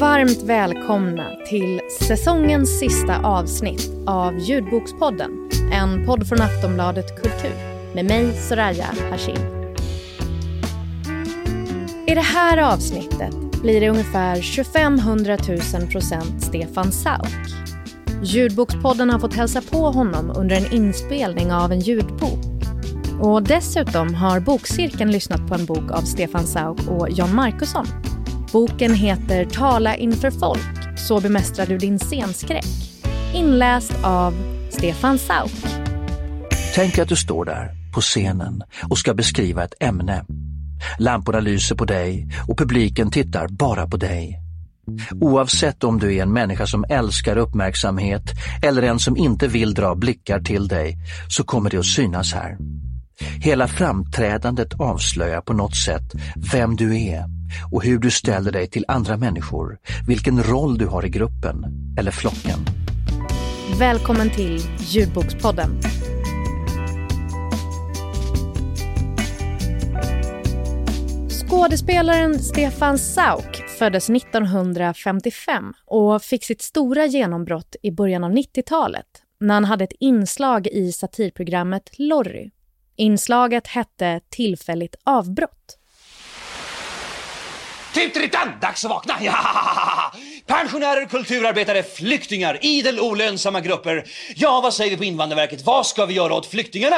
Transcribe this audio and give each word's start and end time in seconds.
Varmt 0.00 0.42
välkomna 0.42 1.30
till 1.48 1.80
säsongens 2.00 2.78
sista 2.78 3.18
avsnitt 3.18 3.90
av 4.06 4.38
Ljudbokspodden. 4.38 5.30
En 5.72 6.06
podd 6.06 6.28
från 6.28 6.40
Aftonbladet 6.40 7.22
Kultur 7.22 7.54
med 7.94 8.04
mig 8.04 8.32
Soraya 8.32 8.86
Hashim. 9.10 9.36
I 12.06 12.14
det 12.14 12.20
här 12.20 12.72
avsnittet 12.72 13.62
blir 13.62 13.80
det 13.80 13.88
ungefär 13.88 14.40
25 14.40 14.96
000 14.96 15.90
procent 15.90 16.42
Stefan 16.42 16.92
Sauk. 16.92 17.28
Ljudbokspodden 18.22 19.10
har 19.10 19.18
fått 19.18 19.34
hälsa 19.34 19.62
på 19.70 19.90
honom 19.90 20.32
under 20.36 20.56
en 20.56 20.72
inspelning 20.72 21.52
av 21.52 21.72
en 21.72 21.80
ljudbok. 21.80 22.38
Och 23.20 23.42
dessutom 23.42 24.14
har 24.14 24.40
Bokcirkeln 24.40 25.12
lyssnat 25.12 25.48
på 25.48 25.54
en 25.54 25.66
bok 25.66 25.90
av 25.90 26.02
Stefan 26.02 26.46
Sauk 26.46 26.88
och 26.88 27.10
Jan 27.10 27.34
Markusson 27.34 27.86
Boken 28.56 28.94
heter 28.94 29.44
Tala 29.44 29.96
inför 29.96 30.30
folk, 30.30 30.98
så 30.98 31.20
bemästrar 31.20 31.66
du 31.66 31.78
din 31.78 31.98
scenskräck. 31.98 32.66
Inläst 33.34 33.92
av 34.02 34.34
Stefan 34.70 35.18
Sauk. 35.18 35.52
Tänk 36.74 36.98
att 36.98 37.08
du 37.08 37.16
står 37.16 37.44
där 37.44 37.70
på 37.94 38.00
scenen 38.00 38.62
och 38.90 38.98
ska 38.98 39.14
beskriva 39.14 39.64
ett 39.64 39.74
ämne. 39.80 40.24
Lamporna 40.98 41.40
lyser 41.40 41.74
på 41.74 41.84
dig 41.84 42.28
och 42.48 42.58
publiken 42.58 43.10
tittar 43.10 43.48
bara 43.48 43.86
på 43.86 43.96
dig. 43.96 44.40
Oavsett 45.20 45.84
om 45.84 45.98
du 45.98 46.16
är 46.16 46.22
en 46.22 46.32
människa 46.32 46.66
som 46.66 46.84
älskar 46.88 47.36
uppmärksamhet 47.36 48.22
eller 48.62 48.82
en 48.82 48.98
som 48.98 49.16
inte 49.16 49.48
vill 49.48 49.74
dra 49.74 49.94
blickar 49.94 50.40
till 50.40 50.68
dig 50.68 50.96
så 51.28 51.44
kommer 51.44 51.70
det 51.70 51.78
att 51.78 51.86
synas 51.86 52.32
här. 52.32 52.56
Hela 53.40 53.68
framträdandet 53.68 54.80
avslöjar 54.80 55.40
på 55.40 55.52
något 55.52 55.76
sätt 55.76 56.12
vem 56.52 56.76
du 56.76 57.02
är 57.02 57.35
och 57.72 57.84
hur 57.84 57.98
du 57.98 58.10
ställer 58.10 58.52
dig 58.52 58.66
till 58.66 58.84
andra 58.88 59.16
människor, 59.16 59.78
vilken 60.06 60.42
roll 60.42 60.78
du 60.78 60.86
har 60.86 61.06
i 61.06 61.08
gruppen 61.08 61.64
eller 61.98 62.10
flocken. 62.10 62.58
Välkommen 63.78 64.30
till 64.30 64.60
Ljudbokspodden. 64.78 65.80
Skådespelaren 71.48 72.38
Stefan 72.38 72.98
Sauk 72.98 73.56
föddes 73.78 74.10
1955 74.10 75.72
och 75.84 76.22
fick 76.22 76.44
sitt 76.44 76.62
stora 76.62 77.06
genombrott 77.06 77.76
i 77.82 77.90
början 77.90 78.24
av 78.24 78.32
90-talet 78.32 79.06
när 79.40 79.54
han 79.54 79.64
hade 79.64 79.84
ett 79.84 79.92
inslag 80.00 80.66
i 80.66 80.92
satirprogrammet 80.92 81.90
Lorry. 81.98 82.50
Inslaget 82.96 83.66
hette 83.66 84.20
Tillfälligt 84.28 84.94
avbrott. 85.04 85.78
Tutrittan! 87.96 88.48
Dags 88.60 88.84
att 88.84 88.90
vakna! 88.90 89.14
Ja! 89.22 90.12
Pensionärer, 90.46 91.06
kulturarbetare, 91.06 91.82
flyktingar, 91.82 92.58
idel 92.62 93.00
olönsamma 93.00 93.60
grupper. 93.60 94.04
Ja, 94.34 94.60
vad 94.60 94.74
säger 94.74 94.90
vi 94.90 94.96
på 94.96 95.04
Invandrarverket? 95.04 95.62
Vad 95.64 95.86
ska 95.86 96.06
vi 96.06 96.14
göra 96.14 96.34
åt 96.34 96.46
flyktingarna? 96.46 96.96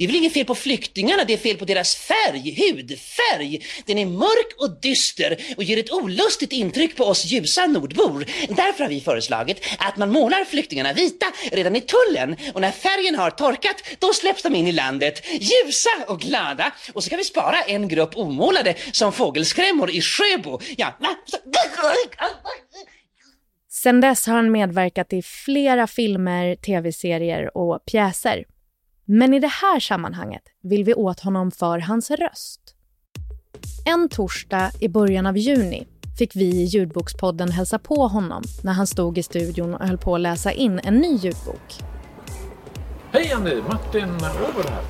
Det 0.00 0.04
är 0.04 0.08
väl 0.08 0.16
inget 0.16 0.32
fel 0.32 0.46
på 0.46 0.54
flyktingarna, 0.54 1.24
det 1.24 1.32
är 1.32 1.38
fel 1.38 1.56
på 1.56 1.64
deras 1.64 1.96
färg, 1.96 2.54
hudfärg. 2.58 3.60
Den 3.86 3.98
är 3.98 4.06
mörk 4.06 4.54
och 4.58 4.80
dyster 4.80 5.36
och 5.56 5.62
ger 5.62 5.78
ett 5.78 5.92
olustigt 5.92 6.52
intryck 6.52 6.96
på 6.96 7.04
oss 7.04 7.24
ljusa 7.24 7.66
nordbor. 7.66 8.24
Därför 8.48 8.84
har 8.84 8.88
vi 8.88 9.00
föreslagit 9.00 9.66
att 9.78 9.96
man 9.96 10.10
målar 10.10 10.44
flyktingarna 10.44 10.92
vita 10.92 11.26
redan 11.52 11.76
i 11.76 11.80
tullen 11.80 12.36
och 12.54 12.60
när 12.60 12.70
färgen 12.70 13.14
har 13.14 13.30
torkat, 13.30 13.82
då 13.98 14.12
släpps 14.12 14.42
de 14.42 14.54
in 14.54 14.66
i 14.66 14.72
landet 14.72 15.26
ljusa 15.26 15.90
och 16.06 16.20
glada. 16.20 16.72
Och 16.92 17.04
så 17.04 17.10
kan 17.10 17.18
vi 17.18 17.24
spara 17.24 17.62
en 17.62 17.88
grupp 17.88 18.16
omålade 18.16 18.74
som 18.92 19.12
fågelskrämmor 19.12 19.90
i 19.90 20.00
Sjöbo. 20.00 20.60
Ja. 20.76 20.98
Sen 23.70 24.00
dess 24.00 24.26
har 24.26 24.34
han 24.34 24.52
medverkat 24.52 25.12
i 25.12 25.22
flera 25.22 25.86
filmer, 25.86 26.56
tv-serier 26.56 27.56
och 27.56 27.84
pjäser. 27.84 28.44
Men 29.12 29.34
i 29.34 29.40
det 29.40 29.50
här 29.62 29.80
sammanhanget 29.80 30.42
vill 30.62 30.84
vi 30.84 30.94
åt 30.94 31.20
honom 31.20 31.50
för 31.50 31.78
hans 31.78 32.10
röst. 32.10 32.60
En 33.84 34.08
torsdag 34.08 34.70
i 34.80 34.88
början 34.88 35.26
av 35.26 35.38
juni 35.38 35.86
fick 36.18 36.36
vi 36.36 36.44
i 36.44 36.64
ljudbokspodden 36.64 37.50
hälsa 37.50 37.78
på 37.78 38.08
honom 38.08 38.42
när 38.62 38.72
han 38.72 38.86
stod 38.86 39.18
i 39.18 39.22
studion 39.22 39.74
och 39.74 39.86
höll 39.86 39.98
på 39.98 40.14
att 40.14 40.20
läsa 40.20 40.52
in 40.52 40.80
en 40.84 40.94
ny 40.94 41.16
ljudbok. 41.16 41.78
Hej 43.12 43.32
Andy! 43.32 43.62
Martin 43.68 44.14
Åberg 44.14 44.68
här. 44.68 44.84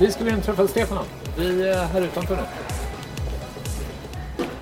Vi 0.00 0.12
skulle 0.12 0.30
in 0.30 0.40
träffa 0.40 0.68
Stefan. 0.68 1.04
Vi 1.38 1.68
är 1.68 1.86
här 1.86 2.00
utanför 2.00 2.36
nu. 2.36 2.42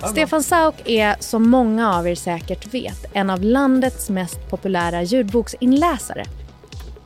Stefan 0.07 0.43
Sauk 0.43 0.75
är, 0.85 1.15
som 1.19 1.49
många 1.49 1.95
av 1.95 2.07
er 2.07 2.15
säkert 2.15 2.73
vet, 2.73 3.05
en 3.13 3.29
av 3.29 3.43
landets 3.43 4.09
mest 4.09 4.49
populära 4.49 5.03
ljudboksinläsare. 5.03 6.25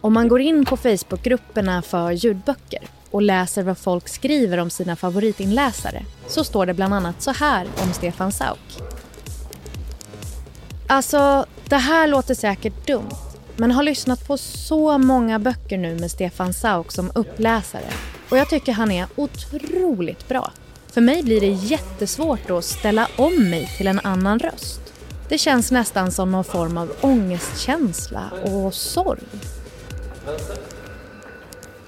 Om 0.03 0.13
man 0.13 0.27
går 0.27 0.41
in 0.41 0.65
på 0.65 0.77
Facebookgrupperna 0.77 1.81
för 1.81 2.11
ljudböcker 2.11 2.81
och 3.11 3.21
läser 3.21 3.63
vad 3.63 3.77
folk 3.77 4.07
skriver 4.07 4.57
om 4.57 4.69
sina 4.69 4.95
favoritinläsare 4.95 6.05
så 6.27 6.43
står 6.43 6.65
det 6.65 6.73
bland 6.73 6.93
annat 6.93 7.21
så 7.21 7.31
här 7.31 7.67
om 7.83 7.93
Stefan 7.93 8.31
Sauk. 8.31 8.79
Alltså, 10.87 11.45
det 11.65 11.77
här 11.77 12.07
låter 12.07 12.35
säkert 12.35 12.87
dumt 12.87 13.15
men 13.55 13.71
har 13.71 13.83
lyssnat 13.83 14.27
på 14.27 14.37
så 14.37 14.97
många 14.97 15.39
böcker 15.39 15.77
nu 15.77 15.99
med 15.99 16.11
Stefan 16.11 16.53
Sauk 16.53 16.91
som 16.91 17.11
uppläsare 17.15 17.89
och 18.29 18.37
jag 18.37 18.49
tycker 18.49 18.71
han 18.71 18.91
är 18.91 19.07
otroligt 19.15 20.27
bra. 20.27 20.51
För 20.87 21.01
mig 21.01 21.23
blir 21.23 21.41
det 21.41 21.47
jättesvårt 21.47 22.49
att 22.49 22.65
ställa 22.65 23.07
om 23.15 23.49
mig 23.49 23.69
till 23.77 23.87
en 23.87 23.99
annan 24.03 24.39
röst. 24.39 24.81
Det 25.29 25.37
känns 25.37 25.71
nästan 25.71 26.11
som 26.11 26.31
någon 26.31 26.43
form 26.43 26.77
av 26.77 26.91
ångestkänsla 27.01 28.31
och 28.43 28.73
sorg. 28.73 29.23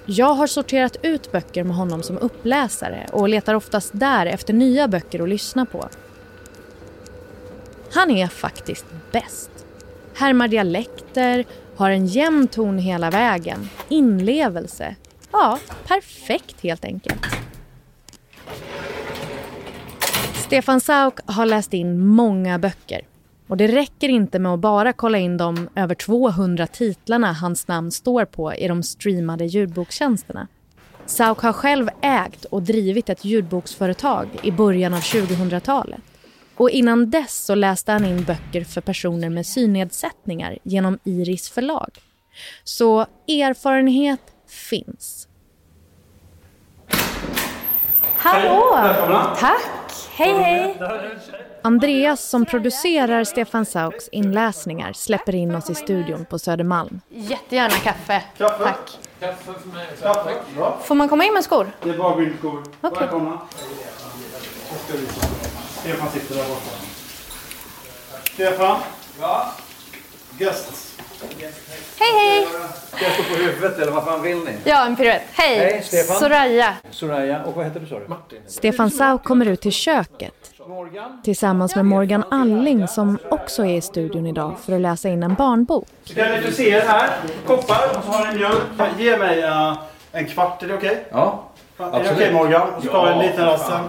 Jag 0.05 0.33
har 0.33 0.47
sorterat 0.47 0.97
ut 1.01 1.31
böcker 1.31 1.63
med 1.63 1.75
honom 1.75 2.03
som 2.03 2.17
uppläsare 2.17 3.07
och 3.11 3.29
letar 3.29 3.53
oftast 3.53 3.89
där 3.93 4.25
efter 4.25 4.53
nya 4.53 4.87
böcker 4.87 5.23
att 5.23 5.29
lyssna 5.29 5.65
på. 5.65 5.89
Han 7.91 8.11
är 8.11 8.27
faktiskt 8.27 8.85
bäst. 9.11 9.49
Härmar 10.15 10.47
dialekter, 10.47 11.45
har 11.75 11.89
en 11.89 12.05
jämn 12.05 12.47
ton 12.47 12.77
hela 12.77 13.09
vägen, 13.09 13.69
inlevelse. 13.89 14.95
Ja, 15.31 15.59
perfekt 15.87 16.61
helt 16.61 16.85
enkelt. 16.85 17.25
Stefan 20.33 20.81
Sauk 20.81 21.19
har 21.25 21.45
läst 21.45 21.73
in 21.73 22.07
många 22.07 22.59
böcker 22.59 23.01
och 23.47 23.57
det 23.57 23.67
räcker 23.67 24.09
inte 24.09 24.39
med 24.39 24.53
att 24.53 24.59
bara 24.59 24.93
kolla 24.93 25.17
in 25.17 25.37
de 25.37 25.69
över 25.75 25.95
200 25.95 26.67
titlarna 26.67 27.33
hans 27.33 27.67
namn 27.67 27.91
står 27.91 28.25
på 28.25 28.53
i 28.53 28.67
de 28.67 28.83
streamade 28.83 29.45
ljudbokstjänsterna. 29.45 30.47
Sauk 31.05 31.39
har 31.39 31.53
själv 31.53 31.89
ägt 32.01 32.45
och 32.45 32.61
drivit 32.61 33.09
ett 33.09 33.25
ljudboksföretag 33.25 34.27
i 34.43 34.51
början 34.51 34.93
av 34.93 34.99
2000-talet. 34.99 36.01
Och 36.55 36.69
innan 36.69 37.09
dess 37.09 37.45
så 37.45 37.55
läste 37.55 37.91
han 37.91 38.05
in 38.05 38.23
böcker 38.23 38.63
för 38.63 38.81
personer 38.81 39.29
med 39.29 39.45
synnedsättningar 39.45 40.57
genom 40.63 40.99
Iris 41.03 41.49
förlag. 41.49 41.89
Så 42.63 42.99
erfarenhet 43.27 44.21
finns. 44.69 45.24
Hallå! 48.25 48.79
Tack! 49.39 49.61
Hej, 50.11 50.33
hej! 50.33 50.77
Andreas 51.61 52.21
som 52.29 52.45
producerar 52.45 53.23
Stefan 53.23 53.65
Sauks 53.65 54.07
inläsningar 54.07 54.93
släpper 54.93 55.35
in 55.35 55.55
oss 55.55 55.69
i 55.69 55.75
studion 55.75 56.25
på 56.25 56.39
Södermalm. 56.39 57.01
Jättegärna 57.09 57.75
kaffe. 57.75 58.23
Kaffe? 58.37 58.63
Tack. 58.63 58.99
Kaffe 59.19 59.53
för 59.61 59.67
mig. 59.69 59.87
Kaffe? 60.01 60.31
Bra. 60.55 60.77
Får 60.83 60.95
man 60.95 61.09
komma 61.09 61.23
in 61.25 61.33
med 61.33 61.43
skor? 61.43 61.71
Det 61.83 61.89
är 61.89 61.97
bara 61.97 62.15
bildskor. 62.15 62.63
Okej. 62.81 62.99
Välkomna. 62.99 63.39
Stefan 65.79 66.09
sitter 66.09 66.35
där 66.35 66.43
borta. 66.49 66.71
Stefan? 68.33 68.77
Ja? 69.21 69.51
Guests. 70.37 70.94
Hej, 71.99 72.11
hej! 72.19 72.47
Ska 72.87 73.05
jag 73.05 73.13
stå 73.13 73.23
på 73.23 73.35
huvudet 73.35 73.79
eller 73.79 73.91
vad 73.91 74.03
fan 74.03 74.21
vill 74.21 74.37
ni? 74.37 74.51
Ja, 74.63 74.85
en 74.85 74.95
piruett. 74.95 75.21
Hej! 75.33 75.57
Hej, 75.57 75.83
Stefan. 75.83 76.15
Soraya. 76.15 76.73
Soraya, 76.89 77.43
och 77.43 77.55
vad 77.55 77.65
heter 77.65 77.79
du 77.79 77.85
sa 77.85 77.99
du? 77.99 78.07
Martin. 78.07 78.39
Stefan 78.47 78.91
Sauk 78.91 79.23
kommer 79.23 79.45
ut 79.45 79.61
till 79.61 79.71
köket 79.71 80.33
Morgan? 80.67 81.21
tillsammans 81.23 81.75
med 81.75 81.85
Morgan 81.85 82.23
Alling 82.31 82.87
som 82.87 83.17
också 83.29 83.65
är 83.65 83.77
i 83.77 83.81
studion 83.81 84.27
idag 84.27 84.55
för 84.65 84.73
att 84.73 84.81
läsa 84.81 85.09
in 85.09 85.23
en 85.23 85.33
barnbok. 85.33 85.87
Den 86.15 86.31
är 86.31 86.41
friser 86.41 86.81
här. 86.87 87.09
Koppar 87.45 87.97
och 87.97 88.03
så 88.03 88.11
har 88.11 88.31
ni 88.31 88.37
mjölk. 88.37 88.63
Ge 88.97 89.17
mig 89.17 89.43
uh, 89.43 89.77
en 90.11 90.25
kvart, 90.25 90.63
är 90.63 90.67
det 90.67 90.73
okej? 90.73 91.05
Ja. 91.11 91.43
Är 91.77 92.03
det 92.03 92.11
okej 92.11 92.33
Morgan? 92.33 92.69
Och 92.73 92.83
så 92.83 92.89
tar 92.91 93.05
vi 93.05 93.11
en 93.13 93.19
liten 93.19 93.45
rast 93.45 93.65
sen. 93.65 93.83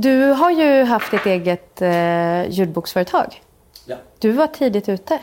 Du 0.00 0.24
har 0.24 0.50
ju 0.50 0.84
haft 0.84 1.10
ditt 1.10 1.26
eget 1.26 1.82
eh, 1.82 2.48
ljudboksföretag. 2.50 3.42
Ja. 3.86 3.96
Du 4.18 4.30
var 4.30 4.46
tidigt 4.46 4.88
ute. 4.88 5.18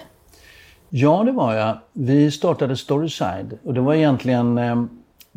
Ja, 0.98 1.24
det 1.24 1.32
var 1.32 1.54
jag. 1.54 1.78
Vi 1.94 2.32
startade 2.32 2.76
Storyside 2.76 3.58
och 3.64 3.74
det 3.74 3.82
var 3.82 3.94
egentligen 3.94 4.58
eh, 4.58 4.84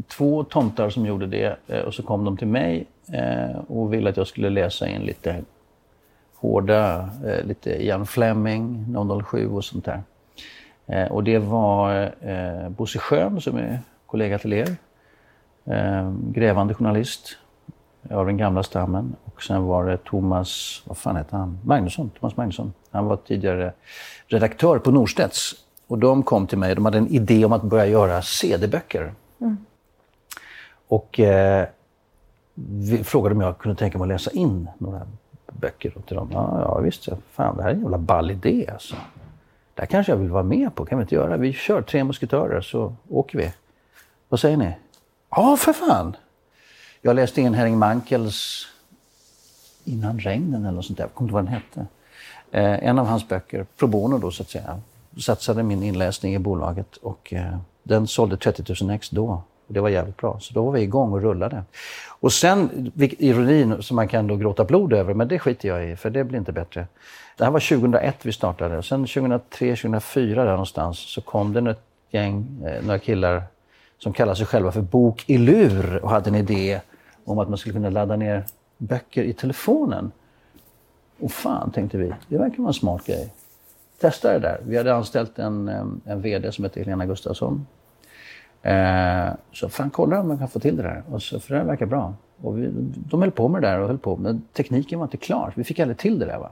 två 0.08 0.44
tomtar 0.44 0.90
som 0.90 1.06
gjorde 1.06 1.26
det 1.26 1.56
eh, 1.66 1.80
och 1.80 1.94
så 1.94 2.02
kom 2.02 2.24
de 2.24 2.36
till 2.36 2.46
mig 2.46 2.86
eh, 3.12 3.58
och 3.66 3.92
ville 3.92 4.10
att 4.10 4.16
jag 4.16 4.26
skulle 4.26 4.50
läsa 4.50 4.88
in 4.88 5.02
lite 5.02 5.42
hårda, 6.34 7.10
eh, 7.26 7.46
lite 7.46 7.84
Ian 7.84 8.06
Fleming, 8.06 8.96
007 9.24 9.48
och 9.48 9.64
sånt 9.64 9.84
där. 9.84 10.02
Eh, 10.86 11.12
och 11.12 11.24
det 11.24 11.38
var 11.38 12.12
eh, 12.20 12.68
Bosse 12.68 12.98
Schön 12.98 13.40
som 13.40 13.56
är 13.56 13.80
kollega 14.06 14.38
till 14.38 14.52
er. 14.52 14.76
Eh, 15.64 16.12
grävande 16.32 16.74
journalist 16.74 17.36
av 18.10 18.26
den 18.26 18.36
gamla 18.36 18.62
stammen. 18.62 19.16
Och 19.38 19.42
sen 19.42 19.64
var 19.64 19.86
det 19.86 19.96
Thomas, 19.96 20.82
vad 20.84 20.96
fan 20.96 21.16
heter 21.16 21.36
han? 21.36 21.58
Magnusson, 21.64 22.10
Thomas 22.10 22.36
Magnusson. 22.36 22.72
Han 22.90 23.06
var 23.06 23.16
tidigare 23.16 23.72
redaktör 24.26 24.78
på 24.78 24.90
Norstedts. 24.90 25.54
Och 25.86 25.98
de 25.98 26.22
kom 26.22 26.46
till 26.46 26.58
mig, 26.58 26.74
de 26.74 26.84
hade 26.84 26.98
en 26.98 27.08
idé 27.08 27.44
om 27.44 27.52
att 27.52 27.62
börja 27.62 27.86
göra 27.86 28.22
CD-böcker. 28.22 29.12
Och 30.88 31.20
eh, 31.20 31.66
frågade 33.02 33.34
om 33.34 33.40
jag 33.40 33.58
kunde 33.58 33.78
tänka 33.78 33.98
mig 33.98 34.04
att 34.04 34.08
läsa 34.08 34.30
in 34.30 34.68
några 34.78 35.06
böcker 35.52 35.92
till 36.06 36.16
dem. 36.16 36.30
Ja, 36.32 36.60
ja 36.60 36.78
visst, 36.78 37.08
fan 37.30 37.56
det 37.56 37.62
här 37.62 37.70
är 37.70 37.74
en 37.74 37.80
jävla 37.80 37.98
ball 37.98 38.30
idé 38.30 38.70
alltså. 38.72 38.96
Det 39.74 39.82
här 39.82 39.86
kanske 39.86 40.12
jag 40.12 40.16
vill 40.16 40.30
vara 40.30 40.42
med 40.42 40.74
på, 40.74 40.84
kan 40.84 40.98
vi 40.98 41.02
inte 41.02 41.14
göra? 41.14 41.36
Vi 41.36 41.52
kör 41.52 41.82
Tre 41.82 42.04
Musketörer 42.04 42.60
så 42.60 42.94
åker 43.08 43.38
vi. 43.38 43.52
Vad 44.28 44.40
säger 44.40 44.56
ni? 44.56 44.74
Ja, 45.30 45.56
för 45.56 45.72
fan! 45.72 46.16
Jag 47.02 47.16
läste 47.16 47.40
in 47.40 47.54
Henning 47.54 47.78
Mankels 47.78 48.68
Innan 49.88 50.18
regnen 50.18 50.64
eller 50.64 50.76
något 50.76 50.84
sånt 50.84 50.96
där, 50.96 51.04
jag 51.04 51.14
kommer 51.14 51.28
inte 51.28 51.36
ihåg 51.36 51.44
vad 51.44 51.44
den 51.44 51.62
hette. 51.62 51.86
Eh, 52.50 52.88
en 52.88 52.98
av 52.98 53.06
hans 53.06 53.28
böcker, 53.28 53.66
pro 53.76 53.86
bono 53.86 54.18
då 54.18 54.30
så 54.30 54.42
att 54.42 54.50
säga, 54.50 54.80
satsade 55.18 55.62
min 55.62 55.82
inläsning 55.82 56.34
i 56.34 56.38
bolaget 56.38 56.96
och 56.96 57.32
eh, 57.32 57.58
den 57.82 58.06
sålde 58.06 58.36
30 58.36 58.84
000 58.84 58.90
ex 58.90 59.10
då. 59.10 59.42
Och 59.66 59.74
det 59.74 59.80
var 59.80 59.88
jävligt 59.88 60.16
bra. 60.16 60.38
Så 60.40 60.54
då 60.54 60.64
var 60.64 60.72
vi 60.72 60.80
igång 60.80 61.12
och 61.12 61.22
rullade. 61.22 61.62
Och 62.20 62.32
sen, 62.32 62.92
ironin 62.96 63.82
som 63.82 63.96
man 63.96 64.08
kan 64.08 64.26
då 64.26 64.36
gråta 64.36 64.64
blod 64.64 64.92
över, 64.92 65.14
men 65.14 65.28
det 65.28 65.38
skiter 65.38 65.68
jag 65.68 65.90
i 65.90 65.96
för 65.96 66.10
det 66.10 66.24
blir 66.24 66.38
inte 66.38 66.52
bättre. 66.52 66.86
Det 67.36 67.44
här 67.44 67.50
var 67.50 67.60
2001 67.60 68.16
vi 68.22 68.32
startade 68.32 68.78
och 68.78 68.84
sen 68.84 69.06
2003, 69.06 69.76
2004 69.76 70.44
där 70.44 70.50
någonstans 70.50 70.98
så 70.98 71.20
kom 71.20 71.52
det 71.52 71.70
ett 71.70 71.82
gäng, 72.10 72.62
eh, 72.66 72.82
några 72.82 72.98
killar 72.98 73.42
som 73.98 74.12
kallar 74.12 74.34
sig 74.34 74.46
själva 74.46 74.72
för 74.72 74.80
Bok 74.80 75.24
i 75.26 75.38
lur 75.38 76.04
och 76.04 76.10
hade 76.10 76.30
en 76.30 76.34
idé 76.34 76.80
om 77.24 77.38
att 77.38 77.48
man 77.48 77.58
skulle 77.58 77.72
kunna 77.72 77.90
ladda 77.90 78.16
ner 78.16 78.44
böcker 78.78 79.22
i 79.22 79.32
telefonen. 79.32 80.12
Och 81.20 81.30
fan, 81.30 81.70
tänkte 81.70 81.98
vi, 81.98 82.12
det 82.28 82.38
verkar 82.38 82.58
vara 82.58 82.68
en 82.68 82.74
smart 82.74 83.06
grej. 83.06 83.32
Testa 84.00 84.32
det 84.32 84.38
där. 84.38 84.60
Vi 84.66 84.76
hade 84.76 84.94
anställt 84.94 85.38
en, 85.38 85.68
en 86.04 86.22
VD 86.22 86.52
som 86.52 86.64
heter 86.64 86.80
Helena 86.80 87.06
Gustafsson. 87.06 87.66
Eh, 88.62 89.28
så 89.52 89.68
fan, 89.68 89.90
kolla 89.90 90.20
om 90.20 90.28
man 90.28 90.38
kan 90.38 90.48
få 90.48 90.58
till 90.60 90.76
det 90.76 90.82
där. 90.82 91.02
Och 91.10 91.22
så, 91.22 91.40
för 91.40 91.54
det 91.54 91.60
här 91.60 91.66
verkar 91.66 91.86
bra. 91.86 92.14
Och 92.42 92.58
vi, 92.58 92.70
de 93.10 93.22
höll 93.22 93.30
på 93.30 93.48
med 93.48 93.62
det 93.62 93.68
där 93.68 93.80
och 93.80 93.86
höll 93.86 93.98
på. 93.98 94.16
Men 94.16 94.42
tekniken 94.52 94.98
var 94.98 95.06
inte 95.06 95.16
klar. 95.16 95.52
Vi 95.56 95.64
fick 95.64 95.78
aldrig 95.78 95.98
till 95.98 96.18
det 96.18 96.26
där. 96.26 96.38
Va? 96.38 96.50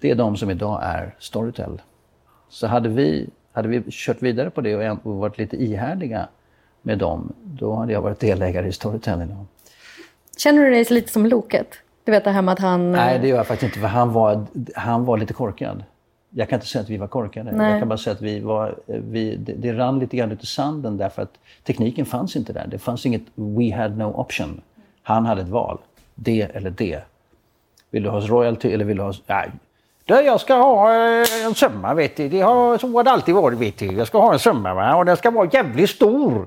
Det 0.00 0.10
är 0.10 0.14
de 0.14 0.36
som 0.36 0.50
idag 0.50 0.80
är 0.82 1.14
Storytel. 1.18 1.82
Så 2.48 2.66
hade 2.66 2.88
vi, 2.88 3.30
hade 3.52 3.68
vi 3.68 3.82
kört 3.90 4.22
vidare 4.22 4.50
på 4.50 4.60
det 4.60 4.90
och 4.90 5.06
och 5.06 5.16
varit 5.16 5.38
lite 5.38 5.56
ihärdiga 5.56 6.28
med 6.82 6.98
dem, 6.98 7.32
då 7.42 7.74
hade 7.74 7.92
jag 7.92 8.02
varit 8.02 8.20
delägare 8.20 8.68
i 8.68 8.72
Storytel 8.72 9.22
idag. 9.22 9.46
Känner 10.36 10.64
du 10.64 10.70
dig 10.70 10.84
lite 10.90 11.12
som 11.12 11.26
Loket? 11.26 11.68
Du 12.04 12.12
vet 12.12 12.24
det 12.24 12.30
här 12.30 12.42
med 12.42 12.52
att 12.52 12.58
han... 12.58 12.92
Nej, 12.92 13.18
det 13.18 13.28
gör 13.28 13.36
jag 13.36 13.46
faktiskt 13.46 13.68
inte, 13.68 13.80
för 13.80 13.86
han 13.86 14.12
var, 14.12 14.46
han 14.74 15.04
var 15.04 15.18
lite 15.18 15.32
korkad. 15.32 15.84
Jag 16.30 16.48
kan 16.48 16.56
inte 16.56 16.66
säga 16.66 16.82
att 16.82 16.90
vi 16.90 16.96
var 16.96 17.06
korkade. 17.06 17.52
Nej. 17.52 17.70
Jag 17.70 17.78
kan 17.78 17.88
bara 17.88 17.98
säga 17.98 18.14
att 18.14 18.22
vi 18.22 18.40
var, 18.40 18.74
vi, 18.86 19.36
det, 19.36 19.52
det 19.52 19.72
rann 19.72 19.98
lite 19.98 20.16
grann 20.16 20.32
ut 20.32 20.42
i 20.42 20.46
sanden 20.46 20.96
därför 20.96 21.22
att 21.22 21.38
tekniken 21.64 22.06
fanns 22.06 22.36
inte 22.36 22.52
där. 22.52 22.66
Det 22.66 22.78
fanns 22.78 23.06
inget 23.06 23.22
we 23.34 23.76
had 23.76 23.98
no 23.98 24.04
option. 24.04 24.60
Han 25.02 25.26
hade 25.26 25.42
ett 25.42 25.48
val. 25.48 25.78
Det 26.14 26.42
eller 26.42 26.70
det. 26.70 27.00
Vill 27.90 28.02
du 28.02 28.08
ha 28.08 28.20
royalty 28.20 28.72
eller 28.72 28.84
vill 28.84 28.96
du 28.96 29.02
ha... 29.02 29.12
Nej. 29.26 29.50
Du, 30.04 30.14
jag 30.14 30.40
ska 30.40 30.54
ha 30.54 30.94
eh, 30.94 31.44
en 31.46 31.54
summa, 31.54 31.94
vet 31.94 32.16
du. 32.16 32.28
Det 32.28 32.40
har, 32.40 32.78
så 32.78 32.88
har 32.88 33.04
det 33.04 33.10
alltid 33.10 33.34
varit, 33.34 33.58
vet 33.58 33.78
du. 33.78 33.86
Jag 33.86 34.06
ska 34.06 34.18
ha 34.20 34.32
en 34.32 34.38
summa, 34.38 34.74
va? 34.74 34.96
och 34.96 35.04
den 35.04 35.16
ska 35.16 35.30
vara 35.30 35.48
jävligt 35.52 35.90
stor. 35.90 36.46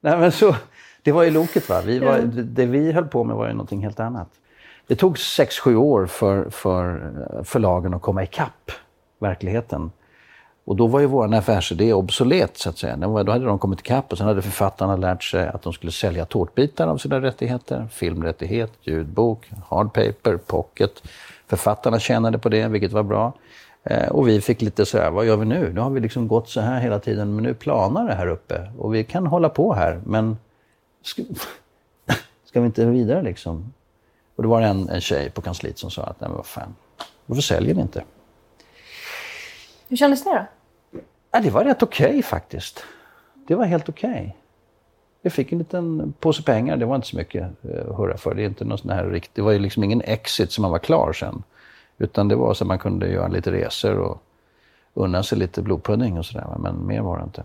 Nej, 0.00 0.18
men 0.18 0.32
så, 0.32 0.54
det 1.02 1.12
var 1.12 1.22
ju 1.22 1.30
loket. 1.30 1.68
Va? 1.68 1.80
Vi 1.80 1.98
var, 1.98 2.18
det, 2.32 2.66
vi 2.66 2.92
höll 2.92 3.06
på 3.06 3.24
med 3.24 3.36
var 3.36 3.46
ju 3.46 3.52
någonting 3.52 3.82
helt 3.82 4.00
annat. 4.00 4.28
Det 4.86 4.96
tog 4.96 5.16
6-7 5.16 5.74
år 5.74 6.06
för, 6.06 6.50
för 6.50 7.12
förlagen 7.44 7.94
att 7.94 8.02
komma 8.02 8.22
ikapp 8.22 8.70
verkligheten. 9.18 9.90
Och 10.64 10.76
då 10.76 10.86
var 10.86 11.00
ju 11.00 11.06
vår 11.06 11.34
affärsidé 11.34 11.92
obsolet 11.92 12.56
så 12.56 12.68
att 12.68 12.78
säga. 12.78 12.96
Då 12.96 13.32
hade 13.32 13.44
de 13.44 13.58
kommit 13.58 13.80
ikapp 13.80 14.12
och 14.12 14.18
sen 14.18 14.26
hade 14.26 14.42
författarna 14.42 14.96
lärt 14.96 15.22
sig 15.22 15.48
att 15.48 15.62
de 15.62 15.72
skulle 15.72 15.92
sälja 15.92 16.24
tårtbitar 16.24 16.86
av 16.86 16.98
sina 16.98 17.20
rättigheter. 17.20 17.88
Filmrättighet, 17.92 18.72
ljudbok, 18.80 19.50
hardpaper, 19.68 20.36
pocket. 20.36 21.02
Författarna 21.46 21.98
tjänade 21.98 22.38
på 22.38 22.48
det, 22.48 22.68
vilket 22.68 22.92
var 22.92 23.02
bra. 23.02 23.32
Eh, 23.84 24.08
och 24.08 24.28
vi 24.28 24.40
fick 24.40 24.62
lite 24.62 24.86
så 24.86 24.98
här, 24.98 25.10
vad 25.10 25.26
gör 25.26 25.36
vi 25.36 25.44
nu? 25.44 25.72
Nu 25.72 25.80
har 25.80 25.90
vi 25.90 26.00
liksom 26.00 26.28
gått 26.28 26.48
så 26.48 26.60
här 26.60 26.80
hela 26.80 26.98
tiden, 26.98 27.34
men 27.34 27.44
nu 27.44 27.54
planar 27.54 28.08
det 28.08 28.14
här 28.14 28.26
uppe. 28.26 28.72
Och 28.78 28.94
vi 28.94 29.04
kan 29.04 29.26
hålla 29.26 29.48
på 29.48 29.74
här, 29.74 30.00
men 30.06 30.36
ska, 31.02 31.22
ska 32.44 32.60
vi 32.60 32.66
inte 32.66 32.86
vidare 32.86 33.22
liksom? 33.22 33.72
Och 34.36 34.42
det 34.42 34.48
var 34.48 34.60
en, 34.60 34.88
en 34.88 35.00
tjej 35.00 35.30
på 35.30 35.40
kansliet 35.40 35.78
som 35.78 35.90
sa 35.90 36.02
att, 36.02 36.20
nej 36.20 36.28
men 36.28 36.36
vad 36.36 36.46
fan, 36.46 36.74
varför 37.26 37.42
säljer 37.42 37.74
ni 37.74 37.82
inte? 37.82 38.04
Hur 39.88 39.96
kändes 39.96 40.24
det 40.24 40.30
då? 40.30 40.46
Ja, 41.30 41.40
det 41.40 41.50
var 41.50 41.64
rätt 41.64 41.82
okej 41.82 42.22
faktiskt. 42.22 42.84
Det 43.46 43.54
var 43.54 43.64
helt 43.64 43.88
okej. 43.88 44.36
Jag 45.22 45.32
fick 45.32 45.52
en 45.52 45.58
liten 45.58 46.14
påse 46.20 46.42
pengar, 46.42 46.76
det 46.76 46.86
var 46.86 46.96
inte 46.96 47.06
så 47.06 47.16
mycket 47.16 47.42
eh, 47.42 47.90
att 47.90 47.96
hurra 47.96 48.16
för. 48.16 48.34
Det, 48.34 48.42
är 48.42 48.46
inte 48.46 48.64
någon 48.64 48.78
sån 48.78 48.90
här 48.90 49.04
rikt... 49.04 49.30
det 49.34 49.42
var 49.42 49.52
ju 49.52 49.58
liksom 49.58 49.84
ingen 49.84 50.00
exit 50.00 50.52
som 50.52 50.62
man 50.62 50.70
var 50.70 50.78
klar 50.78 51.12
sen. 51.12 51.42
Utan 51.98 52.28
det 52.28 52.36
var 52.36 52.54
så 52.54 52.64
att 52.64 52.68
man 52.68 52.78
kunde 52.78 53.08
göra 53.08 53.28
lite 53.28 53.52
resor 53.52 53.98
och 53.98 54.22
unna 54.94 55.22
sig 55.22 55.38
lite 55.38 55.62
blodpudding 55.62 56.18
och 56.18 56.26
sådär. 56.26 56.56
Men 56.58 56.86
mer 56.86 57.00
var 57.00 57.18
det 57.18 57.24
inte. 57.24 57.44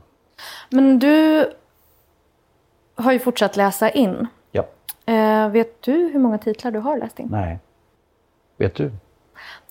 Men 0.69 0.99
du 0.99 1.45
har 2.97 3.11
ju 3.11 3.19
fortsatt 3.19 3.55
läsa 3.57 3.89
in. 3.89 4.27
Ja. 4.51 4.63
Eh, 5.05 5.49
vet 5.49 5.81
du 5.81 5.91
hur 5.91 6.19
många 6.19 6.37
titlar 6.37 6.71
du 6.71 6.79
har 6.79 6.97
läst 6.97 7.19
in? 7.19 7.27
Nej. 7.31 7.59
Vet 8.57 8.75
du? 8.75 8.91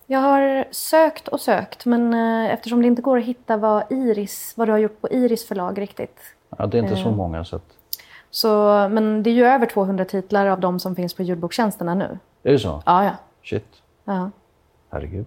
Jag 0.05 0.19
har 0.19 0.65
sökt 0.71 1.27
och 1.27 1.39
sökt, 1.41 1.85
men 1.85 2.13
eh, 2.13 2.53
eftersom 2.53 2.81
det 2.81 2.87
inte 2.87 3.01
går 3.01 3.17
att 3.17 3.23
hitta 3.25 3.57
vad, 3.57 3.91
Iris, 3.91 4.53
vad 4.57 4.67
du 4.67 4.71
har 4.71 4.79
gjort 4.79 5.01
på 5.01 5.09
Iris 5.09 5.47
förlag 5.47 5.81
riktigt. 5.81 6.19
Ja, 6.57 6.65
det 6.67 6.77
är 6.77 6.83
inte 6.83 6.95
så 6.95 7.09
Eh. 7.09 7.15
många 7.15 7.45
så 7.45 7.55
att... 7.55 7.63
Så, 8.29 8.47
men 8.91 9.23
det 9.23 9.29
är 9.29 9.33
ju 9.33 9.45
över 9.45 9.65
200 9.65 10.05
titlar 10.05 10.47
av 10.47 10.59
de 10.59 10.79
som 10.79 10.95
finns 10.95 11.13
på 11.13 11.23
ljudbokstjänsterna 11.23 11.93
nu. 11.95 12.19
Är 12.43 12.51
det 12.51 12.59
så? 12.59 12.83
Ja, 12.85 13.03
ja. 13.03 13.11
Shit. 13.43 13.67
ja. 14.05 14.31
Herregud. 14.91 15.25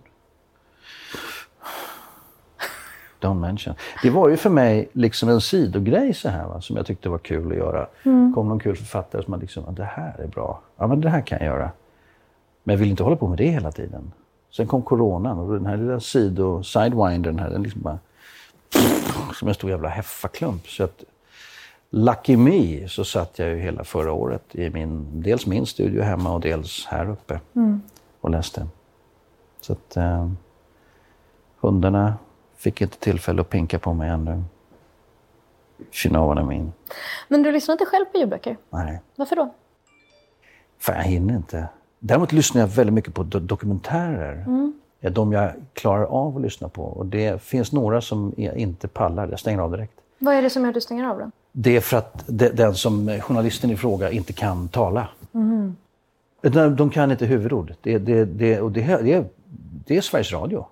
Don't 3.21 3.41
mention. 3.41 3.75
Det 4.03 4.11
var 4.11 4.29
ju 4.29 4.37
för 4.37 4.51
mig 4.51 4.89
liksom 4.93 5.29
en 5.29 5.41
sidogrej 5.41 6.15
så 6.15 6.29
här, 6.29 6.47
va, 6.47 6.61
som 6.61 6.77
jag 6.77 6.87
tyckte 6.87 7.09
var 7.09 7.19
kul 7.19 7.53
att 7.53 7.59
göra. 7.59 7.87
Mm. 8.03 8.33
kom 8.35 8.49
någon 8.49 8.61
kul 8.61 8.77
författare 8.77 9.23
som 9.23 9.31
man 9.31 9.41
liksom, 9.41 9.65
"Ja, 9.67 9.73
det 9.73 9.85
här 9.85 10.21
är 10.21 10.27
bra. 10.27 10.61
Ja, 10.77 10.87
men 10.87 11.01
det 11.01 11.09
här 11.11 11.21
kan 11.21 11.39
jag 11.39 11.47
göra. 11.47 11.71
Men 12.65 12.75
jag 12.75 12.79
vill 12.81 12.91
inte 12.91 13.03
hålla 13.03 13.17
på 13.17 13.29
med 13.29 13.39
det 13.39 13.49
hela 13.49 13.73
tiden. 13.73 14.13
Sen 14.51 14.67
kom 14.67 14.83
coronan 14.83 15.39
och 15.39 15.55
den 15.55 15.67
här 15.67 15.77
lilla 15.77 16.01
sido, 16.01 16.63
sidewindern 16.63 17.39
här, 17.39 17.51
den 17.51 17.63
liksom 17.63 17.81
bara... 17.83 17.99
Som 19.35 19.49
en 19.49 19.55
stor 19.55 19.71
jävla 19.71 19.89
heffaklump. 19.89 20.67
Så 20.69 20.85
att, 20.85 21.05
lucky 21.91 22.37
me 22.37 22.89
så 22.89 23.05
satt 23.05 23.39
jag 23.39 23.49
ju 23.49 23.57
hela 23.57 23.85
förra 23.85 24.13
året 24.13 24.43
i 24.53 24.71
min, 24.71 25.07
dels 25.23 25.47
min 25.47 25.67
studio 25.67 26.03
hemma 26.03 26.35
och 26.35 26.41
dels 26.41 26.87
här 26.87 27.11
uppe 27.11 27.41
Mm. 27.55 27.83
och 28.21 28.31
läste. 28.31 28.67
Så 29.61 29.73
att 29.73 29.97
eh, 29.97 30.31
hundarna 31.61 32.15
fick 32.61 32.81
inte 32.81 32.99
tillfälle 32.99 33.41
att 33.41 33.51
pinka 33.51 33.79
på 33.79 33.93
mig 33.95 34.11
ännu. 34.11 34.31
You 36.05 36.11
know 36.15 36.29
what 36.29 36.39
I 36.39 36.43
mean. 36.43 36.73
Men 37.29 37.43
du 37.43 37.53
lyssnar 37.53 37.73
inte 37.73 37.85
själv 37.85 38.05
på 38.05 38.19
ljudböcker? 38.19 38.57
Nej, 38.71 39.01
Varför 39.17 39.37
då? 39.37 39.55
fan 40.79 40.97
jag 40.97 41.03
hinner 41.05 41.37
inte. 41.37 41.69
Däremot 41.99 42.33
lyssnar 42.33 42.61
jag 42.61 42.69
väldigt 42.69 42.95
mycket 42.95 43.15
på 43.15 43.23
do- 43.25 43.41
dokumentärer. 43.41 44.45
är 45.01 45.11
de 45.11 45.33
jag 45.33 45.53
klarar 45.73 46.05
av 46.05 46.37
att 46.37 46.43
lyssna 46.43 46.69
på. 46.69 46.83
Och 46.83 47.07
det 47.07 47.43
finns 47.43 47.73
några 47.73 48.01
som 48.01 48.33
jag 48.37 48.57
inte 48.57 48.89
pallar. 48.89 49.29
Jag 49.29 49.39
stänger 49.41 49.59
av 49.61 49.71
direkt. 49.71 49.93
Vad 50.19 50.35
är 50.35 50.43
det 50.43 50.51
som 50.51 50.63
gör 50.63 50.69
att 50.69 50.75
du 50.75 50.81
stänger 50.81 51.05
av 51.05 51.19
då? 51.19 51.31
Det 51.53 51.77
är 51.77 51.81
för 51.81 51.97
att 51.97 52.25
de, 52.27 52.49
den 52.49 52.75
som 52.75 53.21
journalisten 53.21 53.71
i 53.71 53.77
fråga 53.77 54.11
inte 54.11 54.33
kan 54.33 54.69
tala. 54.69 55.09
De, 56.43 56.77
de 56.77 56.91
kan 56.91 57.11
inte 57.11 57.27
huvudord. 57.27 57.75
Det, 57.81 57.99
det, 57.99 58.25
det, 58.25 58.61
och 58.61 58.73
det, 58.73 58.81
det, 59.03 59.25
det 59.87 59.97
är 59.97 60.01
Sveriges 60.01 60.33
Radio. 60.33 60.67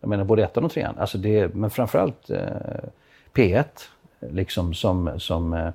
Jag 0.00 0.08
menar 0.08 0.24
både 0.24 0.44
ettan 0.44 0.64
och 0.64 0.70
trean. 0.70 0.98
Alltså 0.98 1.18
det, 1.18 1.54
men 1.54 1.70
framförallt 1.70 2.30
eh, 2.30 2.38
P1. 3.34 3.64
Liksom 4.20 4.74
som, 4.74 5.20
som, 5.20 5.54
eh, 5.54 5.70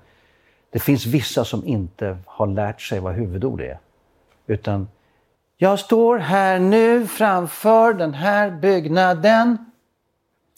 det 0.70 0.80
finns 0.80 1.06
vissa 1.06 1.46
som 1.46 1.66
inte 1.66 2.18
har 2.26 2.48
lärt 2.48 2.82
sig 2.82 3.00
vad 3.00 3.14
huvudord 3.14 3.62
är. 3.62 3.80
Utan 4.48 4.88
jag 5.58 5.80
står 5.80 6.18
här 6.18 6.60
nu 6.60 7.08
framför 7.08 7.94
den 7.94 8.14
här 8.14 8.52
byggnaden. 8.52 9.58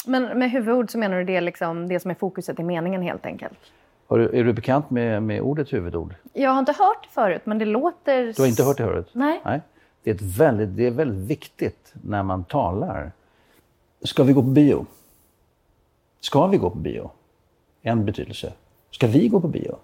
Men 0.05 0.39
med 0.39 0.51
huvudord 0.51 0.91
så 0.91 0.97
menar 0.97 1.17
du 1.17 1.23
det, 1.23 1.41
liksom, 1.41 1.87
det 1.87 1.99
som 1.99 2.11
är 2.11 2.15
fokuset 2.15 2.59
i 2.59 2.63
meningen 2.63 3.01
helt 3.01 3.25
enkelt? 3.25 3.57
Du, 4.09 4.39
är 4.39 4.43
du 4.43 4.53
bekant 4.53 4.89
med, 4.89 5.23
med 5.23 5.41
ordet 5.41 5.73
huvudord? 5.73 6.15
Jag 6.33 6.49
har 6.49 6.59
inte 6.59 6.71
hört 6.71 7.03
det 7.03 7.09
förut, 7.09 7.41
men 7.43 7.57
det 7.57 7.65
låter... 7.65 8.33
Du 8.33 8.41
har 8.41 8.47
inte 8.47 8.63
hört 8.63 8.77
det 8.77 8.83
förut? 8.83 9.09
Nej. 9.11 9.41
Nej. 9.45 9.61
Det 10.03 10.11
är, 10.11 10.37
väldigt, 10.37 10.77
det 10.77 10.87
är 10.87 10.91
väldigt 10.91 11.29
viktigt 11.29 11.93
när 11.93 12.23
man 12.23 12.43
talar. 12.43 13.11
Ska 14.05 14.23
vi 14.23 14.33
gå 14.33 14.41
på 14.41 14.47
bio? 14.47 14.85
Ska 16.19 16.47
vi 16.47 16.57
gå 16.57 16.69
på 16.69 16.77
bio? 16.77 17.11
En 17.81 18.05
betydelse. 18.05 18.53
Ska 18.91 19.07
vi 19.07 19.27
gå 19.27 19.41
på 19.41 19.47
bio? 19.47 19.77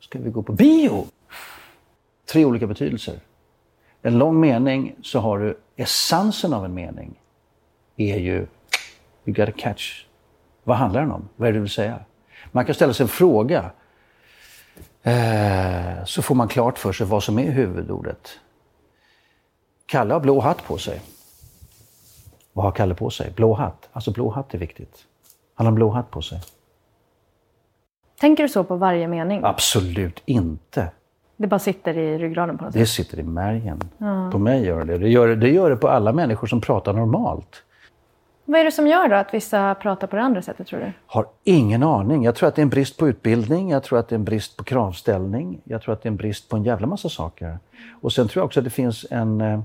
Ska 0.00 0.18
vi 0.18 0.30
gå 0.30 0.42
på 0.42 0.52
bio? 0.52 1.06
Tre 2.26 2.44
olika 2.44 2.66
betydelser. 2.66 3.20
En 4.02 4.18
lång 4.18 4.40
mening 4.40 4.94
så 5.02 5.20
har 5.20 5.38
du 5.38 5.58
essensen 5.76 6.52
av 6.52 6.64
en 6.64 6.74
mening. 6.74 7.20
är 7.96 8.18
ju, 8.18 8.46
you 9.24 9.36
gotta 9.36 9.52
catch. 9.52 10.04
Vad 10.64 10.76
handlar 10.76 11.00
den 11.00 11.10
om? 11.10 11.28
Vad 11.36 11.48
är 11.48 11.52
det 11.52 11.58
du 11.58 11.62
vill 11.62 11.70
säga? 11.70 12.00
Man 12.52 12.64
kan 12.64 12.74
ställa 12.74 12.92
sig 12.92 13.04
en 13.04 13.08
fråga. 13.08 13.70
Eh, 15.02 16.04
så 16.04 16.22
får 16.22 16.34
man 16.34 16.48
klart 16.48 16.78
för 16.78 16.92
sig 16.92 17.06
vad 17.06 17.22
som 17.22 17.38
är 17.38 17.50
huvudordet. 17.50 18.40
Kalle 19.86 20.14
har 20.14 20.20
blå 20.20 20.40
hatt 20.40 20.64
på 20.64 20.78
sig. 20.78 21.00
Vad 22.60 22.64
har 22.64 22.72
Kalle 22.72 22.94
på 22.94 23.10
sig? 23.10 23.32
Blå 23.36 23.54
hatt. 23.54 23.88
Alltså 23.92 24.10
blå 24.10 24.30
hatt 24.30 24.54
är 24.54 24.58
viktigt. 24.58 25.04
Han 25.54 25.66
har 25.66 25.70
en 25.70 25.74
blå 25.74 25.90
hatt 25.90 26.10
på 26.10 26.22
sig. 26.22 26.40
Tänker 28.20 28.42
du 28.42 28.48
så 28.48 28.64
på 28.64 28.76
varje 28.76 29.08
mening? 29.08 29.40
Absolut 29.44 30.22
inte. 30.24 30.90
Det 31.36 31.46
bara 31.46 31.58
sitter 31.58 31.98
i 31.98 32.18
ryggraden 32.18 32.58
på 32.58 32.64
något 32.64 32.72
Det 32.72 32.78
sätt? 32.78 32.88
sitter 32.88 33.18
i 33.18 33.22
märgen. 33.22 33.80
På 34.32 34.38
mig 34.38 34.64
gör 34.64 34.84
det. 34.84 34.98
Det 34.98 35.08
gör 35.08 35.28
det. 35.28 35.36
det 35.36 35.50
gör 35.50 35.70
det 35.70 35.76
på 35.76 35.88
alla 35.88 36.12
människor 36.12 36.46
som 36.46 36.60
pratar 36.60 36.92
normalt. 36.92 37.62
Vad 38.44 38.60
är 38.60 38.64
det 38.64 38.72
som 38.72 38.86
gör 38.86 39.08
då 39.08 39.14
att 39.16 39.34
vissa 39.34 39.74
pratar 39.74 40.06
på 40.06 40.16
det 40.16 40.22
andra 40.22 40.42
sättet 40.42 40.66
tror 40.66 40.80
du? 40.80 40.92
Har 41.06 41.26
ingen 41.44 41.82
aning. 41.82 42.24
Jag 42.24 42.34
tror 42.34 42.48
att 42.48 42.54
det 42.54 42.60
är 42.60 42.64
en 42.64 42.68
brist 42.68 42.96
på 42.96 43.08
utbildning, 43.08 43.70
jag 43.70 43.82
tror 43.82 43.98
att 43.98 44.08
det 44.08 44.14
är 44.14 44.18
en 44.18 44.24
brist 44.24 44.56
på 44.56 44.64
kravställning, 44.64 45.60
jag 45.64 45.82
tror 45.82 45.92
att 45.94 46.02
det 46.02 46.06
är 46.06 46.10
en 46.10 46.16
brist 46.16 46.48
på 46.48 46.56
en 46.56 46.64
jävla 46.64 46.86
massa 46.86 47.08
saker. 47.08 47.58
Och 48.00 48.12
sen 48.12 48.28
tror 48.28 48.40
jag 48.40 48.46
också 48.46 48.60
att 48.60 48.64
det 48.64 48.70
finns 48.70 49.06
en 49.10 49.62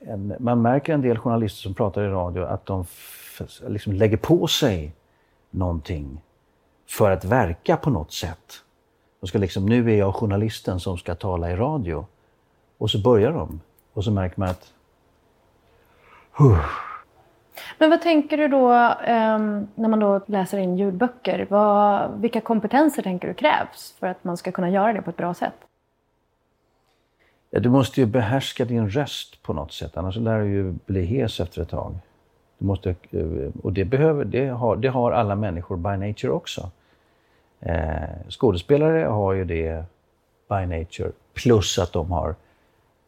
en 0.00 0.34
man 0.38 0.62
märker 0.62 0.94
en 0.94 1.02
del 1.02 1.18
journalister 1.18 1.60
som 1.62 1.74
pratar 1.74 2.02
i 2.02 2.08
radio 2.08 2.42
att 2.44 2.66
de 2.66 2.80
f- 2.80 3.42
liksom 3.68 3.92
lägger 3.92 4.16
på 4.16 4.46
sig 4.46 4.92
någonting 5.50 6.20
för 6.88 7.10
att 7.10 7.24
verka 7.24 7.76
på 7.76 7.90
något 7.90 8.12
sätt. 8.12 8.52
De 9.20 9.26
ska 9.26 9.38
liksom, 9.38 9.66
nu 9.66 9.92
är 9.92 9.96
jag 9.98 10.14
journalisten 10.14 10.80
som 10.80 10.98
ska 10.98 11.14
tala 11.14 11.50
i 11.50 11.56
radio. 11.56 12.06
Och 12.78 12.90
så 12.90 12.98
börjar 13.02 13.32
de. 13.32 13.60
Och 13.92 14.04
så 14.04 14.10
märker 14.10 14.40
man 14.40 14.48
att 14.48 14.72
Men 17.78 17.90
vad 17.90 18.02
tänker 18.02 18.36
du 18.38 18.48
då 18.48 18.72
eh, 19.04 19.38
när 19.74 19.88
man 19.88 20.00
då 20.00 20.20
läser 20.26 20.58
in 20.58 20.76
ljudböcker? 20.76 21.46
Vad, 21.50 22.10
vilka 22.20 22.40
kompetenser 22.40 23.02
tänker 23.02 23.28
du 23.28 23.34
krävs 23.34 23.94
för 24.00 24.06
att 24.06 24.24
man 24.24 24.36
ska 24.36 24.52
kunna 24.52 24.70
göra 24.70 24.92
det 24.92 25.02
på 25.02 25.10
ett 25.10 25.16
bra 25.16 25.34
sätt? 25.34 25.54
Du 27.50 27.68
måste 27.70 28.00
ju 28.00 28.06
behärska 28.06 28.64
din 28.64 28.90
röst 28.90 29.42
på 29.42 29.52
något 29.52 29.72
sätt, 29.72 29.96
annars 29.96 30.16
lär 30.16 30.40
du 30.40 30.46
ju 30.46 30.74
bli 30.86 31.04
hes 31.04 31.40
efter 31.40 31.62
ett 31.62 31.68
tag. 31.68 31.94
Du 32.58 32.66
måste, 32.66 32.90
eh, 33.10 33.50
och 33.62 33.72
det, 33.72 33.84
behöver, 33.84 34.24
det, 34.24 34.48
har, 34.48 34.76
det 34.76 34.88
har 34.88 35.12
alla 35.12 35.34
människor 35.34 35.76
by 35.76 36.06
nature 36.06 36.30
också. 36.30 36.70
Eh, 37.60 38.28
skådespelare 38.28 39.04
har 39.04 39.32
ju 39.32 39.44
det 39.44 39.84
by 40.48 40.66
nature, 40.66 41.12
plus 41.34 41.78
att 41.78 41.92
de 41.92 42.12
har 42.12 42.34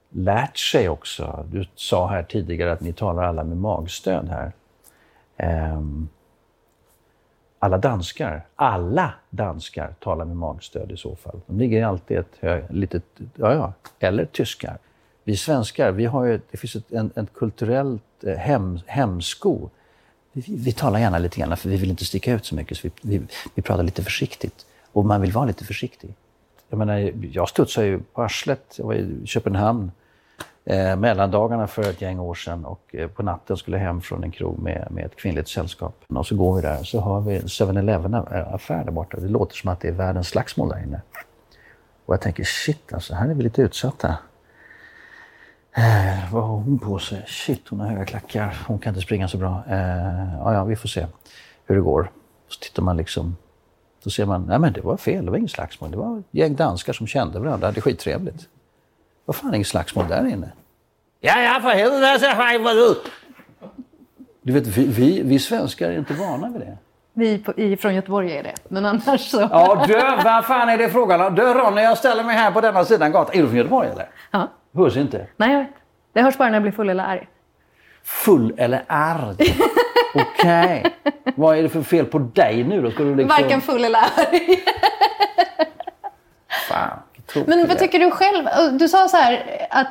lärt 0.08 0.56
sig 0.56 0.88
också. 0.88 1.46
Du 1.52 1.64
sa 1.74 2.08
här 2.08 2.22
tidigare 2.22 2.72
att 2.72 2.80
ni 2.80 2.92
talar 2.92 3.22
alla 3.22 3.44
med 3.44 3.56
magstöd 3.56 4.28
här. 4.28 4.52
Eh, 5.36 5.80
alla 7.62 7.78
danskar, 7.78 8.46
alla 8.56 9.14
danskar 9.30 9.94
talar 10.00 10.24
med 10.24 10.36
magstöd 10.36 10.92
i 10.92 10.96
så 10.96 11.16
fall. 11.16 11.40
De 11.46 11.58
ligger 11.58 11.84
alltid 11.84 12.18
ett 12.18 12.36
hö, 12.40 12.62
litet, 12.70 13.04
ja 13.34 13.54
ja, 13.54 13.72
eller 13.98 14.24
tyskar. 14.24 14.78
Vi 15.24 15.36
svenskar, 15.36 15.92
vi 15.92 16.04
har 16.04 16.24
ju, 16.24 16.40
det 16.50 16.56
finns 16.56 16.76
ett 16.76 16.92
en, 16.92 17.10
en 17.14 17.26
kulturellt 17.26 18.24
eh, 18.24 18.34
hem, 18.34 18.78
hemsko. 18.86 19.70
Vi, 20.32 20.44
vi 20.48 20.72
talar 20.72 20.98
gärna 20.98 21.18
lite 21.18 21.40
grann 21.40 21.56
för 21.56 21.68
vi 21.68 21.76
vill 21.76 21.90
inte 21.90 22.04
sticka 22.04 22.32
ut 22.34 22.46
så 22.46 22.54
mycket, 22.54 22.78
så 22.78 22.88
vi, 22.88 23.18
vi, 23.18 23.26
vi 23.54 23.62
pratar 23.62 23.82
lite 23.82 24.02
försiktigt. 24.02 24.66
Och 24.92 25.04
man 25.04 25.20
vill 25.20 25.32
vara 25.32 25.44
lite 25.44 25.64
försiktig. 25.64 26.14
Jag 26.68 26.78
menar, 26.78 27.12
jag 27.32 27.48
studsade 27.48 27.86
ju 27.86 28.00
på 28.00 28.22
arslet. 28.22 28.74
Jag 28.76 28.84
var 28.84 28.94
i 28.94 29.26
Köpenhamn 29.26 29.90
eh, 30.64 30.96
mellandagarna 30.96 31.66
för 31.66 31.82
ett 31.82 32.00
gäng 32.00 32.18
år 32.18 32.34
sedan 32.34 32.64
och 32.64 32.94
eh, 32.94 33.08
på 33.08 33.22
natten 33.22 33.56
skulle 33.56 33.76
jag 33.76 33.84
hem 33.84 34.00
från 34.00 34.24
en 34.24 34.30
krog 34.30 34.58
med, 34.58 34.88
med 34.90 35.04
ett 35.04 35.16
kvinnligt 35.16 35.48
sällskap. 35.48 35.94
Och 36.08 36.26
så 36.26 36.36
går 36.36 36.56
vi 36.56 36.62
där 36.62 36.82
så 36.82 37.00
har 37.00 37.20
vi 37.20 37.36
en 37.36 37.42
7-Eleven-affär 37.42 38.78
eh, 38.78 38.84
där 38.84 38.92
borta. 38.92 39.20
Det 39.20 39.28
låter 39.28 39.56
som 39.56 39.70
att 39.70 39.80
det 39.80 39.88
är 39.88 39.92
världens 39.92 40.28
slagsmål 40.28 40.68
där 40.68 40.82
inne. 40.82 41.00
Och 42.06 42.14
jag 42.14 42.20
tänker 42.20 42.44
shit 42.44 42.92
alltså, 42.92 43.14
här 43.14 43.28
är 43.28 43.34
vi 43.34 43.42
lite 43.42 43.62
utsatta. 43.62 44.18
Eh, 45.72 46.32
vad 46.32 46.42
har 46.42 46.54
hon 46.54 46.78
på 46.78 46.98
sig? 46.98 47.24
Shit, 47.26 47.68
hon 47.68 47.80
har 47.80 47.88
höga 47.88 48.04
klackar. 48.04 48.58
Hon 48.66 48.78
kan 48.78 48.90
inte 48.90 49.02
springa 49.02 49.28
så 49.28 49.38
bra. 49.38 49.62
Eh, 49.68 50.34
ja, 50.38 50.54
ja, 50.54 50.64
vi 50.64 50.76
får 50.76 50.88
se 50.88 51.06
hur 51.66 51.74
det 51.74 51.82
går. 51.82 52.10
Så 52.48 52.60
tittar 52.60 52.82
man 52.82 52.96
liksom. 52.96 53.36
Då 54.04 54.10
ser 54.10 54.26
man, 54.26 54.42
nej 54.42 54.58
men 54.58 54.72
det 54.72 54.80
var 54.80 54.96
fel, 54.96 55.24
det 55.24 55.30
var 55.30 55.38
inget 55.38 55.50
slagsmål. 55.50 55.90
Det 55.90 55.96
var 55.96 56.18
ett 56.18 56.24
gäng 56.30 56.56
danskar 56.56 56.92
som 56.92 57.06
kände 57.06 57.38
varandra, 57.38 57.66
hade 57.66 57.80
skittrevligt. 57.80 58.48
Vad 59.30 59.36
fan, 59.36 59.54
inget 59.54 59.66
slagsmål 59.66 60.08
där 60.08 60.26
inne? 60.26 60.52
Ja, 61.20 61.40
ja, 61.40 61.60
för 61.62 61.68
helvete, 61.68 62.18
så 62.18 62.26
fan, 62.26 62.62
vadå? 62.62 62.94
Du 64.42 64.52
vet, 64.52 64.66
vi, 64.66 64.86
vi, 64.86 65.22
vi 65.22 65.38
svenskar 65.38 65.90
är 65.90 65.98
inte 65.98 66.14
vana 66.14 66.50
vid 66.50 66.60
det. 66.60 66.78
Vi 67.12 67.38
på, 67.38 67.52
i, 67.52 67.76
från 67.76 67.94
Göteborg 67.94 68.36
är 68.36 68.42
det, 68.42 68.54
men 68.68 68.86
annars 68.86 69.20
så... 69.20 69.48
Ja, 69.50 69.84
du, 69.86 69.94
vad 70.24 70.44
fan 70.44 70.68
är 70.68 70.78
det 70.78 70.90
frågan 70.90 71.20
om? 71.20 71.34
Du 71.34 71.42
Ronny, 71.42 71.82
jag 71.82 71.98
ställer 71.98 72.24
mig 72.24 72.36
här 72.36 72.50
på 72.50 72.60
denna 72.60 72.84
sidan 72.84 73.12
gatan. 73.12 73.36
Är 73.36 73.42
du 73.42 73.48
från 73.48 73.56
Göteborg 73.56 73.88
eller? 73.88 74.08
Ja. 74.30 74.48
Hörs 74.74 74.96
inte. 74.96 75.26
Nej, 75.36 75.52
jag 75.52 75.58
vet. 75.58 75.70
Det 76.12 76.22
hörs 76.22 76.38
bara 76.38 76.48
när 76.48 76.54
jag 76.54 76.62
blir 76.62 76.72
full 76.72 76.90
eller 76.90 77.04
arg. 77.04 77.28
Full 78.04 78.54
eller 78.56 78.84
arg? 78.86 79.36
Okej. 80.14 80.96
Vad 81.36 81.58
är 81.58 81.62
det 81.62 81.68
för 81.68 81.82
fel 81.82 82.06
på 82.06 82.18
dig 82.18 82.64
nu 82.64 82.82
då? 82.82 82.90
Ska 82.90 83.02
du 83.02 83.14
liksom... 83.14 83.42
Varken 83.42 83.60
full 83.60 83.84
eller 83.84 83.98
arg. 83.98 84.64
Fan, 86.68 86.98
Men 87.34 87.58
det 87.58 87.66
vad 87.66 87.78
tycker 87.78 87.98
du 87.98 88.10
själv? 88.10 88.44
Du 88.78 88.88
sa 88.88 89.08
så 89.08 89.16
här 89.16 89.66
att 89.70 89.86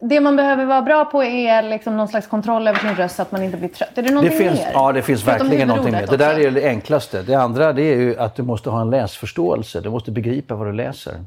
det 0.00 0.20
man 0.20 0.36
behöver 0.36 0.64
vara 0.64 0.82
bra 0.82 1.04
på 1.04 1.24
är 1.24 1.62
liksom 1.62 1.96
någon 1.96 2.08
slags 2.08 2.26
kontroll 2.26 2.68
över 2.68 2.78
sin 2.78 2.94
röst 2.94 3.16
så 3.16 3.22
att 3.22 3.32
man 3.32 3.42
inte 3.42 3.56
blir 3.56 3.68
trött. 3.68 3.88
Är 3.98 4.02
det 4.02 4.08
Det 4.08 4.14
någonting 4.14 4.38
finns, 4.38 4.58
mer? 4.60 4.70
ja, 4.72 4.92
det 4.92 5.02
finns 5.02 5.22
Förutom 5.22 5.46
verkligen 5.46 5.68
någonting 5.68 5.92
mer. 5.92 6.06
Det 6.06 6.16
där 6.16 6.38
är 6.40 6.50
det 6.50 6.68
enklaste. 6.68 7.22
Det 7.22 7.34
andra 7.34 7.72
det 7.72 7.82
är 7.82 7.96
ju 7.96 8.18
att 8.18 8.34
du 8.36 8.42
måste 8.42 8.70
ha 8.70 8.80
en 8.80 8.90
läsförståelse. 8.90 9.80
Du 9.80 9.90
måste 9.90 10.10
begripa 10.10 10.54
vad 10.54 10.66
du 10.66 10.72
läser. 10.72 11.24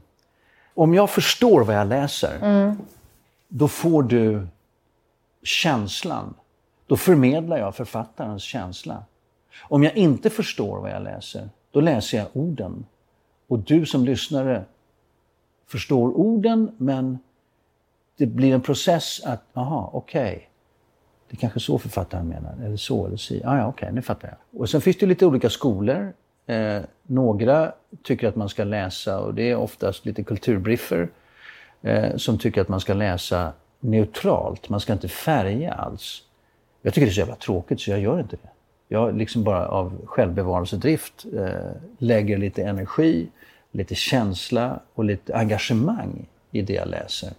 Om 0.74 0.94
jag 0.94 1.10
förstår 1.10 1.62
vad 1.64 1.76
jag 1.76 1.88
läser, 1.88 2.36
Mm. 2.42 2.78
då 3.48 3.68
får 3.68 4.04
du 4.04 4.48
känslan. 5.44 6.34
Då 6.88 6.98
förmedlar 6.98 7.58
jag 7.58 7.76
författarens 7.76 8.44
känsla. 8.44 9.04
Om 9.62 9.84
jag 9.84 9.96
inte 9.98 10.30
förstår 10.30 10.80
vad 10.82 10.92
jag 10.92 11.04
läser, 11.04 11.50
då 11.72 11.82
läser 11.82 12.18
jag 12.18 12.28
orden. 12.34 12.86
Och 13.48 13.60
du 13.60 13.86
som 13.86 14.06
lyssnare 14.06 14.64
förstår 15.68 16.18
orden, 16.18 16.72
men 16.78 17.20
det 18.18 18.26
blir 18.26 18.54
en 18.54 18.62
process 18.62 19.22
att, 19.26 19.44
aha, 19.54 19.90
okej. 19.94 20.50
Det 21.30 21.36
är 21.36 21.38
kanske 21.38 21.60
så 21.60 21.80
författaren 21.80 22.28
menar, 22.28 22.56
eller 22.66 22.78
så 22.78 23.06
eller 23.06 23.18
si. 23.18 23.42
Ah, 23.46 23.58
ja, 23.58 23.68
okej, 23.68 23.90
nu 23.92 24.02
fattar 24.02 24.28
jag. 24.28 24.62
Och 24.62 24.70
sen 24.70 24.82
finns 24.82 24.98
det 24.98 25.06
lite 25.06 25.26
olika 25.26 25.50
skolor. 25.50 26.14
Eh, 26.46 26.82
några 27.04 27.72
tycker 28.04 28.28
att 28.28 28.36
man 28.36 28.50
ska 28.50 28.64
läsa, 28.64 29.20
och 29.20 29.34
det 29.34 29.52
är 29.52 29.56
oftast 29.56 30.06
lite 30.06 30.24
kulturbriffer, 30.24 31.10
eh, 31.82 32.16
som 32.16 32.38
tycker 32.38 32.62
att 32.62 32.70
man 32.70 32.80
ska 32.80 32.94
läsa 32.94 33.54
neutralt. 33.80 34.70
Man 34.70 34.80
ska 34.80 34.94
inte 34.94 35.08
färga 35.08 35.74
alls. 35.74 36.24
Jag 36.82 36.94
tycker 36.94 37.06
det 37.06 37.12
är 37.12 37.14
så 37.14 37.20
jävla 37.20 37.36
tråkigt 37.36 37.82
så 37.82 37.92
jag 37.92 38.00
gör 38.00 38.20
inte 38.20 38.36
det. 38.36 38.50
Jag 38.88 39.18
liksom 39.18 39.44
bara 39.44 39.68
av 39.68 40.06
självbevarelsedrift 40.06 41.26
eh, 41.34 41.72
lägger 41.98 42.38
lite 42.38 42.64
energi, 42.64 43.28
lite 43.72 43.96
känsla 43.96 44.80
och 44.94 45.04
lite 45.06 45.36
engagemang 45.36 46.26
i 46.52 46.62
det 46.62 46.74
jag 46.74 46.88
läser. 46.88 47.30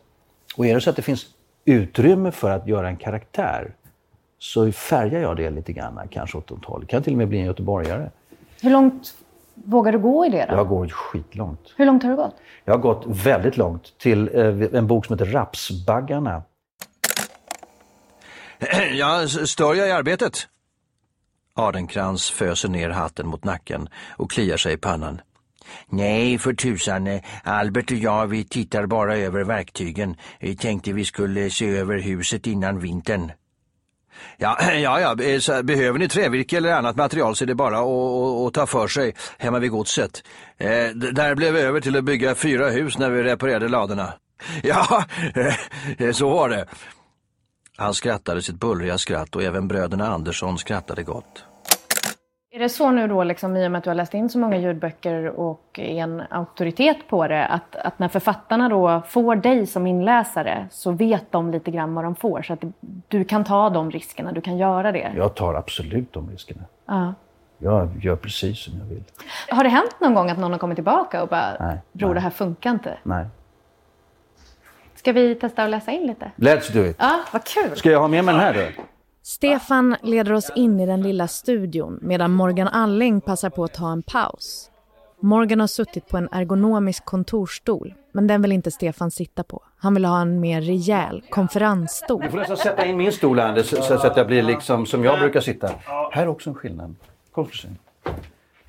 Och 0.57 0.67
är 0.67 0.75
det 0.75 0.81
så 0.81 0.91
att 0.91 0.97
det 0.97 1.03
finns 1.03 1.27
utrymme 1.65 2.31
för 2.33 2.51
att 2.51 2.67
göra 2.69 2.89
en 2.89 2.97
karaktär 2.97 3.75
så 4.39 4.73
färgar 4.73 5.21
jag 5.21 5.37
det 5.37 5.51
lite 5.51 5.73
grann, 5.73 6.01
kanske 6.11 6.39
åt 6.39 6.51
något 6.51 6.65
håll. 6.65 6.87
Kan 6.87 7.03
till 7.03 7.13
och 7.13 7.19
med 7.19 7.29
bli 7.29 7.39
en 7.39 7.45
göteborgare. 7.47 8.11
Hur 8.63 8.71
långt 8.71 9.15
vågar 9.55 9.93
du 9.93 9.99
gå 9.99 10.27
i 10.27 10.29
det 10.29 10.47
då? 10.51 10.55
Jag 10.57 10.69
går 10.69 10.89
skitlångt. 10.89 11.75
Hur 11.77 11.87
långt 11.87 12.03
har 12.03 12.11
du 12.11 12.17
gått? 12.17 12.35
Jag 12.65 12.73
har 12.75 12.79
gått 12.81 13.05
väldigt 13.07 13.57
långt 13.57 13.99
till 13.99 14.31
eh, 14.35 14.79
en 14.79 14.87
bok 14.87 15.07
som 15.07 15.19
heter 15.19 15.33
Rapsbaggarna. 15.33 16.43
Ja, 18.93 19.23
s- 19.23 19.51
stör 19.51 19.75
jag 19.75 19.89
i 19.89 19.91
arbetet? 19.93 20.49
Adenkrans 21.55 22.31
föser 22.31 22.69
ner 22.69 22.91
hatten 22.91 23.27
mot 23.27 23.45
nacken 23.45 23.89
och 24.17 24.31
kliar 24.31 24.57
sig 24.57 24.73
i 24.73 24.77
pannan. 24.77 25.21
Nej, 25.89 26.39
för 26.39 26.53
tusan. 26.53 27.07
Eh, 27.07 27.21
Albert 27.45 27.91
och 27.91 27.97
jag, 27.97 28.27
vi 28.27 28.45
tittar 28.45 28.87
bara 28.87 29.17
över 29.17 29.45
verktygen. 29.45 30.17
Vi 30.41 30.57
tänkte 30.57 30.93
vi 30.93 31.05
skulle 31.05 31.51
se 31.51 31.69
över 31.69 31.99
huset 31.99 32.47
innan 32.47 32.79
vintern. 32.79 33.33
Ja, 34.37 34.59
ja, 34.73 35.01
ja. 35.01 35.23
Eh, 35.23 35.39
så 35.39 35.63
behöver 35.63 35.99
ni 35.99 36.09
trävirke 36.09 36.57
eller 36.57 36.73
annat 36.73 36.97
material 36.97 37.37
så 37.37 37.45
är 37.45 37.47
det 37.47 37.55
bara 37.55 37.79
att, 37.79 38.55
ta 38.55 38.67
för 38.67 38.89
sig 38.89 39.15
hemma 39.39 39.59
vid 39.59 39.71
godset. 39.71 40.23
Eh, 40.59 40.89
där 40.91 41.35
blev 41.35 41.55
vi 41.55 41.61
över 41.61 41.81
till 41.81 41.97
att 41.97 42.05
bygga 42.05 42.35
fyra 42.35 42.71
hus 42.71 42.99
när 42.99 43.11
vi 43.11 43.23
reparerade 43.23 43.69
ladorna. 43.69 44.13
Ja, 44.63 45.05
så 46.13 46.31
var 46.31 46.49
det. 46.49 46.67
Han 47.77 47.95
skrattade 47.95 48.43
sitt 48.43 48.61
bullriga 48.61 48.99
skratt 48.99 49.37
och 49.37 49.43
även 49.43 49.69
bröderna 49.69 50.09
Andersson 50.09 50.59
skrattade 50.59 51.03
gott. 51.03 51.45
Är 52.59 52.63
det 52.63 52.69
så 52.69 52.91
nu 52.91 53.09
då, 53.09 53.25
liksom, 53.25 53.57
i 53.57 53.67
och 53.67 53.71
med 53.71 53.79
att 53.79 53.85
du 53.85 53.91
har 53.91 53.95
läst 53.95 54.15
in 54.15 54.29
så 54.29 54.39
många 54.39 54.57
ljudböcker 54.57 55.27
och 55.27 55.63
är 55.75 56.03
en 56.03 56.23
auktoritet 56.31 56.97
på 57.09 57.29
det, 57.29 57.47
att, 57.47 57.77
att 57.77 57.99
när 57.99 58.09
författarna 58.09 58.69
då 58.69 59.03
får 59.09 59.37
dig 59.37 59.67
som 59.67 59.87
inläsare 59.87 60.67
så 60.71 60.91
vet 60.91 61.33
de 61.33 61.51
lite 61.51 61.71
grann 61.71 61.95
vad 61.95 62.05
de 62.05 62.15
får, 62.15 62.43
så 62.43 62.53
att 62.53 62.65
du 63.09 63.25
kan 63.25 63.45
ta 63.45 63.71
de 63.71 63.91
riskerna, 63.91 64.33
du 64.33 64.41
kan 64.41 64.59
göra 64.59 64.93
det? 64.93 65.13
Jag 65.17 65.35
tar 65.35 65.55
absolut 65.55 66.13
de 66.13 66.31
riskerna. 66.31 66.61
Ja. 66.87 67.15
Jag 67.59 67.89
gör 68.01 68.17
precis 68.17 68.59
som 68.59 68.79
jag 68.79 68.85
vill. 68.85 69.05
Har 69.51 69.65
det 69.65 69.71
hänt 69.71 69.97
någon 70.01 70.15
gång 70.15 70.31
att 70.31 70.39
någon 70.39 70.53
har 70.53 70.59
kommit 70.59 70.77
tillbaka 70.77 71.23
och 71.23 71.29
bara, 71.29 71.57
Nej, 71.61 71.79
bror 71.93 72.09
nej. 72.09 72.15
det 72.15 72.21
här 72.21 72.31
funkar 72.31 72.71
inte? 72.71 72.99
Nej. 73.03 73.27
Ska 74.95 75.13
vi 75.13 75.35
testa 75.35 75.65
att 75.65 75.71
läsa 75.71 75.93
in 75.93 76.07
lite? 76.07 76.31
Let's 76.37 76.73
do 76.73 76.85
it. 76.85 76.97
Ja, 76.99 77.21
vad 77.33 77.45
kul! 77.45 77.77
Ska 77.77 77.91
jag 77.91 78.01
ha 78.01 78.09
med 78.09 78.25
mig 78.25 78.35
den 78.35 78.43
här 78.43 78.55
då? 78.55 78.83
Stefan 79.29 79.97
leder 80.03 80.33
oss 80.33 80.51
in 80.55 80.81
i 80.81 80.87
den 80.87 81.03
lilla 81.03 81.29
studion 81.29 81.99
medan 82.03 82.33
Morgan 82.33 82.69
Alling 82.69 83.21
passar 83.21 83.51
på 83.51 83.65
att 83.65 83.75
ta 83.75 83.93
en 83.93 84.03
paus. 84.03 84.71
Morgan 85.21 85.61
har 85.61 85.67
suttit 85.67 86.09
på 86.09 86.17
en 86.17 86.29
ergonomisk 86.33 87.05
kontorsstol, 87.05 87.95
men 88.13 88.27
den 88.27 88.43
vill 88.43 88.53
inte 88.53 88.71
Stefan 88.71 89.11
sitta 89.11 89.43
på. 89.43 89.63
Han 89.79 89.95
vill 89.95 90.05
ha 90.05 90.21
en 90.21 90.41
mer 90.41 90.61
rejäl 90.61 91.23
konferensstol. 91.31 92.23
Du 92.23 92.31
får 92.31 92.39
nästan 92.39 92.57
sätta 92.57 92.87
in 92.87 92.97
min 92.97 93.13
stol 93.13 93.41
Anders, 93.41 93.67
så, 93.67 93.83
så 93.83 93.95
att 93.95 94.17
jag 94.17 94.27
blir 94.27 94.43
liksom 94.43 94.87
som 94.87 95.05
jag 95.05 95.19
brukar 95.19 95.41
sitta. 95.41 95.71
Här 96.13 96.23
är 96.23 96.29
också 96.29 96.51
en 96.51 96.57
skillnad. 96.57 96.95
Kom 97.33 97.47
för 97.47 97.57
sig. 97.57 97.71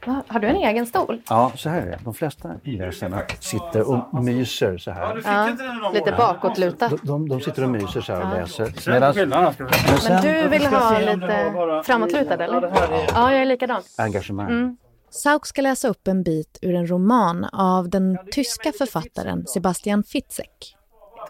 Har 0.06 0.39
du 0.39 0.48
en 0.48 0.56
egen 0.56 0.86
stol? 0.86 1.22
Ja, 1.29 1.51
så 1.56 1.70
här 1.70 1.82
är 1.82 1.86
det. 1.86 2.00
De 2.03 2.13
flesta 2.13 2.50
läsarna 2.63 3.22
sitter 3.39 3.89
och 3.89 4.24
myser 4.24 4.77
så 4.77 4.89
Ja, 4.89 4.94
här. 4.94 5.15
du 5.15 5.22
fick 5.22 5.32
inte 5.51 5.63
den 5.63 5.77
någon 5.77 5.94
Lite 5.94 6.12
bakåtlutat. 6.12 6.89
De, 6.89 6.98
de, 7.03 7.29
de 7.29 7.41
sitter 7.41 7.63
och 7.63 7.70
myser 7.70 8.01
så 8.01 8.13
här 8.13 8.22
och 8.22 8.39
läser. 8.39 8.89
Medan 8.91 9.15
men 9.15 9.29
Men 9.29 9.98
sen, 9.98 10.22
du 10.22 10.48
vill 10.48 10.65
ha 10.65 11.00
lite 11.00 11.82
framåtlutad 11.86 12.36
Ja, 12.39 12.44
eller? 12.44 12.68
Ja, 13.13 13.32
jag 13.34 13.41
är 13.41 13.46
likadan. 13.46 13.82
engagemang. 13.98 14.77
Sauk 15.10 15.46
ska 15.46 15.62
läsa 15.62 15.88
upp 15.88 16.08
en 16.08 16.24
bit 16.24 16.60
ur 16.62 16.75
en 16.75 16.88
roman 16.89 17.46
av 17.53 17.89
den 17.89 18.18
tyska 18.32 18.72
författaren 18.77 19.48
Sebastian 19.48 20.03
Fitzek. 20.03 20.75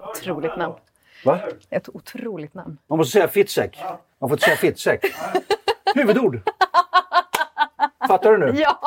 Otroligt 0.10 0.58
namn. 0.58 0.74
Va? 1.26 1.40
Ett 1.70 1.90
otroligt 1.90 2.54
namn. 2.54 2.78
Man 2.90 2.98
måste 2.98 3.12
säga 3.12 3.28
Fitzek. 3.28 3.80
Man 4.22 4.30
får 4.30 4.32
inte 4.32 4.46
säga 4.46 4.58
Fitzek. 4.58 5.06
Huvudord. 5.96 6.42
Fattar 8.10 8.32
du 8.32 8.38
nu? 8.38 8.60
Ja! 8.62 8.80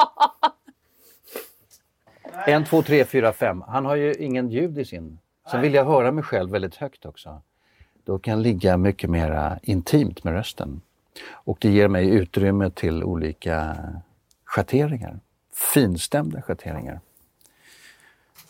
En, 2.47 2.65
två, 2.65 2.83
tre, 2.83 3.05
fyra, 3.05 3.33
fem. 3.33 3.65
Han 3.69 3.87
har 3.87 3.97
ju 3.97 4.15
ingen 4.15 4.49
ljud 4.51 4.79
i 4.79 4.85
sin. 4.85 5.19
Sen 5.51 5.61
vill 5.61 5.75
jag 5.75 5.85
höra 5.85 6.13
mig 6.13 6.25
själv 6.25 6.51
väldigt 6.51 6.75
högt 6.77 7.07
också. 7.07 7.41
Då 8.05 8.19
kan 8.19 8.33
jag 8.35 8.43
ligga 8.43 8.77
mycket 8.77 9.11
mer 9.11 9.59
intimt 9.63 10.25
med 10.25 10.35
rösten. 10.35 10.81
Och 11.31 11.59
det 11.61 11.69
ger 11.71 11.89
mig 11.89 12.09
utrymme 12.09 12.71
till 12.71 13.05
olika 13.05 13.77
schatteringar. 14.45 15.19
Finstämda 15.75 16.43
schatteringar. 16.43 17.01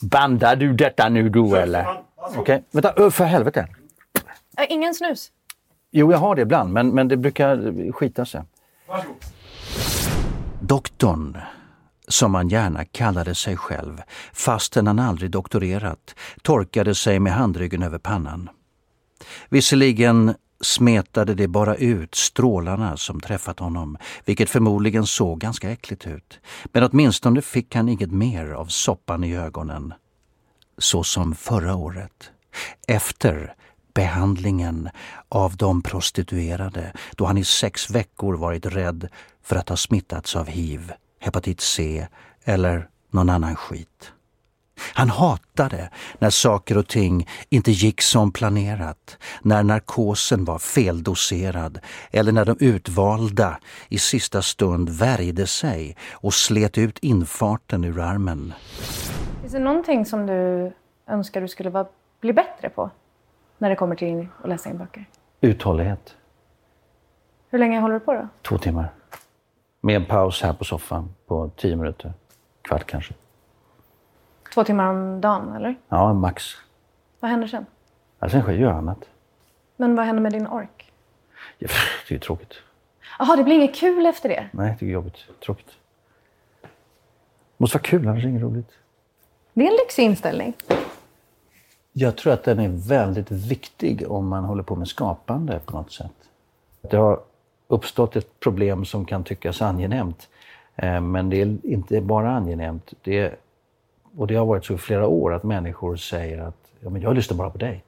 Bandar 0.01 0.57
du 0.57 0.73
detta 0.73 1.09
nu 1.09 1.29
du 1.29 1.57
eller? 1.57 2.03
Okej, 2.17 2.65
vänta, 2.71 2.93
ö, 2.97 3.11
för 3.11 3.25
helvete. 3.25 3.69
Äh, 4.59 4.65
Ingen 4.73 4.95
snus. 4.95 5.33
Jo, 5.91 6.13
jag 6.13 6.19
har 6.19 6.35
det 6.35 6.43
ibland, 6.43 6.73
men, 6.73 6.89
men 6.89 7.09
det 7.09 7.17
brukar 7.17 7.93
skita 7.93 8.25
sig. 8.27 8.43
Doktorn, 10.65 11.39
som 12.09 12.35
han 12.35 12.49
gärna 12.49 12.85
kallade 12.85 13.35
sig 13.35 13.57
själv 13.57 14.03
fastän 14.33 14.87
han 14.87 14.99
aldrig 14.99 15.31
doktorerat, 15.31 16.15
torkade 16.43 16.95
sig 16.95 17.21
med 17.21 17.33
handryggen 17.33 17.83
över 17.83 17.99
pannan. 17.99 18.49
Visserligen 19.49 20.35
smetade 20.61 21.35
det 21.35 21.49
bara 21.49 21.75
ut 21.75 22.15
strålarna 22.15 22.97
som 22.97 23.21
träffat 23.21 23.59
honom, 23.59 23.99
vilket 24.25 24.51
förmodligen 24.51 25.07
såg 25.07 25.41
ganska 25.41 25.71
äckligt 25.71 26.07
ut. 26.07 26.41
Men 26.65 26.83
åtminstone 26.83 27.43
fick 27.43 27.75
han 27.75 27.89
inget 27.89 28.13
mer 28.13 28.47
av 28.47 28.67
soppan 28.67 29.25
i 29.25 29.37
ögonen. 29.37 29.95
Så 30.79 31.05
som 31.05 31.35
förra 31.35 31.75
året. 31.75 32.31
Efter 32.89 33.55
behandlingen 33.95 34.91
av 35.29 35.57
de 35.57 35.83
prostituerade 35.83 36.93
då 37.17 37.25
han 37.25 37.39
i 37.39 37.45
sex 37.45 37.91
veckor 37.91 38.35
varit 38.35 38.67
rädd 38.67 39.09
för 39.43 39.57
att 39.57 39.69
ha 39.69 39.77
smittats 39.77 40.37
av 40.37 40.47
hiv, 40.47 40.93
hepatit 41.21 41.61
C 41.61 42.07
eller 42.45 42.89
någon 43.11 43.31
annan 43.31 43.57
skit. 43.57 44.13
Han 44.95 45.09
hatade 45.09 45.91
när 46.19 46.31
saker 46.31 46.79
och 46.79 46.89
ting 46.89 47.29
inte 47.49 47.71
gick 47.71 48.03
som 48.03 48.33
planerat, 48.33 49.19
när 49.43 49.63
narkosen 49.63 50.45
var 50.45 50.59
feldoserad 50.59 51.79
eller 52.11 52.33
när 52.33 52.45
de 52.45 52.57
utvalda 52.61 53.59
i 53.89 53.99
sista 53.99 54.43
stund 54.43 54.89
värjde 54.89 55.47
sig 55.47 55.97
och 56.13 56.35
slet 56.35 56.79
ut 56.79 56.99
infarten 56.99 57.85
ur 57.85 58.01
armen. 58.01 58.55
Finns 59.41 59.53
det 59.53 59.59
någonting 59.59 60.07
som 60.07 60.27
du 60.27 60.73
önskar 61.09 61.41
du 61.41 61.49
skulle 61.49 61.87
bli 62.21 62.33
bättre 62.33 62.69
på? 62.69 62.91
När 63.63 63.71
det 63.71 63.77
kommer 63.77 63.97
till 63.97 64.27
att 64.43 64.49
läsa 64.49 64.71
in 64.71 64.79
böcker. 64.79 65.05
Uthållighet. 65.41 66.17
Hur 67.51 67.59
länge 67.59 67.81
håller 67.81 67.95
du 67.95 68.01
på 68.01 68.13
då? 68.13 68.29
Två 68.43 68.59
timmar. 68.59 68.89
Med 69.81 69.97
en 69.97 70.05
paus 70.07 70.43
här 70.43 70.53
på 70.53 70.65
soffan 70.65 71.15
på 71.27 71.51
tio 71.57 71.77
minuter. 71.77 72.13
Kvart 72.63 72.87
kanske. 72.87 73.15
Två 74.55 74.65
timmar 74.65 74.87
om 74.87 75.21
dagen, 75.21 75.57
eller? 75.57 75.75
Ja, 75.89 76.13
max. 76.13 76.45
Vad 77.21 77.31
händer 77.31 77.47
sen? 77.47 77.67
Ja, 78.19 78.29
sen 78.29 78.43
sker 78.43 78.53
ju 78.53 78.69
annat. 78.69 79.09
Men 79.77 79.97
vad 79.97 80.07
händer 80.07 80.23
med 80.23 80.33
din 80.33 80.47
ork? 80.47 80.93
Ja, 81.59 81.69
Det 82.09 82.15
är 82.15 82.19
tråkigt. 82.19 82.55
Jaha, 83.19 83.37
det 83.37 83.45
blir 83.45 83.55
inget 83.55 83.75
kul 83.75 84.07
efter 84.07 84.29
det? 84.29 84.49
Nej, 84.53 84.77
det 84.81 84.87
är 84.87 84.91
jobbigt. 84.91 85.17
Tråkigt. 85.45 85.71
måste 87.57 87.79
vara 87.79 87.83
kul, 87.83 88.09
annars 88.09 88.19
är 88.19 88.23
det 88.23 88.31
inget 88.31 88.43
roligt. 88.43 88.71
Det 89.53 89.67
är 89.67 89.71
en 89.71 89.77
lyxig 89.77 90.03
inställning. 90.03 90.55
Jag 91.93 92.17
tror 92.17 92.33
att 92.33 92.45
den 92.45 92.59
är 92.59 92.69
väldigt 92.69 93.31
viktig 93.31 94.11
om 94.11 94.29
man 94.29 94.45
håller 94.45 94.63
på 94.63 94.77
med 94.77 94.89
skapande 94.89 95.61
på 95.65 95.77
något 95.77 95.93
sätt. 95.93 96.13
Det 96.91 96.97
har 96.97 97.21
uppstått 97.69 98.17
ett 98.17 98.41
problem 98.41 98.85
som 98.85 99.05
kan 99.05 99.25
tyckas 99.25 99.63
angenämt. 99.63 100.29
eh, 100.77 101.01
Men 101.01 101.31
det 101.31 101.37
är 101.43 101.57
inte 101.63 102.01
bara 102.01 102.31
angenämt. 102.31 102.93
Det 103.03 103.19
är, 103.19 103.37
och 104.17 104.27
det 104.27 104.35
har 104.35 104.47
varit 104.47 104.65
så 104.65 104.75
i 104.75 104.79
flera 104.79 105.07
år 105.07 105.35
att 105.35 105.43
människor 105.43 105.97
säger 105.97 106.43
att 106.43 106.57
ja, 106.81 106.91
men 106.91 107.03
jag 107.03 107.15
lyssnar 107.15 107.37
bara 107.37 107.51
på 107.51 107.59
dig. 107.59 107.85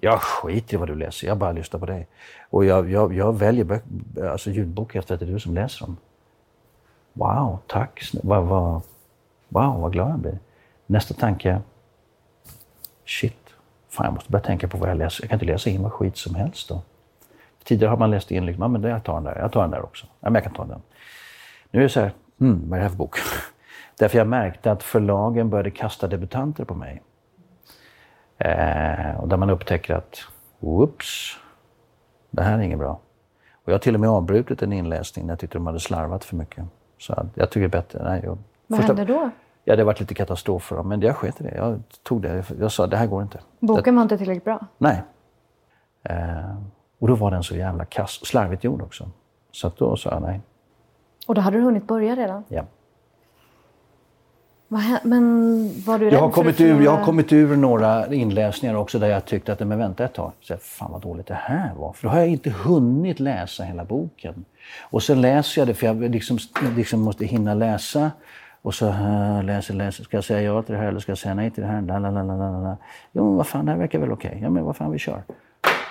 Jag 0.00 0.20
skiter 0.20 0.74
i 0.74 0.76
vad 0.76 0.88
du 0.88 0.94
läser, 0.94 1.26
jag 1.26 1.36
bara 1.38 1.52
lyssnar 1.52 1.80
på 1.80 1.86
dig. 1.86 2.06
Och 2.50 2.64
jag, 2.64 2.90
jag, 2.90 3.14
jag 3.14 3.38
väljer 3.38 3.64
bök, 3.64 3.82
alltså 4.30 4.50
ljudbok 4.50 4.94
efter 4.94 5.14
att 5.14 5.20
det 5.20 5.26
är 5.26 5.30
du 5.32 5.40
som 5.40 5.54
läser 5.54 5.86
dem. 5.86 5.96
Wow, 7.12 7.58
tack. 7.66 8.10
Vad, 8.22 8.44
vad, 8.46 8.80
wow, 9.48 9.80
vad 9.80 9.92
glad 9.92 10.10
jag 10.10 10.18
blir. 10.18 10.38
Nästa 10.86 11.14
tanke, 11.14 11.60
shit, 13.06 13.39
fan 13.90 14.04
jag 14.04 14.14
måste 14.14 14.30
börja 14.30 14.42
tänka 14.44 14.68
på 14.68 14.78
vad 14.78 14.90
jag 14.90 14.96
läser. 14.98 15.22
Jag 15.24 15.30
kan 15.30 15.36
inte 15.36 15.46
läsa 15.52 15.70
in 15.70 15.82
vad 15.82 15.92
skit 15.92 16.16
som 16.16 16.34
helst 16.34 16.68
då. 16.68 16.82
Tidigare 17.64 17.90
har 17.90 17.96
man 17.96 18.10
läst 18.10 18.30
in 18.30 18.46
liksom, 18.46 18.62
ja 18.62 18.68
men 18.68 18.82
jag 18.90 19.04
tar 19.04 19.14
den 19.14 19.24
där, 19.24 19.38
jag 19.38 19.52
tar 19.52 19.60
den 19.62 19.70
där 19.70 19.82
också. 19.82 20.06
Ja 20.20 20.30
men 20.30 20.34
jag 20.34 20.44
kan 20.44 20.52
ta 20.52 20.64
den. 20.64 20.82
Nu 21.70 21.78
är 21.80 21.82
det 21.82 21.88
så 21.88 22.00
här, 22.00 22.12
hmm, 22.38 22.62
vad 22.70 22.76
är 22.76 22.80
det 22.80 22.82
här 22.82 22.90
för 22.90 22.96
bok? 22.96 23.16
Därför 23.98 24.18
jag 24.18 24.26
märkte 24.28 24.72
att 24.72 24.82
förlagen 24.82 25.50
började 25.50 25.70
kasta 25.70 26.06
debutanter 26.08 26.64
på 26.64 26.74
mig. 26.74 27.02
Eh, 28.38 29.20
och 29.20 29.28
där 29.28 29.36
man 29.36 29.50
upptäcker 29.50 29.94
att, 29.94 30.18
whoops, 30.58 31.36
det 32.30 32.42
här 32.42 32.58
är 32.58 32.62
inget 32.62 32.78
bra. 32.78 33.00
Och 33.64 33.68
jag 33.68 33.74
har 33.74 33.78
till 33.78 33.94
och 33.94 34.00
med 34.00 34.10
avbrutit 34.10 34.62
en 34.62 34.72
inläsning 34.72 35.26
när 35.26 35.32
jag 35.32 35.38
tyckte 35.38 35.58
de 35.58 35.66
hade 35.66 35.80
slarvat 35.80 36.24
för 36.24 36.36
mycket. 36.36 36.64
Så 36.98 37.26
jag 37.34 37.50
tycker 37.50 37.60
det 37.60 37.66
är 37.76 37.82
bättre. 37.82 38.04
Nej, 38.04 38.20
jag, 38.24 38.38
Vad 38.66 38.78
första- 38.78 38.94
händer 38.94 39.14
då? 39.14 39.30
Ja, 39.64 39.76
det 39.76 39.82
har 39.82 39.86
varit 39.86 40.00
lite 40.00 40.14
katastrof 40.14 40.62
för 40.62 40.76
dem, 40.76 40.88
men 40.88 41.00
jag 41.00 41.16
sket 41.16 41.40
i 41.40 41.44
det. 41.44 41.54
Jag 41.56 41.82
tog 42.02 42.22
det. 42.22 42.44
Jag 42.60 42.72
sa, 42.72 42.86
det 42.86 42.96
här 42.96 43.06
går 43.06 43.22
inte. 43.22 43.40
Boken 43.60 43.96
var 43.96 44.02
inte 44.02 44.18
tillräckligt 44.18 44.44
bra. 44.44 44.66
Nej. 44.78 45.02
Eh, 46.02 46.56
och 46.98 47.08
då 47.08 47.14
var 47.14 47.30
den 47.30 47.42
så 47.42 47.56
jävla 47.56 47.84
kass 47.84 48.20
och 48.20 48.26
slarvigt 48.26 48.64
gjord 48.64 48.82
också. 48.82 49.10
Så 49.52 49.66
att 49.66 49.76
då 49.76 49.96
sa 49.96 50.10
jag 50.10 50.22
nej. 50.22 50.40
Och 51.26 51.34
då 51.34 51.40
hade 51.40 51.56
du 51.56 51.62
hunnit 51.62 51.86
börja 51.86 52.16
redan. 52.16 52.44
Ja. 52.48 52.64
Men 55.02 55.82
var 55.86 55.98
du 55.98 56.08
Jag 56.08 56.20
har, 56.20 56.30
kommit 56.30 56.60
ur, 56.60 56.82
jag 56.82 56.96
har 56.96 57.04
kommit 57.04 57.32
ur 57.32 57.56
några 57.56 58.14
inläsningar 58.14 58.74
också 58.74 58.98
där 58.98 59.08
jag 59.08 59.24
tyckte 59.24 59.52
att, 59.52 59.60
men 59.60 59.78
vänta 59.78 60.04
ett 60.04 60.14
tag, 60.14 60.32
så 60.40 60.52
här, 60.52 60.60
fan 60.60 60.92
vad 60.92 61.00
dåligt 61.02 61.26
det 61.26 61.34
här 61.34 61.74
var. 61.74 61.92
För 61.92 62.02
då 62.02 62.12
har 62.12 62.18
jag 62.18 62.28
inte 62.28 62.50
hunnit 62.50 63.20
läsa 63.20 63.62
hela 63.62 63.84
boken. 63.84 64.44
Och 64.80 65.02
sen 65.02 65.20
läser 65.20 65.60
jag 65.60 65.68
det, 65.68 65.74
för 65.74 65.86
jag 65.86 66.00
liksom, 66.00 66.38
liksom 66.76 67.00
måste 67.00 67.24
hinna 67.24 67.54
läsa. 67.54 68.10
Och 68.62 68.74
så 68.74 68.86
läser, 69.44 69.74
läser, 69.74 70.04
ska 70.04 70.16
jag 70.16 70.24
säga 70.24 70.42
ja 70.42 70.62
till 70.62 70.74
det 70.74 70.80
här 70.80 70.88
eller 70.88 71.00
ska 71.00 71.10
jag 71.10 71.18
säga 71.18 71.34
nej 71.34 71.50
till 71.50 71.62
det 71.62 71.68
här? 71.68 71.82
Lalalala. 71.82 72.76
Jo 73.12 73.24
men 73.24 73.36
vad 73.36 73.46
fan, 73.46 73.64
det 73.64 73.72
här 73.72 73.78
verkar 73.78 73.98
väl 73.98 74.12
okej. 74.12 74.38
Ja 74.42 74.50
men 74.50 74.64
vad 74.64 74.76
fan, 74.76 74.90
vi 74.90 74.98
kör. 74.98 75.22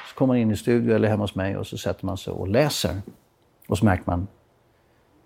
Så 0.10 0.15
kommer 0.15 0.34
man 0.34 0.38
in 0.38 0.51
i 0.51 0.58
studion 0.58 0.95
eller 0.95 1.08
hemma 1.08 1.23
hos 1.23 1.36
mig 1.36 1.58
och 1.58 1.67
så 1.67 1.77
sätter 1.77 2.05
man 2.05 2.17
sig 2.17 2.34
och 2.34 2.47
läser. 2.47 3.01
Och 3.67 3.77
så 3.77 3.86
märker 3.86 4.03
man, 4.05 4.27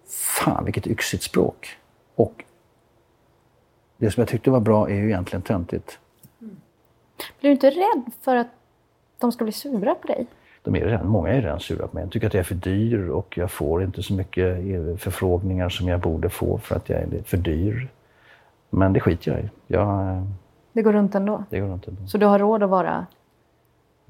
fan 0.08 0.66
vilket 0.66 0.88
yxigt 0.88 1.24
språk. 1.24 1.78
Och 2.16 2.44
det 3.98 4.12
som 4.12 4.22
jag 4.22 4.28
tyckte 4.28 4.52
var 4.52 4.60
bra 4.60 4.90
är 4.90 4.96
ju 4.96 5.06
egentligen 5.06 5.42
töntigt. 5.42 6.00
Mm. 6.42 6.58
Blir 7.40 7.50
du 7.50 7.52
inte 7.52 7.70
rädd 7.70 8.12
för 8.22 8.36
att 8.36 8.48
de 9.20 9.32
ska 9.32 9.44
bli 9.44 9.54
sura 9.54 9.96
på 9.96 10.08
dig? 10.08 10.28
De 10.64 10.76
är 10.76 10.86
redan, 10.86 11.08
många 11.08 11.30
är 11.30 11.42
redan 11.42 11.60
sura 11.60 11.88
på 11.88 11.96
mig. 11.96 12.06
De 12.06 12.10
tycker 12.12 12.28
att 12.28 12.34
jag 12.34 12.40
är 12.40 12.44
för 12.44 12.56
dyr 12.56 13.10
och 13.10 13.38
jag 13.38 13.52
får 13.52 13.84
inte 13.84 14.04
så 14.04 14.14
mycket 14.14 14.58
förfrågningar 15.02 15.70
som 15.70 15.88
jag 15.88 16.00
borde 16.00 16.30
få 16.30 16.58
för 16.58 16.76
att 16.76 16.90
jag 16.90 17.00
är 17.00 17.24
för 17.26 17.38
dyr. 17.38 17.88
Men 18.70 18.94
det 18.94 19.00
skiter 19.00 19.32
jag 19.32 19.42
i. 19.42 19.50
Jag, 19.68 20.28
Det 20.74 20.82
går 20.82 20.94
runt 20.94 21.16
ändå? 21.16 21.44
det 21.50 21.60
går 21.60 21.68
runt 21.68 21.88
ändå. 21.88 22.08
Så 22.08 22.18
du 22.18 22.26
har 22.26 22.40
råd 22.40 22.64
att 22.64 22.70
vara 22.70 23.06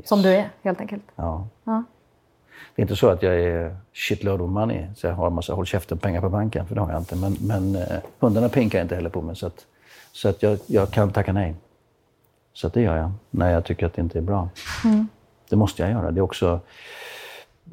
som 0.03 0.21
du 0.21 0.29
är, 0.29 0.49
helt 0.61 0.79
enkelt? 0.81 1.03
Ja. 1.15 1.47
Ja. 1.63 1.83
Det 2.75 2.81
är 2.81 2.83
inte 2.83 2.95
så 2.95 3.09
att 3.09 3.23
jag 3.23 3.35
är 3.35 3.75
shitload 3.93 4.41
of 4.41 4.49
money, 4.49 4.87
så 4.95 5.07
jag 5.07 5.13
har 5.13 5.27
en 5.27 5.33
massa 5.33 5.53
håll 5.53 5.65
käften-pengar 5.65 6.21
på 6.21 6.29
banken, 6.29 6.65
för 6.67 6.75
det 6.75 6.81
har 6.81 6.91
jag 6.91 7.01
inte. 7.01 7.15
Men, 7.15 7.37
men 7.41 7.75
eh, 7.75 7.97
hundarna 8.19 8.49
pinkar 8.49 8.81
inte 8.81 8.95
heller 8.95 9.09
på 9.09 9.21
mig, 9.21 9.35
så 9.35 9.47
att, 9.47 9.65
så 10.11 10.29
att 10.29 10.43
jag, 10.43 10.59
jag 10.65 10.91
kan 10.91 11.11
tacka 11.11 11.33
nej. 11.33 11.55
Så 12.53 12.67
det 12.69 12.81
gör 12.81 12.97
jag, 12.97 13.11
när 13.29 13.51
jag 13.51 13.65
tycker 13.65 13.85
att 13.85 13.93
det 13.93 14.01
inte 14.01 14.17
är 14.17 14.21
bra. 14.21 14.49
Det 15.53 15.57
måste 15.57 15.81
jag 15.81 15.91
göra. 15.91 16.11
Det 16.11 16.19
är 16.19 16.21
också 16.21 16.59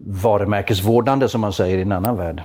varumärkesvårdande, 0.07 1.29
som 1.29 1.41
man 1.41 1.53
säger 1.53 1.79
i 1.79 1.83
en 1.83 1.93
annan 1.93 2.17
värld. 2.17 2.43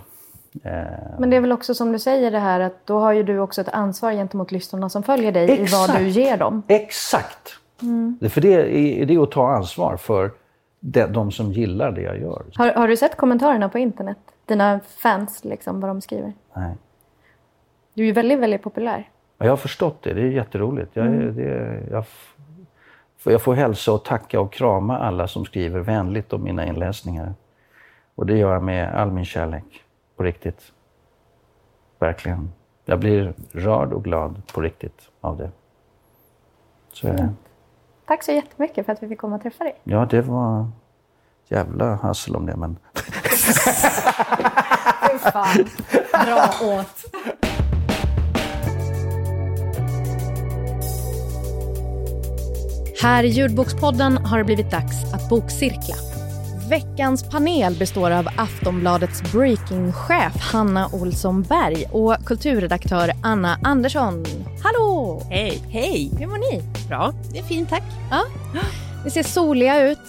Eh, 0.64 0.72
Men 1.20 1.30
det 1.30 1.36
är 1.36 1.42
väl 1.42 1.52
också 1.52 1.74
som 1.76 1.92
du 1.92 2.00
säger 2.00 2.32
det 2.32 2.40
här 2.40 2.60
att 2.60 2.86
då 2.86 3.00
har 3.00 3.14
ju 3.14 3.24
du 3.24 3.40
också 3.40 3.62
ett 3.62 3.70
ansvar 3.70 4.12
gentemot 4.12 4.52
lyssnarna 4.52 4.90
som 4.90 5.04
följer 5.04 5.32
dig 5.32 5.44
i 5.44 5.48
vad 5.48 5.60
Exakt. 5.60 6.00
du 6.00 6.08
ger 6.08 6.38
dem. 6.38 6.64
Exakt! 6.68 7.54
Det, 8.20 8.30
för 8.30 8.42
det 8.42 8.54
är, 8.54 9.06
det 9.06 9.14
är 9.16 9.24
att 9.24 9.32
ta 9.32 9.52
ansvar 9.52 9.98
för 9.98 10.32
de, 10.80 11.06
de 11.06 11.32
som 11.32 11.52
gillar 11.52 11.92
det 11.92 12.02
jag 12.02 12.20
gör. 12.22 12.44
Har, 12.56 12.68
har 12.74 12.88
du 12.88 12.98
sett 12.98 13.18
kommentarerna 13.18 13.70
på 13.70 13.78
internet? 13.80 14.18
Dina 14.46 14.80
fans, 14.98 15.44
liksom, 15.46 15.82
vad 15.82 15.90
de 15.90 16.02
skriver? 16.02 16.34
Nej. 16.54 16.76
Du 17.94 18.02
är 18.02 18.06
ju 18.06 18.12
väldigt, 18.12 18.40
väldigt 18.40 18.64
populär. 18.64 19.10
Ja, 19.38 19.46
Jag 19.46 19.52
har 19.52 19.58
förstått 19.58 20.04
det. 20.04 20.14
Det 20.14 20.22
är 20.22 20.26
jätteroligt. 20.32 20.92
Jag, 20.94 21.06
är- 21.06 21.12
det, 21.12 21.80
jag, 21.92 22.06
jag 23.32 23.42
får 23.42 23.54
hälsa 23.54 23.92
och 23.92 24.06
tacka 24.06 24.40
och 24.40 24.54
krama 24.54 24.98
alla 24.98 25.28
som 25.28 25.46
skriver 25.46 25.80
vänligt 25.80 26.34
om 26.34 26.44
mina 26.44 26.66
inläsningar. 26.66 27.34
Och 28.16 28.26
det 28.26 28.38
gör 28.38 28.54
jag 28.54 28.64
med 28.64 28.96
all 28.96 29.12
min 29.12 29.26
kärlek. 29.26 29.84
På 30.16 30.24
riktigt. 30.24 30.72
Verkligen. 32.00 32.52
Jag 32.86 33.00
blir 33.00 33.34
rörd 33.52 33.94
och 33.94 34.04
glad 34.04 34.42
på 34.54 34.62
riktigt 34.62 35.10
av 35.22 35.38
det. 35.38 35.52
Så 36.92 37.08
är 37.08 37.14
det. 37.14 37.30
Tack 38.06 38.24
så 38.24 38.32
jättemycket 38.32 38.86
för 38.86 38.94
att 38.94 39.04
vi 39.04 39.08
fick 39.08 39.20
komma 39.20 39.36
och 39.36 39.42
träffa 39.42 39.64
dig. 39.64 39.76
Ja, 39.84 40.08
det 40.10 40.22
var 40.22 40.68
jävla 41.48 41.96
hassel 41.96 42.36
om 42.36 42.46
det, 42.46 42.56
men 42.56 42.78
Bra 46.26 46.50
åt. 46.62 47.06
Här 53.06 53.24
i 53.24 53.28
Ljudbokspodden 53.28 54.18
har 54.18 54.38
det 54.38 54.44
blivit 54.44 54.72
dags 54.72 55.14
att 55.14 55.30
bokcirkla. 55.30 55.96
Veckans 56.70 57.30
panel 57.30 57.76
består 57.80 58.12
av 58.12 58.28
Aftonbladets 58.38 59.32
breakingchef 59.32 60.36
Hanna 60.52 60.90
Olsson 60.94 61.42
Berg 61.42 61.86
och 61.92 62.26
kulturredaktör 62.26 63.12
Anna 63.24 63.60
Andersson. 63.64 64.26
Hallå! 64.64 65.22
Hej! 65.30 65.62
Hej! 65.70 66.12
Hur 66.20 66.28
mår 66.28 66.38
ni? 66.38 66.62
Bra, 66.88 67.14
det 67.34 67.40
är 67.40 67.44
fint 67.44 67.70
tack. 67.70 67.84
Ja. 68.12 68.24
Ni 69.04 69.12
ser 69.12 69.24
soliga 69.24 69.82
ut. 69.90 70.00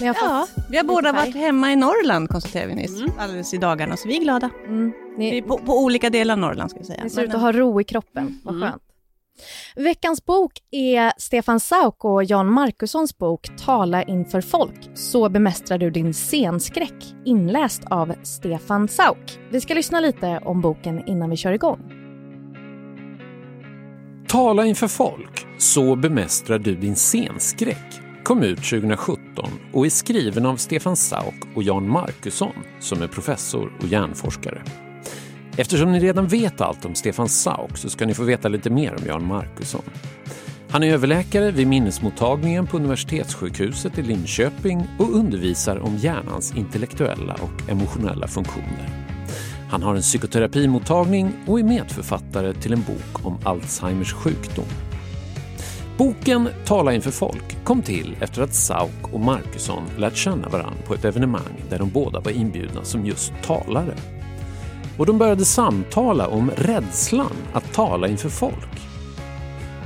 Ni 0.00 0.06
har 0.06 0.16
Ja, 0.20 0.46
fått 0.54 0.64
vi 0.70 0.76
har 0.76 0.84
båda 0.84 1.12
färg. 1.12 1.26
varit 1.26 1.36
hemma 1.36 1.72
i 1.72 1.76
Norrland 1.76 2.28
konstaterade 2.28 2.68
vi 2.68 2.74
nyss, 2.74 3.02
alldeles 3.18 3.54
i 3.54 3.56
dagarna, 3.56 3.96
så 3.96 4.08
vi 4.08 4.16
är 4.16 4.20
glada. 4.22 4.50
Mm. 4.66 4.92
Vi 5.18 5.28
är 5.28 5.32
Ni, 5.32 5.42
på, 5.42 5.58
på 5.58 5.78
olika 5.78 6.10
delar 6.10 6.34
av 6.34 6.38
Norrland 6.38 6.70
ska 6.70 6.78
vi 6.80 6.86
säga. 6.86 7.04
ni 7.04 7.10
ser 7.10 7.22
ut 7.22 7.28
Men- 7.28 7.36
att 7.36 7.42
ha 7.42 7.52
ro 7.52 7.80
i 7.80 7.84
kroppen. 7.84 8.38
Vad 8.44 8.54
Mm. 8.54 8.68
skönt. 8.70 8.82
Veckans 9.76 10.24
bok 10.24 10.52
är 10.70 11.12
Stefan 11.16 11.60
Sauk 11.60 12.04
och 12.04 12.24
Jan 12.24 12.52
Markussons 12.52 13.18
bok 13.18 13.48
Tala 13.64 14.02
inför 14.02 14.40
folk. 14.40 14.90
Så 14.94 15.28
bemästrar 15.28 15.78
du 15.78 15.90
din 15.90 16.14
scenskräck. 16.14 17.14
Inläst 17.24 17.82
av 17.90 18.14
Stefan 18.22 18.88
Sauk. 18.88 19.38
Vi 19.50 19.60
ska 19.60 19.74
lyssna 19.74 20.00
lite 20.00 20.40
om 20.44 20.60
boken 20.60 21.08
innan 21.08 21.30
vi 21.30 21.36
kör 21.36 21.52
igång. 21.52 21.78
Tala 24.28 24.66
inför 24.66 24.88
folk, 24.88 25.46
så 25.58 25.96
bemästrar 25.96 26.58
du 26.58 26.74
din 26.74 26.96
scenskräck 26.96 28.00
kom 28.30 28.42
ut 28.42 28.58
2017 28.64 29.50
och 29.72 29.86
är 29.86 29.90
skriven 29.90 30.46
av 30.46 30.56
Stefan 30.56 30.96
Sauk 30.96 31.34
och 31.54 31.62
Jan 31.62 31.88
Markusson 31.88 32.52
som 32.80 33.02
är 33.02 33.06
professor 33.06 33.72
och 33.80 33.86
hjärnforskare. 33.86 34.62
Eftersom 35.56 35.92
ni 35.92 36.00
redan 36.00 36.26
vet 36.26 36.60
allt 36.60 36.84
om 36.84 36.94
Stefan 36.94 37.28
Sauk 37.28 37.76
så 37.76 37.90
ska 37.90 38.06
ni 38.06 38.14
få 38.14 38.22
veta 38.22 38.48
lite 38.48 38.70
mer 38.70 38.94
om 38.98 39.06
Jan 39.06 39.26
Markusson. 39.26 39.82
Han 40.70 40.82
är 40.82 40.92
överläkare 40.92 41.50
vid 41.50 41.66
minnesmottagningen 41.66 42.66
på 42.66 42.76
Universitetssjukhuset 42.76 43.98
i 43.98 44.02
Linköping 44.02 44.86
och 44.98 45.14
undervisar 45.14 45.78
om 45.78 45.96
hjärnans 45.96 46.54
intellektuella 46.56 47.34
och 47.34 47.70
emotionella 47.70 48.28
funktioner. 48.28 48.88
Han 49.70 49.82
har 49.82 49.94
en 49.94 50.02
psykoterapimottagning 50.02 51.32
och 51.46 51.60
är 51.60 51.64
medförfattare 51.64 52.54
till 52.54 52.72
en 52.72 52.82
bok 52.82 53.26
om 53.26 53.38
Alzheimers 53.44 54.12
sjukdom. 54.12 54.64
Boken 55.98 56.48
Tala 56.64 56.94
inför 56.94 57.10
folk 57.10 57.64
kom 57.64 57.82
till 57.82 58.16
efter 58.20 58.42
att 58.42 58.54
Sauk 58.54 59.12
och 59.12 59.20
Markusson 59.20 59.82
lärt 59.98 60.16
känna 60.16 60.48
varandra 60.48 60.82
på 60.86 60.94
ett 60.94 61.04
evenemang 61.04 61.64
där 61.70 61.78
de 61.78 61.90
båda 61.90 62.20
var 62.20 62.30
inbjudna 62.30 62.84
som 62.84 63.06
just 63.06 63.32
talare. 63.42 63.94
Och 65.00 65.06
de 65.06 65.18
började 65.18 65.44
samtala 65.44 66.26
om 66.26 66.50
rädslan 66.56 67.32
att 67.52 67.72
tala 67.72 68.08
inför 68.08 68.28
folk. 68.28 68.80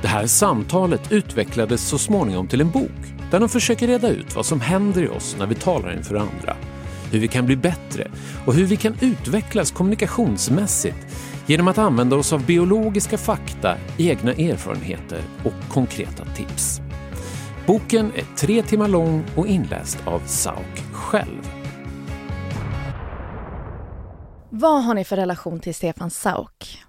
Det 0.03 0.09
här 0.09 0.27
samtalet 0.27 1.13
utvecklades 1.13 1.89
så 1.89 1.99
småningom 1.99 2.47
till 2.47 2.61
en 2.61 2.71
bok 2.71 3.15
där 3.31 3.41
de 3.41 3.49
försöker 3.49 3.87
reda 3.87 4.09
ut 4.09 4.37
vad 4.37 4.47
som 4.47 4.61
händer 4.61 5.03
i 5.03 5.09
oss 5.09 5.37
när 5.39 5.47
vi 5.47 5.55
talar 5.55 5.97
inför 5.97 6.15
andra, 6.15 6.57
hur 7.11 7.19
vi 7.21 7.29
kan 7.29 7.47
bli 7.47 7.57
bättre 7.57 8.11
och 8.47 8.55
hur 8.55 8.65
vi 8.65 8.77
kan 8.77 8.97
utvecklas 9.01 9.71
kommunikationsmässigt 9.71 11.07
genom 11.47 11.69
att 11.69 11.79
använda 11.79 12.17
oss 12.17 12.33
av 12.33 12.47
biologiska 12.47 13.19
fakta, 13.19 13.77
egna 13.99 14.33
erfarenheter 14.33 15.21
och 15.45 15.73
konkreta 15.73 16.25
tips. 16.25 16.81
Boken 17.67 18.13
är 18.17 18.37
tre 18.37 18.63
timmar 18.63 18.89
lång 18.89 19.25
och 19.37 19.47
inläst 19.47 19.99
av 20.07 20.23
Sauk 20.27 20.83
själv. 20.93 21.54
Vad 24.57 24.85
har 24.85 24.95
ni 24.95 25.05
för 25.05 25.17
relation 25.17 25.61
till 25.61 25.75
Stefan 25.75 26.11
Sauk? 26.11 26.85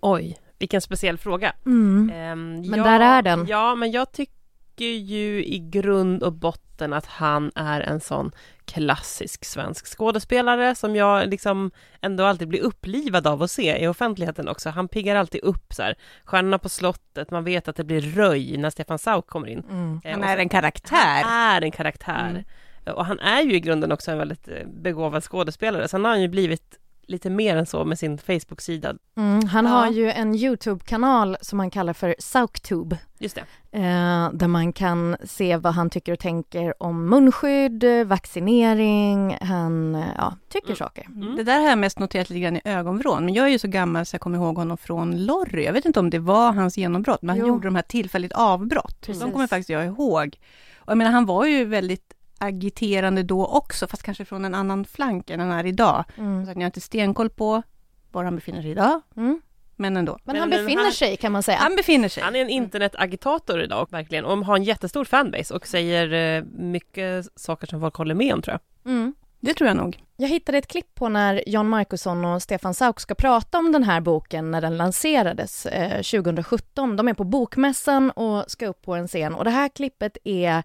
Oj, 0.00 0.38
vilken 0.58 0.80
speciell 0.80 1.18
fråga. 1.18 1.52
Mm. 1.66 2.10
Ehm, 2.14 2.60
Men 2.60 2.78
ja, 2.78 2.84
där 2.84 3.00
är 3.00 3.22
den. 3.22 3.46
Ja, 3.46 3.74
men 3.74 3.90
jag 3.90 4.12
tycker 4.12 4.84
ju 4.84 5.44
i 5.44 5.58
grund 5.58 6.22
och 6.22 6.32
botten 6.32 6.92
att 6.92 7.06
han 7.06 7.52
är 7.54 7.80
en 7.80 8.00
sån 8.00 8.32
klassisk 8.64 9.44
svensk 9.44 9.86
skådespelare 9.86 10.74
som 10.74 10.96
jag 10.96 11.28
liksom 11.28 11.70
ändå 12.00 12.24
alltid 12.24 12.48
blir 12.48 12.60
upplivad 12.60 13.26
av 13.26 13.42
att 13.42 13.50
se 13.50 13.84
i 13.84 13.88
offentligheten 13.88 14.48
också. 14.48 14.70
Han 14.70 14.88
piggar 14.88 15.16
alltid 15.16 15.40
upp 15.40 15.72
så 15.74 15.82
här, 15.82 15.94
Stjärnorna 16.24 16.58
på 16.58 16.68
slottet, 16.68 17.30
man 17.30 17.44
vet 17.44 17.68
att 17.68 17.76
det 17.76 17.84
blir 17.84 18.00
röj 18.00 18.56
när 18.56 18.70
Stefan 18.70 18.98
Sauk 18.98 19.26
kommer 19.26 19.46
in. 19.48 19.62
Mm. 19.70 20.00
Eh, 20.04 20.12
Han 20.12 20.24
är 20.24 20.36
en 20.38 20.48
karaktär. 20.48 21.22
Han 21.22 21.56
är 21.56 21.62
en 21.62 21.70
karaktär. 21.70 22.44
Och 22.86 23.06
han 23.06 23.18
är 23.20 23.42
ju 23.42 23.54
i 23.54 23.60
grunden 23.60 23.92
också 23.92 24.10
en 24.10 24.18
väldigt 24.18 24.48
eh, 24.48 24.54
begåvad 24.82 25.22
skådespelare. 25.24 25.88
Sen 25.88 26.04
har 26.04 26.10
han 26.10 26.22
ju 26.22 26.28
blivit 26.28 26.78
lite 27.06 27.30
mer 27.30 27.56
än 27.56 27.66
så 27.66 27.84
med 27.84 27.98
sin 27.98 28.18
Facebook-sida. 28.18 28.94
Mm, 29.16 29.46
han 29.46 29.64
Ja. 29.64 29.70
har 29.70 29.90
ju 29.90 30.10
en 30.10 30.34
YouTube-kanal 30.34 31.36
som 31.40 31.58
han 31.58 31.70
kallar 31.70 31.92
för 31.92 32.14
Sauktube. 32.18 32.98
Just 33.18 33.34
det. 33.34 33.78
Eh, 33.78 34.30
där 34.32 34.48
man 34.48 34.72
kan 34.72 35.16
se 35.24 35.56
vad 35.56 35.74
han 35.74 35.90
tycker 35.90 36.12
och 36.12 36.18
tänker 36.18 36.82
om 36.82 37.08
munskydd, 37.08 37.84
vaccinering, 38.06 39.36
han 39.40 39.94
eh, 39.94 40.04
ja, 40.16 40.36
tycker 40.48 40.66
Mm. 40.68 40.76
saker. 40.76 41.04
Mm. 41.06 41.36
Det 41.36 41.42
där 41.42 41.60
har 41.60 41.68
jag 41.68 41.78
mest 41.78 41.98
noterat 41.98 42.30
lite 42.30 42.40
grann 42.40 42.56
i 42.56 42.60
ögonvrån, 42.64 43.24
men 43.24 43.34
jag 43.34 43.46
är 43.46 43.50
ju 43.50 43.58
så 43.58 43.68
gammal 43.68 44.06
så 44.06 44.14
jag 44.14 44.20
kommer 44.20 44.38
ihåg 44.38 44.56
honom 44.56 44.76
från 44.76 45.24
Lorry. 45.26 45.64
Jag 45.64 45.72
vet 45.72 45.84
inte 45.84 46.00
om 46.00 46.10
det 46.10 46.18
var 46.18 46.52
hans 46.52 46.78
genombrott, 46.78 47.22
men 47.22 47.28
han 47.28 47.38
Jo. 47.38 47.46
gjorde 47.46 47.66
de 47.66 47.74
här 47.74 47.82
tillfälligt 47.82 48.32
avbrott. 48.32 49.00
Precis. 49.00 49.22
De 49.22 49.32
kommer 49.32 49.46
faktiskt 49.46 49.68
jag 49.70 49.86
ihåg. 49.86 50.36
Och 50.78 50.90
jag 50.90 50.98
menar, 50.98 51.10
han 51.10 51.26
var 51.26 51.46
ju 51.46 51.64
väldigt 51.64 52.12
agiterande 52.42 53.22
då 53.22 53.46
också, 53.46 53.86
fast 53.86 54.02
kanske 54.02 54.24
från 54.24 54.44
en 54.44 54.54
annan 54.54 54.84
flank 54.84 55.30
än 55.30 55.40
han 55.40 55.50
är 55.50 55.66
idag. 55.66 56.04
Mm. 56.18 56.44
Så 56.44 56.50
att 56.50 56.56
jag 56.56 56.62
har 56.62 56.66
inte 56.66 56.80
stenkoll 56.80 57.30
på 57.30 57.62
var 58.10 58.24
han 58.24 58.34
befinner 58.34 58.62
sig 58.62 58.70
idag, 58.70 59.00
Mm. 59.16 59.40
men 59.76 59.96
ändå. 59.96 60.18
Men, 60.24 60.32
Men 60.32 60.40
han 60.40 60.50
befinner 60.50 60.90
sig 60.90 61.16
kan 61.16 61.32
man 61.32 61.42
säga. 61.42 61.58
Han 61.58 61.76
befinner 61.76 62.08
sig. 62.08 62.22
Han 62.22 62.36
är 62.36 62.40
en 62.42 62.48
internetagitator 62.48 63.62
idag 63.62 63.88
verkligen 63.90 64.24
och 64.24 64.38
har 64.38 64.56
en 64.56 64.64
jättestor 64.64 65.04
fanbase 65.04 65.54
och 65.54 65.66
säger 65.66 66.36
eh, 66.38 66.44
mycket 66.44 67.26
saker 67.36 67.66
som 67.66 67.80
folk 67.80 67.94
håller 67.94 68.14
med 68.14 68.34
om 68.34 68.42
tror 68.42 68.58
jag. 68.84 68.92
Mm. 68.92 69.14
Det 69.40 69.54
tror 69.54 69.68
jag 69.68 69.76
nog. 69.76 70.02
Jag 70.16 70.28
hittade 70.28 70.58
ett 70.58 70.66
klipp 70.66 70.94
på 70.94 71.08
när 71.08 71.42
Jan 71.46 71.68
Markusson 71.68 72.24
och 72.24 72.42
Stefan 72.42 72.74
Sauk 72.74 73.00
ska 73.00 73.14
prata 73.14 73.58
om 73.58 73.72
den 73.72 73.84
här 73.84 74.00
boken 74.00 74.50
när 74.50 74.60
den 74.60 74.76
lanserades 74.76 75.66
eh, 75.66 75.96
2017. 76.02 76.96
De 76.96 77.08
är 77.08 77.14
på 77.14 77.24
Bokmässan 77.24 78.10
och 78.10 78.50
ska 78.50 78.66
upp 78.66 78.82
på 78.82 78.94
en 78.94 79.08
scen 79.08 79.34
och 79.34 79.44
det 79.44 79.50
här 79.50 79.68
klippet 79.68 80.16
är 80.24 80.62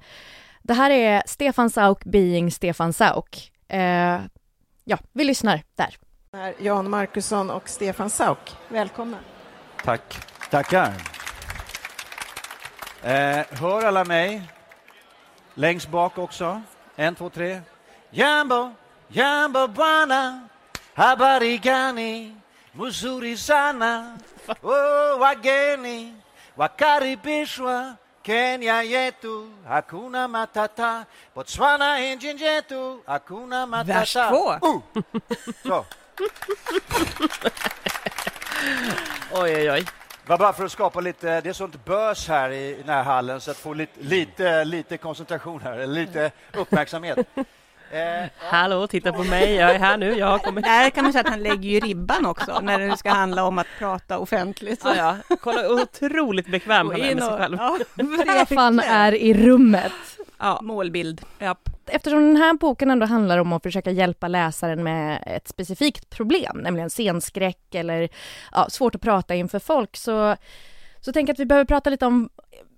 det 0.67 0.73
här 0.73 0.89
är 0.89 1.23
Stefan 1.25 1.69
Sauk 1.69 2.03
being 2.03 2.51
Stefan 2.51 2.93
Sauk. 2.93 3.51
Eh, 3.67 4.19
ja, 4.84 4.97
vi 5.13 5.23
lyssnar 5.23 5.62
där. 5.75 5.97
Jan 6.60 6.89
Markusson 6.89 7.49
och 7.49 7.69
Stefan 7.69 8.10
Sauk. 8.10 8.56
Välkomna. 8.69 9.17
Tack. 9.84 10.25
Tackar. 10.49 10.93
Eh, 13.03 13.45
hör 13.49 13.86
alla 13.86 14.06
mig? 14.06 14.41
Längst 15.53 15.89
bak 15.89 16.17
också. 16.17 16.62
En, 16.95 17.15
två, 17.15 17.30
tre. 17.30 17.62
Jambo, 18.10 18.71
jambo 19.08 19.67
bwana, 19.67 20.47
habari 20.93 21.58
gani, 21.58 22.36
muzuri 22.71 23.38
sana, 23.38 24.17
oh, 24.62 25.19
wageni 25.19 26.13
wakaribishwa 26.56 27.95
Kenya 28.27 28.83
yetu, 28.83 29.47
hakuna 29.67 30.27
matata, 30.27 31.05
Botswana 31.33 31.99
yetu, 31.99 33.01
hakuna 33.05 33.65
matata. 33.65 33.99
Vers 33.99 34.13
två. 34.13 34.67
Uh. 34.67 34.81
Så. 35.63 35.85
Oj, 39.31 39.55
oj, 39.55 39.71
oj. 39.71 39.85
Var 40.25 40.37
bara 40.37 40.53
för 40.53 40.65
att 40.65 40.71
skapa 40.71 40.99
lite, 41.01 41.41
det 41.41 41.49
är 41.49 41.53
sånt 41.53 41.85
bös 41.85 42.27
här 42.27 42.49
i 42.49 42.73
den 42.73 42.89
här 42.89 43.03
hallen 43.03 43.41
så 43.41 43.51
att 43.51 43.57
få 43.57 43.73
lite, 43.73 44.01
lite, 44.01 44.65
lite 44.65 44.97
koncentration 44.97 45.61
här, 45.61 45.87
lite 45.87 46.31
uppmärksamhet. 46.53 47.27
Eh, 47.91 48.30
Hallå, 48.38 48.88
titta 48.88 49.13
på 49.13 49.23
mig, 49.23 49.56
jag 49.56 49.71
är 49.76 49.80
här 49.80 49.97
nu, 49.97 50.17
jag 50.17 50.28
har 50.28 50.39
kommit. 50.39 50.63
Där 50.65 50.89
kan 50.89 51.04
man 51.04 51.13
säga 51.13 51.21
att 51.21 51.30
han 51.30 51.43
lägger 51.43 51.69
ju 51.69 51.80
ribban 51.80 52.26
också 52.26 52.60
när 52.60 52.80
det 52.80 52.97
ska 52.97 53.10
handla 53.10 53.43
om 53.43 53.58
att 53.58 53.67
prata 53.80 54.17
offentligt. 54.17 54.82
Ja, 54.84 54.95
ja. 55.30 55.36
Kolla, 55.41 55.69
otroligt 55.69 56.47
bekväm 56.52 56.89
han 56.89 57.02
är 57.02 57.15
med 57.15 57.23
sig 57.23 57.38
själv. 57.38 57.58
Ja, 57.60 57.78
Stefan 58.21 58.80
är 58.80 59.15
i 59.15 59.34
rummet. 59.34 59.91
ja, 60.38 60.60
målbild. 60.62 61.21
Ja. 61.39 61.56
Eftersom 61.86 62.28
den 62.28 62.36
här 62.38 62.54
boken 62.54 62.91
ändå 62.91 63.06
handlar 63.06 63.38
om 63.38 63.54
att 63.54 63.63
försöka 63.63 63.91
hjälpa 63.91 64.28
läsaren 64.28 64.84
med 64.84 65.23
ett 65.26 65.47
specifikt 65.47 66.10
problem, 66.10 66.58
nämligen 66.58 66.89
scenskräck 66.89 67.76
eller 67.76 68.10
ja, 68.52 68.69
svårt 68.69 68.95
att 68.95 69.02
prata 69.02 69.36
inför 69.36 69.60
folk, 69.60 69.97
så, 69.97 70.36
så 70.99 71.13
tänker 71.13 71.29
jag 71.29 71.36
att 71.36 71.39
vi 71.39 71.45
behöver 71.45 71.65
prata 71.65 71.89
lite 71.89 72.05
om 72.05 72.29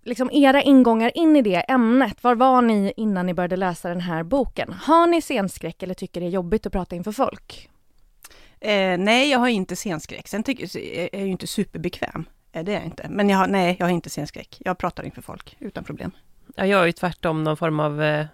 liksom 0.03 0.31
era 0.31 0.61
ingångar 0.61 1.17
in 1.17 1.35
i 1.35 1.41
det 1.41 1.55
ämnet. 1.55 2.23
Var 2.23 2.35
var 2.35 2.61
ni 2.61 2.93
innan 2.97 3.25
ni 3.25 3.33
började 3.33 3.55
läsa 3.55 3.89
den 3.89 4.01
här 4.01 4.23
boken? 4.23 4.73
Har 4.73 5.07
ni 5.07 5.21
scenskräck 5.21 5.83
eller 5.83 5.93
tycker 5.93 6.21
det 6.21 6.27
är 6.27 6.31
jobbigt 6.31 6.65
att 6.65 6.71
prata 6.71 6.95
inför 6.95 7.11
folk? 7.11 7.69
Eh, 8.59 8.97
nej, 8.97 9.29
jag 9.29 9.39
har 9.39 9.47
inte 9.47 9.75
scenskräck. 9.75 10.27
Sen 10.27 10.43
tycker, 10.43 10.77
är 10.77 11.09
jag 11.13 11.21
ju 11.21 11.31
inte 11.31 11.47
superbekväm. 11.47 12.25
Eh, 12.51 12.63
det 12.63 12.71
är 12.71 12.75
jag 12.75 12.85
inte. 12.85 13.05
Men 13.09 13.29
jag 13.29 13.37
har, 13.37 13.47
nej, 13.47 13.75
jag 13.79 13.85
har 13.85 13.91
inte 13.91 14.09
scenskräck. 14.09 14.57
Jag 14.59 14.77
pratar 14.77 15.03
inför 15.03 15.21
folk 15.21 15.55
utan 15.59 15.83
problem. 15.83 16.11
Ja, 16.55 16.65
jag 16.65 16.81
är 16.81 16.85
ju 16.85 16.91
tvärtom 16.91 17.43
någon 17.43 17.57
form 17.57 17.79
av 17.79 18.03
eh, 18.03 18.25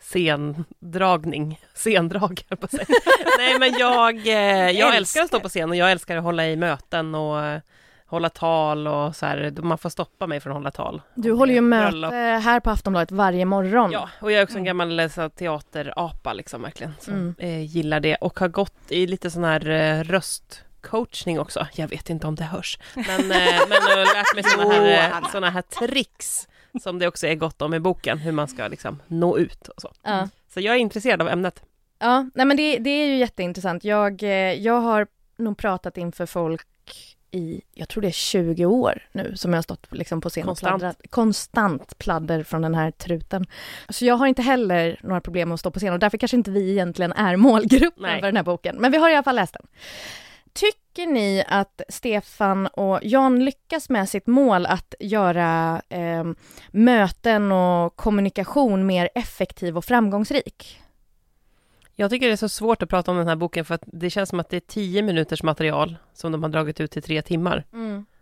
scendragning, 0.00 1.60
scendrag 1.74 2.42
höll 2.48 2.58
på 2.58 2.68
säga. 2.68 2.86
Nej 3.38 3.58
men 3.58 3.72
jag, 3.78 4.26
eh, 4.26 4.70
jag 4.70 4.96
älskar 4.96 5.22
att 5.22 5.28
stå 5.28 5.40
på 5.40 5.48
scen 5.48 5.70
och 5.70 5.76
jag 5.76 5.90
älskar 5.90 6.16
att 6.16 6.24
hålla 6.24 6.46
i 6.46 6.56
möten 6.56 7.14
och 7.14 7.60
hålla 8.06 8.28
tal 8.28 8.86
och 8.88 9.16
så 9.16 9.26
här, 9.26 9.54
man 9.62 9.78
får 9.78 9.90
stoppa 9.90 10.26
mig 10.26 10.40
från 10.40 10.52
att 10.52 10.56
hålla 10.56 10.70
tal. 10.70 11.02
Du 11.14 11.32
håller 11.32 11.54
ju 11.54 11.60
möte 11.60 12.16
här 12.16 12.60
på 12.60 12.70
Aftonbladet 12.70 13.10
varje 13.12 13.44
morgon. 13.44 13.92
Ja, 13.92 14.08
och 14.20 14.32
jag 14.32 14.38
är 14.40 14.44
också 14.44 14.58
en 14.58 14.64
gammal 14.64 15.00
eh, 15.00 15.28
teaterapa 15.28 16.32
liksom 16.32 16.62
verkligen, 16.62 16.92
som 17.00 17.14
Mm. 17.14 17.34
eh, 17.38 17.64
gillar 17.64 18.00
det 18.00 18.14
och 18.16 18.38
har 18.40 18.48
gått 18.48 18.74
i 18.88 19.06
lite 19.06 19.30
sån 19.30 19.44
här 19.44 19.68
eh, 19.70 20.04
röstcoachning 20.04 21.40
också. 21.40 21.66
Jag 21.74 21.88
vet 21.88 22.10
inte 22.10 22.26
om 22.26 22.34
det 22.34 22.44
hörs, 22.44 22.78
men, 22.94 23.06
eh, 23.06 23.16
men 23.68 23.78
jag 23.88 23.96
har 23.96 24.14
lärt 24.16 24.34
mig 24.34 24.44
såna 24.44 24.74
här, 24.74 25.22
såna 25.32 25.50
här 25.50 25.62
tricks 25.62 26.48
som 26.82 26.98
det 26.98 27.08
också 27.08 27.26
är 27.26 27.34
gott 27.34 27.62
om 27.62 27.74
i 27.74 27.80
boken, 27.80 28.18
hur 28.18 28.32
man 28.32 28.48
ska 28.48 28.68
liksom 28.68 29.02
nå 29.06 29.38
ut 29.38 29.68
och 29.68 29.80
så. 29.82 29.92
Ja. 30.02 30.28
Så 30.54 30.60
jag 30.60 30.74
är 30.74 30.78
intresserad 30.78 31.22
av 31.22 31.28
ämnet. 31.28 31.62
Ja, 31.98 32.26
nej 32.34 32.46
men 32.46 32.56
det, 32.56 32.78
det 32.78 32.90
är 32.90 33.06
ju 33.06 33.16
jätteintressant. 33.16 33.84
Jag, 33.84 34.22
jag 34.58 34.80
har 34.80 35.06
nog 35.38 35.58
pratat 35.58 35.96
inför 35.98 36.26
folk 36.26 36.66
i, 37.36 37.62
jag 37.74 37.88
tror 37.88 38.02
det 38.02 38.08
är 38.08 38.12
20 38.12 38.66
år 38.66 39.02
nu 39.12 39.36
som 39.36 39.52
jag 39.52 39.58
har 39.58 39.62
stått 39.62 39.86
liksom 39.90 40.20
på 40.20 40.30
scen 40.30 40.42
och 40.42 40.46
Konstant. 40.46 40.80
pladdrat. 40.80 41.02
Konstant 41.10 41.98
pladder 41.98 42.42
från 42.42 42.62
den 42.62 42.74
här 42.74 42.90
truten. 42.90 43.46
Så 43.88 44.04
jag 44.04 44.14
har 44.14 44.26
inte 44.26 44.42
heller 44.42 45.00
några 45.02 45.20
problem 45.20 45.48
med 45.48 45.54
att 45.54 45.60
stå 45.60 45.70
på 45.70 45.78
scen 45.78 45.92
och 45.92 45.98
därför 45.98 46.18
kanske 46.18 46.36
inte 46.36 46.50
vi 46.50 46.70
egentligen 46.70 47.12
är 47.12 47.36
målgruppen 47.46 48.02
Nej. 48.02 48.20
för 48.20 48.26
den 48.26 48.36
här 48.36 48.44
boken. 48.44 48.76
Men 48.76 48.92
vi 48.92 48.98
har 48.98 49.10
i 49.10 49.14
alla 49.14 49.22
fall 49.22 49.36
läst 49.36 49.52
den. 49.52 49.66
Tycker 50.52 51.06
ni 51.06 51.44
att 51.48 51.80
Stefan 51.88 52.66
och 52.66 53.00
Jan 53.02 53.44
lyckas 53.44 53.88
med 53.88 54.08
sitt 54.08 54.26
mål 54.26 54.66
att 54.66 54.94
göra 55.00 55.82
eh, 55.88 56.24
möten 56.70 57.52
och 57.52 57.96
kommunikation 57.96 58.86
mer 58.86 59.08
effektiv 59.14 59.76
och 59.76 59.84
framgångsrik? 59.84 60.80
Jag 61.98 62.10
tycker 62.10 62.26
det 62.26 62.32
är 62.32 62.36
så 62.36 62.48
svårt 62.48 62.82
att 62.82 62.88
prata 62.88 63.10
om 63.10 63.16
den 63.16 63.28
här 63.28 63.36
boken 63.36 63.64
för 63.64 63.74
att 63.74 63.84
det 63.86 64.10
känns 64.10 64.28
som 64.28 64.40
att 64.40 64.48
det 64.48 64.56
är 64.56 64.60
tio 64.60 65.02
minuters 65.02 65.42
material 65.42 65.96
som 66.12 66.32
de 66.32 66.42
har 66.42 66.50
dragit 66.50 66.80
ut 66.80 66.90
till 66.90 67.02
tre 67.02 67.22
timmar. 67.22 67.64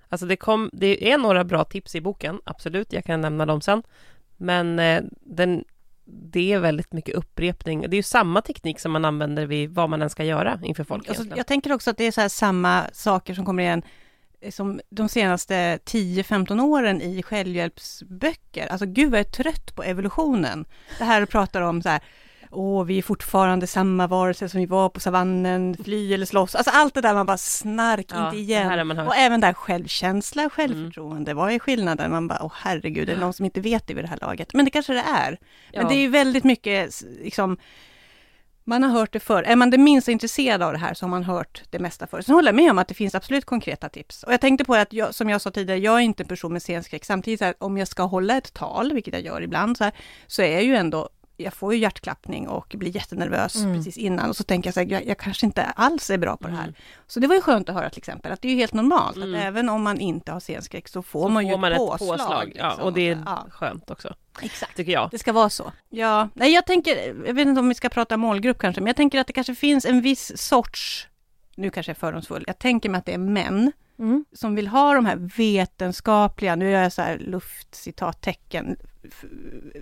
Alltså 0.08 0.26
det, 0.26 0.36
kom, 0.36 0.70
det 0.72 1.10
är 1.12 1.18
några 1.18 1.44
bra 1.44 1.64
tips 1.64 1.94
i 1.94 2.00
boken, 2.00 2.40
absolut, 2.44 2.92
jag 2.92 3.04
kan 3.04 3.20
nämna 3.20 3.46
dem 3.46 3.60
sen. 3.60 3.82
Men 4.36 4.78
eh, 4.78 5.02
den, 5.20 5.64
det 6.04 6.52
är 6.52 6.58
väldigt 6.58 6.92
mycket 6.92 7.14
upprepning. 7.14 7.80
Det 7.80 7.94
är 7.94 7.98
ju 7.98 8.02
samma 8.02 8.42
teknik 8.42 8.80
som 8.80 8.92
man 8.92 9.04
använder 9.04 9.46
vid 9.46 9.70
vad 9.70 9.90
man 9.90 10.02
än 10.02 10.10
ska 10.10 10.24
göra 10.24 10.60
inför 10.64 10.84
folk. 10.84 11.08
Alltså, 11.08 11.24
jag 11.36 11.46
tänker 11.46 11.72
också 11.72 11.90
att 11.90 11.96
det 11.96 12.04
är 12.04 12.12
så 12.12 12.28
samma 12.28 12.84
saker 12.92 13.34
som 13.34 13.44
kommer 13.44 13.62
igen 13.62 13.82
eh, 14.40 14.50
som 14.50 14.80
de 14.90 15.08
senaste 15.08 15.54
10-15 15.76 16.60
åren 16.60 17.02
i 17.02 17.22
självhjälpsböcker. 17.22 18.66
Alltså 18.66 18.86
gud 18.86 19.10
vad 19.10 19.20
jag 19.20 19.26
är 19.26 19.30
trött 19.30 19.74
på 19.74 19.82
evolutionen. 19.82 20.64
Det 20.98 21.04
här 21.04 21.26
pratar 21.26 21.60
om 21.60 21.82
så 21.82 21.88
här, 21.88 22.02
åh 22.54 22.84
vi 22.84 22.98
är 22.98 23.02
fortfarande 23.02 23.66
samma 23.66 24.06
varelser 24.06 24.48
som 24.48 24.60
vi 24.60 24.66
var 24.66 24.88
på 24.88 25.00
savannen, 25.00 25.76
fly 25.84 26.14
eller 26.14 26.26
slåss. 26.26 26.54
Alltså 26.54 26.70
allt 26.74 26.94
det 26.94 27.00
där 27.00 27.14
man 27.14 27.26
bara 27.26 27.36
snark, 27.36 28.06
Ja, 28.08 28.24
inte 28.24 28.36
igen. 28.36 28.98
Och 29.00 29.16
även 29.16 29.40
där 29.40 29.52
självkänsla, 29.52 30.50
självförtroende, 30.50 31.34
vad 31.34 31.52
är 31.52 31.58
skillnaden? 31.58 32.10
Man 32.10 32.28
bara, 32.28 32.38
åh 32.42 32.52
herregud, 32.56 33.06
det 33.08 33.12
är 33.12 33.16
någon 33.16 33.32
som 33.32 33.44
inte 33.44 33.60
vet 33.60 33.86
det 33.86 33.94
vid 33.94 34.04
det 34.04 34.08
här 34.08 34.18
laget. 34.20 34.52
Men 34.54 34.64
det 34.64 34.70
kanske 34.70 34.92
det 34.92 35.04
är. 35.14 35.30
Men 35.30 35.82
Ja. 35.82 35.88
det 35.88 35.94
är 35.94 36.00
ju 36.00 36.08
väldigt 36.08 36.44
mycket, 36.44 37.02
liksom, 37.22 37.56
man 38.66 38.82
har 38.82 38.90
hört 38.90 39.12
det 39.12 39.20
förr. 39.20 39.42
Är 39.42 39.56
man 39.56 39.70
det 39.70 39.78
minsta 39.78 40.12
intresserad 40.12 40.62
av 40.62 40.72
det 40.72 40.78
här 40.78 40.94
så 40.94 41.04
har 41.04 41.10
man 41.10 41.24
hört 41.24 41.62
det 41.70 41.78
mesta 41.78 42.06
förr. 42.06 42.20
Sen 42.20 42.34
håller 42.34 42.48
jag 42.48 42.54
med 42.56 42.70
om 42.70 42.78
att 42.78 42.88
det 42.88 42.94
finns 42.94 43.14
absolut 43.14 43.44
konkreta 43.44 43.88
tips. 43.88 44.22
Och 44.22 44.32
jag 44.32 44.40
tänkte 44.40 44.64
på 44.64 44.74
att, 44.74 44.92
jag, 44.92 45.14
som 45.14 45.28
jag 45.28 45.40
sa 45.40 45.50
tidigare, 45.50 45.78
jag 45.80 45.94
är 45.94 46.00
inte 46.00 46.22
en 46.22 46.28
person 46.28 46.52
med 46.52 46.62
scenskräck. 46.62 47.04
Samtidigt, 47.04 47.38
så 47.38 47.44
här, 47.44 47.54
om 47.58 47.78
jag 47.78 47.88
ska 47.88 48.02
hålla 48.02 48.36
ett 48.36 48.52
tal, 48.54 48.92
vilket 48.92 49.14
jag 49.14 49.22
gör 49.22 49.42
ibland, 49.42 49.76
så, 49.76 49.84
här, 49.84 49.92
så 50.26 50.42
är 50.42 50.52
jag 50.52 50.64
ju 50.64 50.76
ändå 50.76 51.08
jag 51.36 51.54
får 51.54 51.74
ju 51.74 51.80
hjärtklappning 51.80 52.48
och 52.48 52.74
blir 52.78 52.96
jättenervös 52.96 53.56
Mm. 53.56 53.76
precis 53.76 53.96
innan 53.96 54.28
och 54.30 54.36
så 54.36 54.44
tänker 54.44 54.68
jag 54.68 54.74
så 54.74 54.80
här, 54.80 54.86
jag, 54.86 55.06
jag 55.06 55.18
kanske 55.18 55.46
inte 55.46 55.64
alls 55.64 56.10
är 56.10 56.18
bra 56.18 56.36
på 56.36 56.48
det 56.48 56.54
här. 56.54 56.62
Mm. 56.62 56.74
Så 57.06 57.20
det 57.20 57.26
var 57.26 57.34
ju 57.34 57.40
skönt 57.40 57.68
att 57.68 57.74
höra 57.74 57.90
till 57.90 57.98
exempel, 57.98 58.32
att 58.32 58.42
det 58.42 58.48
är 58.48 58.52
ju 58.52 58.58
helt 58.58 58.72
normalt, 58.74 59.16
Mm. 59.16 59.34
att 59.34 59.40
även 59.40 59.68
om 59.68 59.82
man 59.82 60.00
inte 60.00 60.32
har 60.32 60.40
scenskräck 60.40 60.88
så 60.88 61.02
får 61.02 61.22
Så 61.22 61.28
man 61.28 61.46
ju 61.46 61.52
får 61.52 61.58
man 61.58 61.72
ett 61.72 61.78
påslag. 61.78 62.18
påslag. 62.18 62.52
Ja, 62.56 62.68
liksom. 62.68 62.84
och 62.84 62.92
det 62.92 63.08
är 63.08 63.22
ja, 63.26 63.46
skönt 63.50 63.90
också, 63.90 64.14
exakt. 64.42 64.76
tycker 64.76 64.92
jag. 64.92 65.10
Det 65.10 65.18
ska 65.18 65.32
vara 65.32 65.50
så. 65.50 65.72
Ja, 65.90 66.28
nej 66.34 66.52
jag 66.52 66.66
tänker, 66.66 67.06
jag 67.26 67.34
vet 67.34 67.46
inte 67.48 67.60
om 67.60 67.68
vi 67.68 67.74
ska 67.74 67.88
prata 67.88 68.16
målgrupp 68.16 68.58
kanske, 68.58 68.80
men 68.80 68.86
jag 68.86 68.96
tänker 68.96 69.20
att 69.20 69.26
det 69.26 69.32
kanske 69.32 69.54
finns 69.54 69.84
en 69.84 70.00
viss 70.00 70.38
sorts, 70.38 71.08
nu 71.56 71.70
kanske 71.70 71.90
jag 71.90 71.96
är 71.96 72.00
fördomsfull, 72.00 72.44
jag 72.46 72.58
tänker 72.58 72.88
mig 72.88 72.98
att 72.98 73.06
det 73.06 73.14
är 73.14 73.18
män 73.18 73.72
Mm. 73.98 74.24
som 74.32 74.54
vill 74.54 74.68
ha 74.68 74.94
de 74.94 75.06
här 75.06 75.30
vetenskapliga, 75.36 76.56
nu 76.56 76.70
gör 76.70 76.82
jag 76.82 76.92
så 76.92 77.02
här 77.02 77.18
luftcitattecken, 77.18 78.76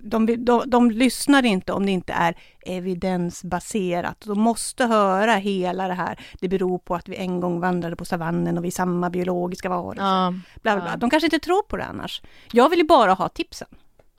de, 0.02 0.44
de, 0.44 0.62
de 0.66 0.90
lyssnar 0.90 1.44
inte 1.44 1.72
om 1.72 1.86
det 1.86 1.92
inte 1.92 2.12
är 2.12 2.36
evidensbaserat. 2.66 4.20
De 4.26 4.40
måste 4.40 4.86
höra 4.86 5.34
hela 5.34 5.88
det 5.88 5.94
här, 5.94 6.20
det 6.40 6.48
beror 6.48 6.78
på 6.78 6.94
att 6.94 7.08
vi 7.08 7.16
en 7.16 7.40
gång 7.40 7.60
vandrade 7.60 7.96
på 7.96 8.04
savannen 8.04 8.58
och 8.58 8.64
vi 8.64 8.68
är 8.68 8.72
samma 8.72 9.10
biologiska 9.10 9.68
varelser. 9.68 10.04
Ja, 10.04 10.34
Bla, 10.62 10.76
bla, 10.76 10.84
bla. 10.84 10.96
De 10.96 11.10
kanske 11.10 11.26
inte 11.26 11.38
tror 11.38 11.62
på 11.62 11.76
det 11.76 11.84
annars. 11.84 12.22
Jag 12.52 12.68
vill 12.68 12.78
ju 12.78 12.86
bara 12.86 13.12
ha 13.12 13.28
tipsen. 13.28 13.68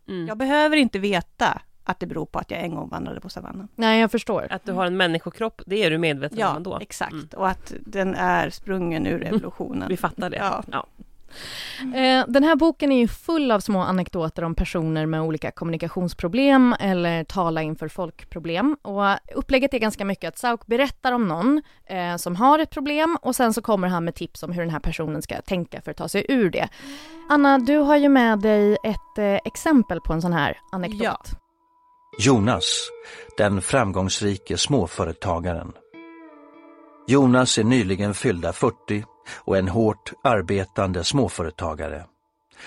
Mm. 0.07 0.27
Jag 0.27 0.37
behöver 0.37 0.77
inte 0.77 0.99
veta 0.99 1.61
att 1.83 1.99
det 1.99 2.05
beror 2.05 2.25
på 2.25 2.39
att 2.39 2.51
jag 2.51 2.59
en 2.61 2.75
gång 2.75 2.89
vandrade 2.89 3.19
på 3.21 3.29
savannen. 3.29 3.67
Nej, 3.75 4.01
jag 4.01 4.11
förstår. 4.11 4.47
Att 4.49 4.65
du 4.65 4.71
har 4.71 4.85
en 4.85 4.97
människokropp, 4.97 5.61
det 5.65 5.83
är 5.83 5.89
du 5.91 5.97
medveten 5.97 6.37
om 6.37 6.41
Ja, 6.41 6.55
ändå. 6.55 6.77
exakt. 6.81 7.11
Mm. 7.13 7.27
Och 7.35 7.49
att 7.49 7.73
den 7.79 8.15
är 8.15 8.49
sprungen 8.49 9.07
ur 9.07 9.23
evolutionen. 9.23 9.87
Vi 9.89 9.97
fattar 9.97 10.29
det. 10.29 10.37
Ja. 10.37 10.63
Ja. 10.71 10.85
Eh, 11.81 12.25
Den 12.27 12.43
här 12.43 12.55
boken 12.55 12.91
är 12.91 12.99
ju 12.99 13.07
full 13.07 13.51
av 13.51 13.59
små 13.59 13.79
anekdoter 13.81 14.43
om 14.43 14.55
personer 14.55 15.05
med 15.05 15.21
olika 15.21 15.51
kommunikationsproblem 15.51 16.75
eller 16.79 17.23
tala 17.23 17.61
inför 17.61 17.87
folkproblem. 17.87 18.77
Och 18.81 19.03
upplägget 19.35 19.73
är 19.73 19.79
ganska 19.79 20.05
mycket 20.05 20.27
att 20.27 20.37
Sauk 20.37 20.65
berättar 20.65 21.11
om 21.11 21.27
någon 21.27 21.61
eh, 21.85 22.15
som 22.15 22.35
har 22.35 22.59
ett 22.59 22.69
problem 22.69 23.17
och 23.21 23.35
sen 23.35 23.53
så 23.53 23.61
kommer 23.61 23.87
han 23.87 24.05
med 24.05 24.15
tips 24.15 24.43
om 24.43 24.51
hur 24.51 24.61
den 24.61 24.69
här 24.71 24.79
personen 24.79 25.21
ska 25.21 25.41
tänka 25.41 25.81
för 25.81 25.91
att 25.91 25.97
ta 25.97 26.07
sig 26.07 26.25
ur 26.29 26.49
det. 26.49 26.67
Anna, 27.29 27.57
du 27.57 27.77
har 27.77 27.95
ju 27.97 28.09
med 28.09 28.39
dig 28.39 28.77
ett 28.83 29.17
eh, 29.17 29.39
exempel 29.45 29.99
på 30.01 30.13
en 30.13 30.21
sån 30.21 30.33
här 30.33 30.57
anekdot. 30.71 31.01
Ja. 31.03 31.17
Jonas, 32.17 32.89
den 33.37 33.61
framgångsrike 33.61 34.57
småföretagaren. 34.57 35.71
Jonas 37.07 37.57
är 37.57 37.63
nyligen 37.63 38.13
fyllda 38.13 38.53
40 38.53 39.03
och 39.35 39.57
en 39.57 39.67
hårt 39.67 40.13
arbetande 40.23 41.03
småföretagare. 41.03 42.05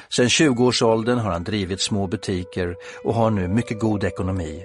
Sedan 0.09 0.29
20-årsåldern 0.29 1.19
har 1.19 1.31
han 1.31 1.45
drivit 1.45 1.81
små 1.81 2.07
butiker 2.07 2.77
och 3.05 3.15
har 3.15 3.31
nu 3.31 3.49
mycket 3.49 3.81
god 3.81 4.05
ekonomi. 4.05 4.65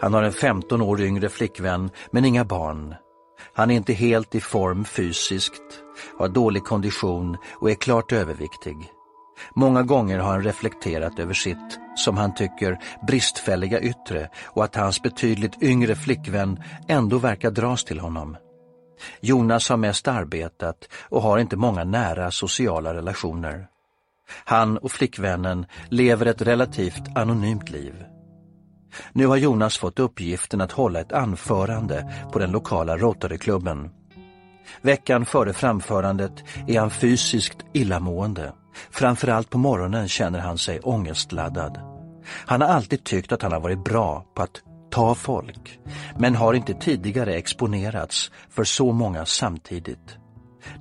Han 0.00 0.14
har 0.14 0.22
en 0.22 0.32
15 0.32 0.82
år 0.82 1.00
yngre 1.00 1.28
flickvän 1.28 1.90
men 2.10 2.24
inga 2.24 2.44
barn. 2.44 2.94
Han 3.54 3.70
är 3.70 3.74
inte 3.74 3.92
helt 3.92 4.34
i 4.34 4.40
form 4.40 4.84
fysiskt, 4.84 5.82
har 6.18 6.28
dålig 6.28 6.64
kondition 6.64 7.36
och 7.52 7.70
är 7.70 7.74
klart 7.74 8.12
överviktig. 8.12 8.93
Många 9.54 9.82
gånger 9.82 10.18
har 10.18 10.32
han 10.32 10.42
reflekterat 10.42 11.18
över 11.18 11.34
sitt, 11.34 11.78
som 11.96 12.16
han 12.16 12.34
tycker, 12.34 12.78
bristfälliga 13.06 13.80
yttre 13.80 14.28
och 14.44 14.64
att 14.64 14.76
hans 14.76 15.02
betydligt 15.02 15.62
yngre 15.62 15.94
flickvän 15.94 16.62
ändå 16.88 17.18
verkar 17.18 17.50
dras 17.50 17.84
till 17.84 18.00
honom. 18.00 18.36
Jonas 19.20 19.68
har 19.68 19.76
mest 19.76 20.08
arbetat 20.08 20.88
och 21.08 21.22
har 21.22 21.38
inte 21.38 21.56
många 21.56 21.84
nära 21.84 22.30
sociala 22.30 22.94
relationer. 22.94 23.66
Han 24.44 24.78
och 24.78 24.92
flickvännen 24.92 25.66
lever 25.88 26.26
ett 26.26 26.42
relativt 26.42 27.16
anonymt 27.16 27.70
liv. 27.70 28.04
Nu 29.12 29.26
har 29.26 29.36
Jonas 29.36 29.78
fått 29.78 29.98
uppgiften 29.98 30.60
att 30.60 30.72
hålla 30.72 31.00
ett 31.00 31.12
anförande 31.12 32.12
på 32.32 32.38
den 32.38 32.50
lokala 32.50 32.96
Rotaryklubben. 32.96 33.90
Veckan 34.82 35.26
före 35.26 35.52
framförandet 35.52 36.32
är 36.66 36.80
han 36.80 36.90
fysiskt 36.90 37.58
illamående. 37.72 38.52
Framförallt 38.90 39.50
på 39.50 39.58
morgonen 39.58 40.08
känner 40.08 40.38
han 40.38 40.58
sig 40.58 40.80
ångestladdad. 40.80 41.78
Han 42.46 42.60
har 42.60 42.68
alltid 42.68 43.04
tyckt 43.04 43.32
att 43.32 43.42
han 43.42 43.52
har 43.52 43.60
varit 43.60 43.84
bra 43.84 44.24
på 44.34 44.42
att 44.42 44.62
ta 44.90 45.14
folk, 45.14 45.78
men 46.18 46.34
har 46.34 46.54
inte 46.54 46.74
tidigare 46.74 47.34
exponerats 47.34 48.30
för 48.50 48.64
så 48.64 48.92
många 48.92 49.26
samtidigt. 49.26 50.18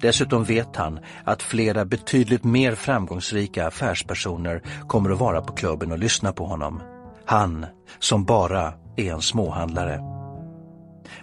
Dessutom 0.01 0.43
vet 0.43 0.75
han 0.75 0.99
att 1.23 1.43
flera 1.43 1.85
betydligt 1.85 2.43
mer 2.43 2.75
framgångsrika 2.75 3.67
affärspersoner 3.67 4.61
kommer 4.87 5.09
att 5.09 5.19
vara 5.19 5.41
på 5.41 5.53
klubben 5.53 5.91
och 5.91 5.99
lyssna 5.99 6.33
på 6.33 6.45
honom. 6.45 6.81
Han 7.25 7.65
som 7.99 8.25
bara 8.25 8.73
är 8.97 9.13
en 9.13 9.21
småhandlare. 9.21 9.99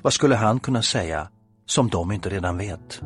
Vad 0.02 0.12
skulle 0.12 0.36
han 0.36 0.60
kunna 0.60 0.82
säga 0.82 1.28
som 1.66 1.88
de 1.88 2.12
inte 2.12 2.28
redan 2.28 2.58
vet? 2.58 3.02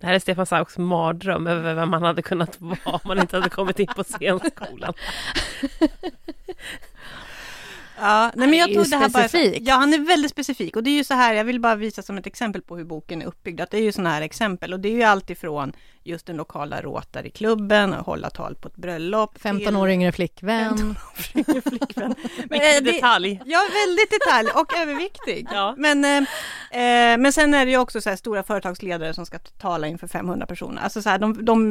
Det 0.00 0.06
här 0.06 0.14
är 0.14 0.18
Stefan 0.18 0.46
Sauks 0.46 0.78
mardröm 0.78 1.46
över 1.46 1.74
vem 1.74 1.90
man 1.90 2.02
hade 2.02 2.22
kunnat 2.22 2.56
vara 2.60 2.78
om 2.84 3.00
man 3.04 3.18
inte 3.18 3.36
hade 3.36 3.50
kommit 3.50 3.78
in 3.78 3.86
på 3.86 4.04
scenskolan. 4.08 4.94
Ja, 8.00 8.30
nej, 8.34 8.48
men 8.48 8.58
jag 8.58 8.74
tog 8.74 8.90
det 8.90 8.96
här 8.96 9.08
bara, 9.08 9.28
specifik. 9.28 9.62
Ja, 9.66 9.74
han 9.74 9.94
är 9.94 9.98
väldigt 9.98 10.30
specifik 10.30 10.76
och 10.76 10.82
det 10.82 10.90
är 10.90 10.94
ju 10.94 11.04
så 11.04 11.14
här, 11.14 11.34
jag 11.34 11.44
vill 11.44 11.60
bara 11.60 11.74
visa 11.74 12.02
som 12.02 12.18
ett 12.18 12.26
exempel 12.26 12.62
på 12.62 12.76
hur 12.76 12.84
boken 12.84 13.22
är 13.22 13.26
uppbyggd, 13.26 13.60
att 13.60 13.70
det 13.70 13.78
är 13.78 13.82
ju 13.82 13.92
sådana 13.92 14.10
här 14.10 14.22
exempel 14.22 14.72
och 14.72 14.80
det 14.80 14.88
är 14.88 14.92
ju 14.92 15.02
alltifrån 15.02 15.72
just 16.04 16.26
den 16.26 16.36
lokala 16.36 16.80
Rotary-klubben 16.82 17.94
och 17.94 18.06
hålla 18.06 18.30
tal 18.30 18.54
på 18.54 18.68
ett 18.68 18.76
bröllop. 18.76 19.38
15 19.42 19.76
år 19.76 19.90
yngre 19.90 20.12
flickvän. 20.12 20.68
15 20.76 20.90
år 20.90 20.96
yngre 21.34 21.62
flickvän. 21.62 22.14
Men, 22.36 22.48
Vilken 22.48 22.76
eh, 22.76 22.82
det- 22.82 22.92
detalj. 22.92 23.40
Ja, 23.44 23.58
väldigt 23.86 24.10
detalj 24.10 24.48
och 24.54 24.76
överviktig. 24.78 25.48
Ja. 25.52 25.74
Men, 25.78 26.04
eh, 26.04 26.16
eh, 26.82 27.18
men 27.18 27.32
sen 27.32 27.54
är 27.54 27.64
det 27.64 27.70
ju 27.70 27.78
också 27.78 28.00
så 28.00 28.08
här 28.08 28.16
stora 28.16 28.42
företagsledare 28.42 29.14
som 29.14 29.26
ska 29.26 29.38
tala 29.38 29.86
inför 29.86 30.08
500 30.08 30.46
personer. 30.46 30.82
Alltså 30.82 31.02
så 31.02 31.08
här, 31.08 31.18
de, 31.18 31.44
de, 31.44 31.70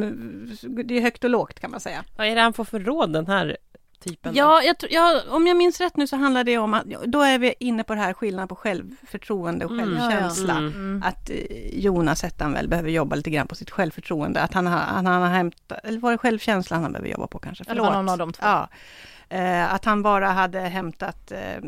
det 0.84 0.96
är 0.96 1.00
högt 1.00 1.24
och 1.24 1.30
lågt 1.30 1.60
kan 1.60 1.70
man 1.70 1.80
säga. 1.80 2.04
Vad 2.16 2.26
är 2.26 2.34
det 2.34 2.40
han 2.40 2.52
får 2.52 2.64
för 2.64 2.80
råd 2.80 3.12
den 3.12 3.26
här 3.26 3.56
typen? 4.00 4.34
Ja, 4.34 4.62
jag, 4.62 4.76
ja, 4.90 5.20
om 5.30 5.46
jag 5.46 5.56
minns 5.56 5.80
rätt 5.80 5.96
nu 5.96 6.06
så 6.06 6.16
handlar 6.16 6.44
det 6.44 6.58
om 6.58 6.74
att, 6.74 6.84
då 7.06 7.22
är 7.22 7.38
vi 7.38 7.54
inne 7.60 7.84
på 7.84 7.94
det 7.94 8.00
här 8.00 8.12
skillnaden 8.12 8.48
på 8.48 8.56
självförtroende 8.56 9.64
och 9.64 9.70
Mm. 9.72 9.84
självkänsla. 9.98 10.52
Ja, 10.54 10.60
ja. 10.60 10.66
Mm. 10.66 11.02
Att 11.06 11.30
eh, 11.30 11.36
Jonas 11.78 12.22
hette 12.22 12.44
han 12.44 12.52
väl, 12.52 12.68
behöver 12.68 12.90
jobba 12.90 13.16
lite 13.16 13.30
grann 13.30 13.46
på 13.48 13.54
sitt 13.54 13.70
självförtroende. 13.70 14.40
Att 14.40 14.54
han 14.54 14.66
har, 14.66 14.78
han 14.78 15.06
har 15.06 15.26
hämtat, 15.26 15.78
eller 15.84 15.98
var 16.00 16.12
det 16.12 16.18
självkänslan 16.18 16.82
han 16.82 16.92
behöver 16.92 17.08
jobba 17.08 17.26
på 17.26 17.38
kanske? 17.38 17.64
Det 17.64 17.80
var 17.80 17.92
någon 17.92 18.08
av 18.08 18.18
de 18.18 18.32
två. 18.32 18.46
Ja. 18.46 18.68
Eh, 19.30 19.74
att 19.74 19.84
han 19.84 20.02
bara 20.02 20.28
hade 20.28 20.60
hämtat 20.60 21.32
eh, 21.32 21.62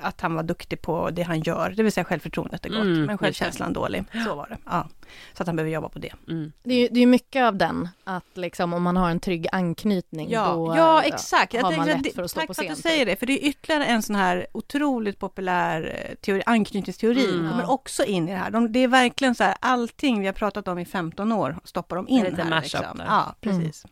att 0.00 0.20
han 0.20 0.34
var 0.34 0.42
duktig 0.42 0.82
på 0.82 1.10
det 1.10 1.22
han 1.22 1.40
gör, 1.40 1.70
det 1.76 1.82
vill 1.82 1.92
säga 1.92 2.04
självförtroendet 2.04 2.64
är 2.66 2.70
gott, 2.70 2.78
Mm, 2.80 3.04
men 3.04 3.18
självkänslan 3.18 3.72
dålig. 3.72 4.04
Så 4.26 4.34
var 4.34 4.46
det. 4.48 4.58
Ja. 4.64 4.88
Så 5.32 5.42
att 5.42 5.46
han 5.46 5.56
behöver 5.56 5.72
jobba 5.72 5.88
på 5.88 5.98
det. 5.98 6.12
Mm. 6.28 6.52
Det 6.62 6.74
är 6.74 6.78
ju 6.80 6.88
det 6.88 7.00
är 7.00 7.06
mycket 7.06 7.42
av 7.44 7.56
den, 7.56 7.88
att 8.04 8.24
liksom 8.34 8.72
om 8.72 8.82
man 8.82 8.96
har 8.96 9.10
en 9.10 9.20
trygg 9.20 9.46
anknytning 9.52 10.30
Ja, 10.30 10.52
då 10.52 10.74
ja 10.76 11.02
eh, 11.02 11.06
exakt. 11.08 11.54
har 11.62 11.76
man 11.76 11.86
lätt 11.86 12.14
för 12.14 12.22
att 12.22 12.30
stå 12.30 12.40
tack 12.40 12.46
på 12.46 12.54
för 12.54 12.62
scen. 12.62 12.70
att 12.72 12.76
du 12.76 12.82
säger 12.82 13.06
det, 13.06 13.16
för 13.16 13.26
det 13.26 13.32
är 13.44 13.48
ytterligare 13.48 13.84
en 13.84 14.02
sån 14.02 14.16
här 14.16 14.46
otroligt 14.52 15.18
populär 15.18 16.06
eh, 16.10 16.14
teori, 16.14 16.42
anknytningsteori, 16.46 17.24
Mm. 17.34 17.50
kommer 17.50 17.62
Ja. 17.62 17.68
också 17.68 18.04
in 18.04 18.28
i 18.28 18.32
det 18.32 18.38
här. 18.38 18.50
De, 18.50 18.72
det 18.72 18.78
är 18.78 18.88
verkligen 18.88 19.34
så 19.34 19.44
här, 19.44 19.54
allting 19.60 20.20
vi 20.20 20.26
har 20.26 20.32
pratat 20.32 20.68
om 20.68 20.78
i 20.78 20.84
15 20.84 21.32
år 21.32 21.56
stoppar 21.64 21.96
de 21.96 22.08
in 22.08 22.20
Det 22.20 22.26
är 22.26 22.30
lite 22.30 22.42
här. 22.42 22.60
Liksom. 22.62 23.02
Ja, 23.06 23.34
precis. 23.40 23.86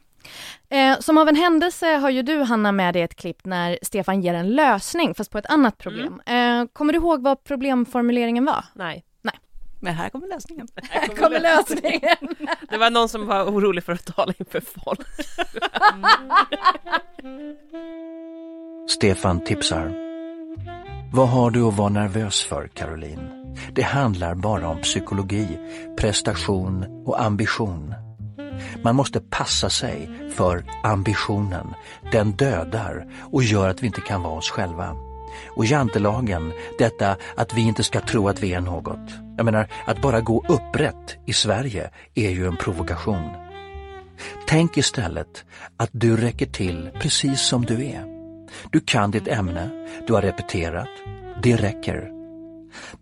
Eh, 0.68 0.98
som 0.98 1.18
av 1.18 1.28
en 1.28 1.36
händelse 1.36 1.86
har 1.86 2.10
ju 2.10 2.22
du, 2.22 2.42
Hanna, 2.42 2.72
med 2.72 2.94
dig 2.94 3.02
ett 3.02 3.14
klipp 3.14 3.44
när 3.44 3.78
Stefan 3.82 4.20
ger 4.20 4.34
en 4.34 4.48
lösning, 4.48 5.14
fast 5.14 5.30
på 5.30 5.38
ett 5.38 5.46
annat 5.46 5.78
problem. 5.78 6.20
Mm. 6.26 6.60
Eh, 6.60 6.68
kommer 6.72 6.92
du 6.92 6.98
ihåg 6.98 7.22
vad 7.22 7.44
problemformuleringen 7.44 8.44
var? 8.44 8.64
Nej. 8.74 9.04
Men 9.84 9.94
här 9.94 10.08
kommer 10.08 10.28
lösningen. 10.28 10.68
Här 10.90 11.06
kommer 11.06 11.40
lösningen! 11.40 12.36
Det 12.70 12.76
var 12.78 12.90
någon 12.90 13.08
som 13.08 13.26
var 13.26 13.44
orolig 13.44 13.84
för 13.84 13.92
att 13.92 14.04
tala 14.16 14.32
inför 14.38 14.60
folk. 14.60 15.00
Stefan 18.88 19.44
tipsar. 19.44 19.92
Vad 21.12 21.28
har 21.28 21.50
du 21.50 21.62
att 21.62 21.76
vara 21.76 21.88
nervös 21.88 22.42
för, 22.42 22.68
Caroline? 22.68 23.56
Det 23.72 23.82
handlar 23.82 24.34
bara 24.34 24.68
om 24.68 24.80
psykologi, 24.80 25.48
prestation 25.96 27.02
och 27.06 27.22
ambition. 27.22 27.94
Man 28.82 28.96
måste 28.96 29.20
passa 29.20 29.70
sig 29.70 30.10
för 30.36 30.64
ambitionen. 30.82 31.74
Den 32.12 32.32
dödar 32.32 33.06
och 33.32 33.42
gör 33.42 33.68
att 33.68 33.82
vi 33.82 33.86
inte 33.86 34.00
kan 34.00 34.22
vara 34.22 34.38
oss 34.38 34.50
själva. 34.50 34.96
Och 35.56 35.66
jantelagen, 35.66 36.52
detta 36.78 37.16
att 37.36 37.54
vi 37.54 37.60
inte 37.60 37.82
ska 37.82 38.00
tro 38.00 38.28
att 38.28 38.42
vi 38.42 38.54
är 38.54 38.60
något. 38.60 39.10
Jag 39.36 39.44
menar, 39.44 39.68
att 39.84 40.02
bara 40.02 40.20
gå 40.20 40.44
upprätt 40.48 41.16
i 41.26 41.32
Sverige 41.32 41.90
är 42.14 42.30
ju 42.30 42.46
en 42.46 42.56
provokation. 42.56 43.30
Tänk 44.46 44.76
istället 44.76 45.44
att 45.76 45.90
du 45.92 46.16
räcker 46.16 46.46
till 46.46 46.90
precis 47.00 47.40
som 47.40 47.64
du 47.64 47.84
är. 47.84 48.04
Du 48.70 48.80
kan 48.80 49.10
ditt 49.10 49.28
ämne, 49.28 49.70
du 50.06 50.12
har 50.12 50.22
repeterat, 50.22 50.88
det 51.42 51.56
räcker. 51.56 52.08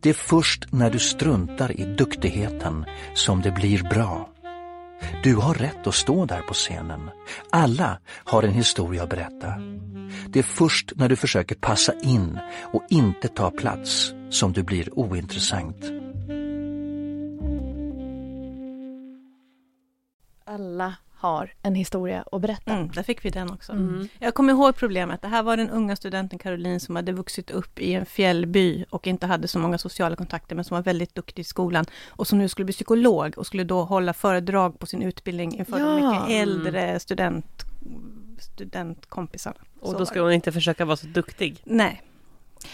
Det 0.01 0.11
är 0.11 0.14
först 0.14 0.73
när 0.73 0.90
du 0.90 0.99
struntar 0.99 1.81
i 1.81 1.85
duktigheten 1.85 2.85
som 3.14 3.42
det 3.42 3.51
blir 3.51 3.83
bra. 3.83 4.29
Du 5.22 5.36
har 5.36 5.54
rätt 5.54 5.86
att 5.86 5.94
stå 5.94 6.26
där 6.26 6.42
på 6.42 6.54
scenen. 6.54 7.10
Alla 7.50 7.98
har 8.06 8.42
en 8.42 8.52
historia 8.52 9.02
att 9.02 9.10
berätta. 9.10 9.54
Det 10.28 10.38
är 10.38 10.42
först 10.42 10.92
när 10.96 11.08
du 11.08 11.16
försöker 11.16 11.54
passa 11.54 11.92
in 12.02 12.38
och 12.72 12.82
inte 12.88 13.28
ta 13.28 13.50
plats 13.50 14.12
som 14.30 14.52
du 14.52 14.62
blir 14.62 14.98
ointressant. 14.98 15.84
Alla 20.44 20.94
har 21.20 21.52
en 21.62 21.74
historia 21.74 22.24
att 22.33 22.40
berätta. 22.40 22.72
Mm, 22.72 22.88
där 22.88 23.02
fick 23.02 23.24
vi 23.24 23.30
den 23.30 23.50
också. 23.50 23.72
Mm. 23.72 24.09
Jag 24.18 24.35
kommer 24.35 24.52
ihåg 24.52 24.76
problemet. 24.76 25.22
Det 25.22 25.28
här 25.28 25.42
var 25.42 25.56
den 25.56 25.70
unga 25.70 25.96
studenten 25.96 26.38
Caroline 26.38 26.80
som 26.80 26.96
hade 26.96 27.12
vuxit 27.12 27.50
upp 27.50 27.78
i 27.78 27.94
en 27.94 28.06
fjällby 28.06 28.85
och 28.90 29.06
inte 29.06 29.26
hade 29.26 29.48
så 29.48 29.59
många 29.59 29.78
sociala 29.78 30.16
kontakter, 30.16 30.56
men 30.56 30.64
som 30.64 30.74
var 30.74 30.83
väldigt 30.83 31.14
duktig 31.14 31.42
i 31.42 31.44
skolan 31.44 31.85
och 32.09 32.26
som 32.26 32.38
nu 32.38 32.48
skulle 32.48 32.64
bli 32.64 32.72
psykolog 32.74 33.38
och 33.38 33.46
skulle 33.46 33.64
då 33.64 33.85
hålla 33.85 34.12
föredrag 34.12 34.78
på 34.78 34.87
sin 34.87 35.02
utbildning 35.02 35.59
inför 35.59 35.78
de 35.78 36.02
Ja. 36.02 36.11
mycket 36.11 36.37
äldre 36.42 37.00
student, 37.00 37.64
studentkompisarna. 38.38 39.56
Och 39.80 39.90
Så 39.90 39.98
då 39.98 40.06
ska 40.06 40.20
hon 40.22 40.33
inte 40.33 40.52
försöka 40.52 40.85
vara 40.85 40.96
så 40.96 41.06
duktig. 41.06 41.62
Nej, 41.64 42.02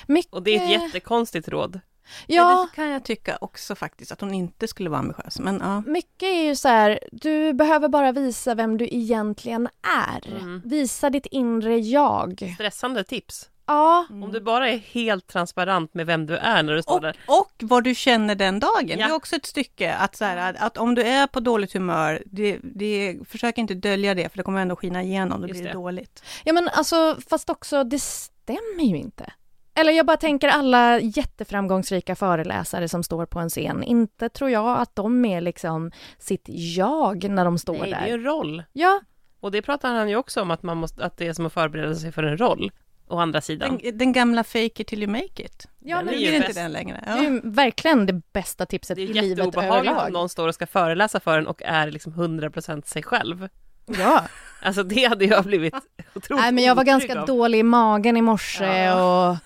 Mycket... 0.06 0.32
Och 0.32 0.42
det 0.42 0.56
är 0.56 0.64
ett 0.64 0.70
jättekonstigt 0.70 1.48
råd. 1.48 1.80
Ja. 2.26 2.68
det 2.70 2.76
kan 2.76 2.88
jag 2.88 3.04
tycka 3.04 3.38
också 3.40 3.74
faktiskt, 3.74 4.12
att 4.12 4.20
hon 4.20 4.34
inte 4.34 4.68
skulle 4.68 4.90
vara 4.90 5.00
ambitiös. 5.00 5.38
Men 5.38 5.60
ja, 5.62 5.80
Mycket 5.86 6.22
är 6.28 6.42
ju 6.44 6.56
så 6.56 6.68
här, 6.68 6.98
du 7.12 7.52
behöver 7.52 7.88
bara 7.88 8.12
visa 8.12 8.54
vem 8.54 8.78
du 8.78 8.84
egentligen 8.90 9.68
är. 10.08 10.28
Mm. 10.40 10.62
Visa 10.64 11.10
ditt 11.10 11.26
inre 11.26 11.78
jag. 11.78 12.52
Stressande 12.54 13.04
tips. 13.04 13.50
Ja, 13.68 14.06
Om 14.10 14.32
du 14.32 14.40
bara 14.40 14.68
är 14.70 14.78
helt 14.78 15.26
transparent 15.26 15.94
med 15.94 16.06
vem 16.06 16.26
du 16.26 16.36
är 16.36 16.62
när 16.62 16.72
du 16.74 16.82
står 16.82 16.94
Och, 16.94 17.00
där. 17.02 17.16
och 17.26 17.52
vad 17.60 17.84
du 17.84 17.94
känner 17.94 18.34
den 18.34 18.60
dagen. 18.60 18.86
Det 18.86 18.94
Ja. 18.94 19.08
är 19.08 19.12
också 19.14 19.36
ett 19.36 19.46
stycke 19.46 19.94
att, 19.94 20.16
så 20.16 20.24
här, 20.24 20.50
att, 20.50 20.62
att 20.62 20.76
om 20.78 20.94
du 20.94 21.02
är 21.02 21.26
på 21.26 21.40
dåligt 21.40 21.72
humör, 21.72 22.22
det, 22.26 22.58
det, 22.62 23.16
försök 23.28 23.58
inte 23.58 23.74
dölja 23.74 24.14
det 24.14 24.28
för 24.28 24.36
det 24.36 24.42
kommer 24.42 24.60
ändå 24.60 24.76
skina 24.76 25.02
igenom, 25.02 25.40
då 25.40 25.48
Just 25.48 25.60
blir 25.60 25.62
det 25.68 25.68
det. 25.74 25.74
dåligt. 25.78 26.22
ja 26.44 26.52
men 26.52 26.68
alltså 26.68 27.18
fast 27.30 27.50
också 27.50 27.84
det 27.84 27.98
stämmer 28.02 28.84
ju 28.84 28.96
inte. 28.96 29.32
Eller 29.76 29.92
jag 29.92 30.06
bara 30.06 30.16
tänker 30.16 30.48
alla 30.48 30.98
jätteframgångsrika 31.00 32.14
föreläsare 32.16 32.88
som 32.88 33.02
står 33.02 33.26
på 33.26 33.38
en 33.38 33.48
scen. 33.48 33.82
Inte 33.82 34.28
tror 34.28 34.50
jag 34.50 34.78
att 34.80 34.96
de 34.96 35.24
är 35.24 35.40
liksom 35.40 35.90
sitt 36.18 36.44
jag 36.48 37.30
när 37.30 37.44
de 37.44 37.58
står 37.58 37.72
Nej, 37.78 37.82
det 37.90 37.96
där. 37.96 38.06
är 38.06 38.12
en 38.14 38.24
roll. 38.24 38.62
Ja, 38.72 39.00
Och 39.40 39.50
det 39.52 39.62
pratar 39.62 39.94
han 39.94 40.08
ju 40.08 40.16
också 40.16 40.42
om 40.42 40.50
att, 40.50 40.62
man 40.62 40.76
måste, 40.76 41.04
att 41.04 41.16
det 41.18 41.26
är 41.26 41.32
som 41.32 41.46
att 41.46 41.52
förbereda 41.52 41.94
sig 41.94 42.12
för 42.12 42.22
en 42.22 42.38
roll. 42.38 42.70
Å 43.08 43.18
andra 43.18 43.40
sidan. 43.40 43.78
Den, 43.82 43.98
den 43.98 44.12
gamla 44.12 44.44
fake 44.44 44.64
it 44.82 44.86
till 44.86 45.02
you 45.02 45.12
make 45.12 45.42
it. 45.42 45.68
ja 45.84 45.96
Den 45.96 46.04
men 46.06 46.14
är 46.14 46.18
Det 46.18 46.26
blir 46.26 46.34
inte 46.36 46.52
den 46.60 46.72
längre. 46.72 47.00
det 47.06 47.10
är 47.10 47.16
Ja. 47.16 47.22
ju 47.22 47.40
verkligen 47.44 48.06
det 48.06 48.20
bästa 48.32 48.66
tipset 48.66 48.96
Det 48.96 49.02
i 49.02 49.10
är 49.10 49.14
livet 49.22 49.28
jätteobehagligt 49.46 49.90
om 49.90 49.96
överlag. 49.96 50.12
någon 50.12 50.28
står 50.28 50.48
och 50.48 50.54
ska 50.54 50.66
föreläsa 50.66 51.20
för 51.20 51.38
en 51.38 51.46
och 51.46 51.62
är 51.62 51.90
liksom 51.90 52.12
100% 52.12 52.86
sig 52.86 53.02
själv. 53.02 53.48
Ja. 53.86 54.22
Alltså 54.62 54.82
det 54.82 55.04
hade 55.04 55.24
jag 55.24 55.44
blivit 55.44 55.74
otroligt 56.14 56.42
Nej 56.42 56.52
men 56.52 56.64
jag 56.64 56.74
var 56.74 56.84
ganska 56.84 57.20
av. 57.20 57.26
dålig 57.26 57.58
i 57.58 57.62
magen 57.62 58.16
i 58.16 58.22
morse 58.22 58.90
och 58.92 59.36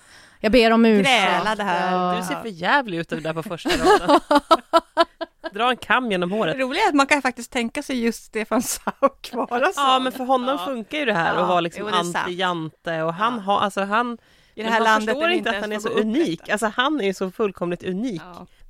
jag 0.41 0.53
ber 0.53 0.71
om 0.73 0.85
ursäkt. 0.87 1.23
Grälade 1.25 1.63
här. 1.65 2.11
och- 2.11 2.17
Du 2.17 2.23
ser 2.27 2.41
för 2.41 2.49
jävlig 2.49 2.99
ut 2.99 3.09
där 3.09 3.33
på 3.33 3.43
första 3.43 3.71
raden. 3.71 4.21
Dra 5.53 5.71
en 5.71 5.77
kam 5.77 6.11
genom 6.11 6.31
håret. 6.33 6.57
Det 6.59 6.63
roliga 6.65 6.83
är 6.85 6.89
att 6.89 6.95
man 6.95 7.07
kan 7.07 7.23
faktiskt 7.23 7.53
tänka 7.53 7.83
sig 7.83 8.05
just 8.05 8.25
Stefan 8.25 8.63
Sauk 8.63 9.31
vara 9.33 9.67
så. 9.67 9.73
Ja, 9.81 9.99
men 9.99 10.13
för 10.13 10.25
honom 10.25 10.59
funkar 10.59 10.99
ju 10.99 11.05
det 11.05 11.13
här 11.15 11.35
Ja, 11.35 11.41
att 11.43 11.49
vara 11.49 11.61
liksom 11.61 11.89
anti-Jante 11.89 13.03
och 13.03 13.15
han 13.15 13.39
har, 13.39 13.61
alltså 13.61 13.81
han 13.85 14.19
I 14.55 14.63
det 14.63 14.69
här 14.69 14.79
man 14.81 14.85
landet 14.85 15.09
förstår 15.09 15.25
är 15.25 15.29
det 15.29 15.35
inte 15.35 15.51
att 15.51 15.61
han 15.61 15.73
är 15.73 15.79
så 15.79 15.89
unik. 15.89 16.49
Alltså 16.49 16.73
han 16.77 17.01
är 17.01 17.05
ju 17.05 17.15
så 17.15 17.31
fullkomligt 17.31 17.83
unik. 17.83 18.23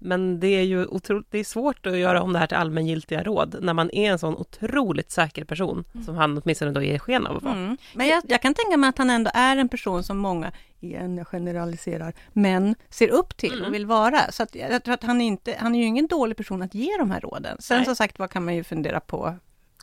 Men 0.02 0.40
det 0.40 0.46
är 0.46 0.62
ju 0.62 0.86
otroligt, 0.86 1.26
det 1.30 1.38
är 1.38 1.44
svårt 1.44 1.86
att 1.86 1.96
göra 1.98 2.22
om 2.22 2.32
det 2.32 2.38
här 2.38 2.46
till 2.46 2.56
allmängiltiga 2.56 3.22
råd 3.22 3.56
när 3.60 3.72
man 3.74 3.90
är 3.90 4.10
en 4.12 4.18
sån 4.18 4.36
otroligt 4.36 5.10
säker 5.10 5.44
person 5.44 5.84
som 6.06 6.16
han 6.16 6.38
åtminstone 6.44 6.70
då 6.70 6.82
ger 6.82 6.98
sken 6.98 7.26
av 7.26 7.36
att 7.36 7.42
vara. 7.42 7.54
Mm. 7.54 7.76
Men 7.94 8.06
jag, 8.06 8.22
jag 8.28 8.42
kan 8.42 8.54
tänka 8.54 8.76
mig 8.76 8.88
att 8.88 8.98
han 8.98 9.10
ändå 9.10 9.30
är 9.34 9.56
en 9.56 9.68
person 9.68 10.02
som 10.04 10.18
många, 10.18 10.52
igen 10.80 11.16
jag 11.16 11.26
generaliserar, 11.26 12.12
men 12.32 12.74
ser 12.88 13.08
upp 13.08 13.36
till 13.36 13.52
Mm. 13.52 13.64
och 13.64 13.74
vill 13.74 13.86
vara. 13.86 14.32
Så 14.32 14.42
att 14.42 14.54
jag 14.54 14.84
tror 14.84 14.94
att 14.94 15.02
han 15.02 15.20
är 15.20 15.26
inte, 15.26 15.56
han 15.58 15.74
är 15.74 15.78
ju 15.78 15.84
ingen 15.84 16.06
dålig 16.06 16.36
person 16.36 16.62
att 16.62 16.74
ge 16.74 16.96
de 16.98 17.10
här 17.10 17.20
råden. 17.20 17.56
Sen 17.60 17.76
Nej. 17.76 17.84
som 17.86 17.96
sagt 17.96 18.18
vad 18.18 18.30
kan 18.30 18.44
man 18.44 18.54
ju 18.54 18.64
fundera 18.64 19.00
på 19.00 19.34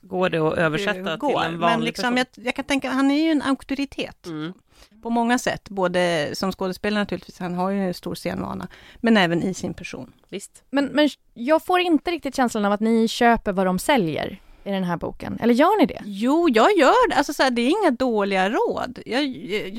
Går 0.02 0.30
det 0.30 0.38
att 0.38 0.58
översätta 0.58 1.00
det 1.00 1.10
till 1.12 1.20
går. 1.20 1.44
en 1.44 1.60
vanlig 1.60 1.78
Men 1.78 1.86
liksom, 1.86 2.16
person? 2.16 2.26
jag, 2.36 2.46
jag 2.46 2.56
kan 2.56 2.66
tänka, 2.66 2.90
han 2.90 3.12
är 3.12 3.24
ju 3.24 3.32
en 3.32 3.42
auktoritet. 3.42 4.26
Mm. 4.26 4.54
På 5.02 5.10
många 5.10 5.40
sätt, 5.40 5.70
både 5.70 6.30
som 6.34 6.52
skådespelare 6.52 7.02
naturligtvis, 7.02 7.40
han 7.40 7.54
har 7.54 7.70
ju 7.70 7.88
en 7.88 7.94
stor 7.94 8.16
scenvana, 8.16 8.68
men 8.98 9.18
även 9.18 9.44
i 9.44 9.54
sin 9.54 9.74
person. 9.74 10.14
Visst. 10.30 10.64
Men, 10.70 10.86
men 10.86 11.10
jag 11.34 11.66
får 11.66 11.80
inte 11.80 12.12
riktigt 12.12 12.36
känslan 12.36 12.66
av 12.66 12.72
att 12.72 12.80
ni 12.80 13.08
köper 13.08 13.52
vad 13.52 13.66
de 13.66 13.80
säljer 13.80 14.42
i 14.64 14.72
den 14.72 14.84
här 14.84 14.98
boken. 14.98 15.38
Eller 15.42 15.54
gör 15.54 15.80
ni 15.80 15.86
det? 15.86 16.02
Jo, 16.06 16.50
jag 16.50 16.78
gör 16.78 17.10
det. 17.10 17.16
Alltså, 17.16 17.34
så 17.34 17.44
här, 17.44 17.52
det 17.52 17.62
är 17.62 17.70
inga 17.82 17.92
dåliga 17.92 18.50
råd. 18.50 19.00
Jag, 19.06 19.24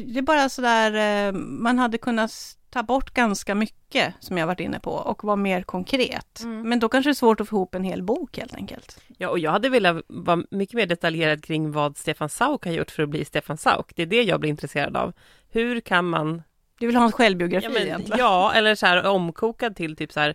det 0.06 0.18
är 0.18 0.22
bara 0.22 0.48
sådär, 0.48 1.26
eh, 1.28 1.32
man 1.32 1.78
hade 1.78 1.98
kunnat 1.98 2.57
ta 2.70 2.82
bort 2.82 3.10
ganska 3.10 3.54
mycket 3.54 4.14
som 4.20 4.38
jag 4.38 4.46
varit 4.46 4.60
inne 4.60 4.80
på 4.80 4.92
och 4.92 5.24
vara 5.24 5.36
mer 5.36 5.62
konkret. 5.62 6.42
Men 6.44 6.78
då 6.80 6.88
kanske 6.88 7.08
det 7.08 7.12
är 7.12 7.14
svårt 7.14 7.40
att 7.40 7.48
få 7.48 7.56
ihop 7.56 7.74
en 7.74 7.84
hel 7.84 8.02
bok 8.02 8.38
helt 8.38 8.54
enkelt. 8.54 9.00
Ja, 9.18 9.28
och 9.28 9.38
jag 9.38 9.50
hade 9.50 9.68
velat 9.68 10.02
vara 10.06 10.42
mycket 10.50 10.74
mer 10.74 10.86
detaljerad 10.86 11.44
kring 11.44 11.72
vad 11.72 11.96
Stefan 11.96 12.28
Sauk 12.28 12.64
har 12.64 12.72
gjort 12.72 12.90
för 12.90 13.02
att 13.02 13.08
bli 13.08 13.24
Stefan 13.24 13.58
Sauk. 13.58 13.92
Det 13.96 14.02
är 14.02 14.06
det 14.06 14.22
jag 14.22 14.40
blir 14.40 14.50
intresserad 14.50 14.96
av. 14.96 15.12
Hur 15.50 15.80
kan 15.80 16.08
man... 16.08 16.42
Du 16.78 16.86
vill 16.86 16.96
ha 16.96 17.04
en 17.04 17.12
självbiografi 17.12 17.66
ja, 17.66 17.70
men, 17.72 17.82
egentligen? 17.82 18.18
ja, 18.18 18.52
eller 18.54 18.74
så 18.74 18.86
här 18.86 19.06
omkokad 19.06 19.76
till 19.76 19.96
typ 19.96 20.12
så 20.12 20.20
här. 20.20 20.34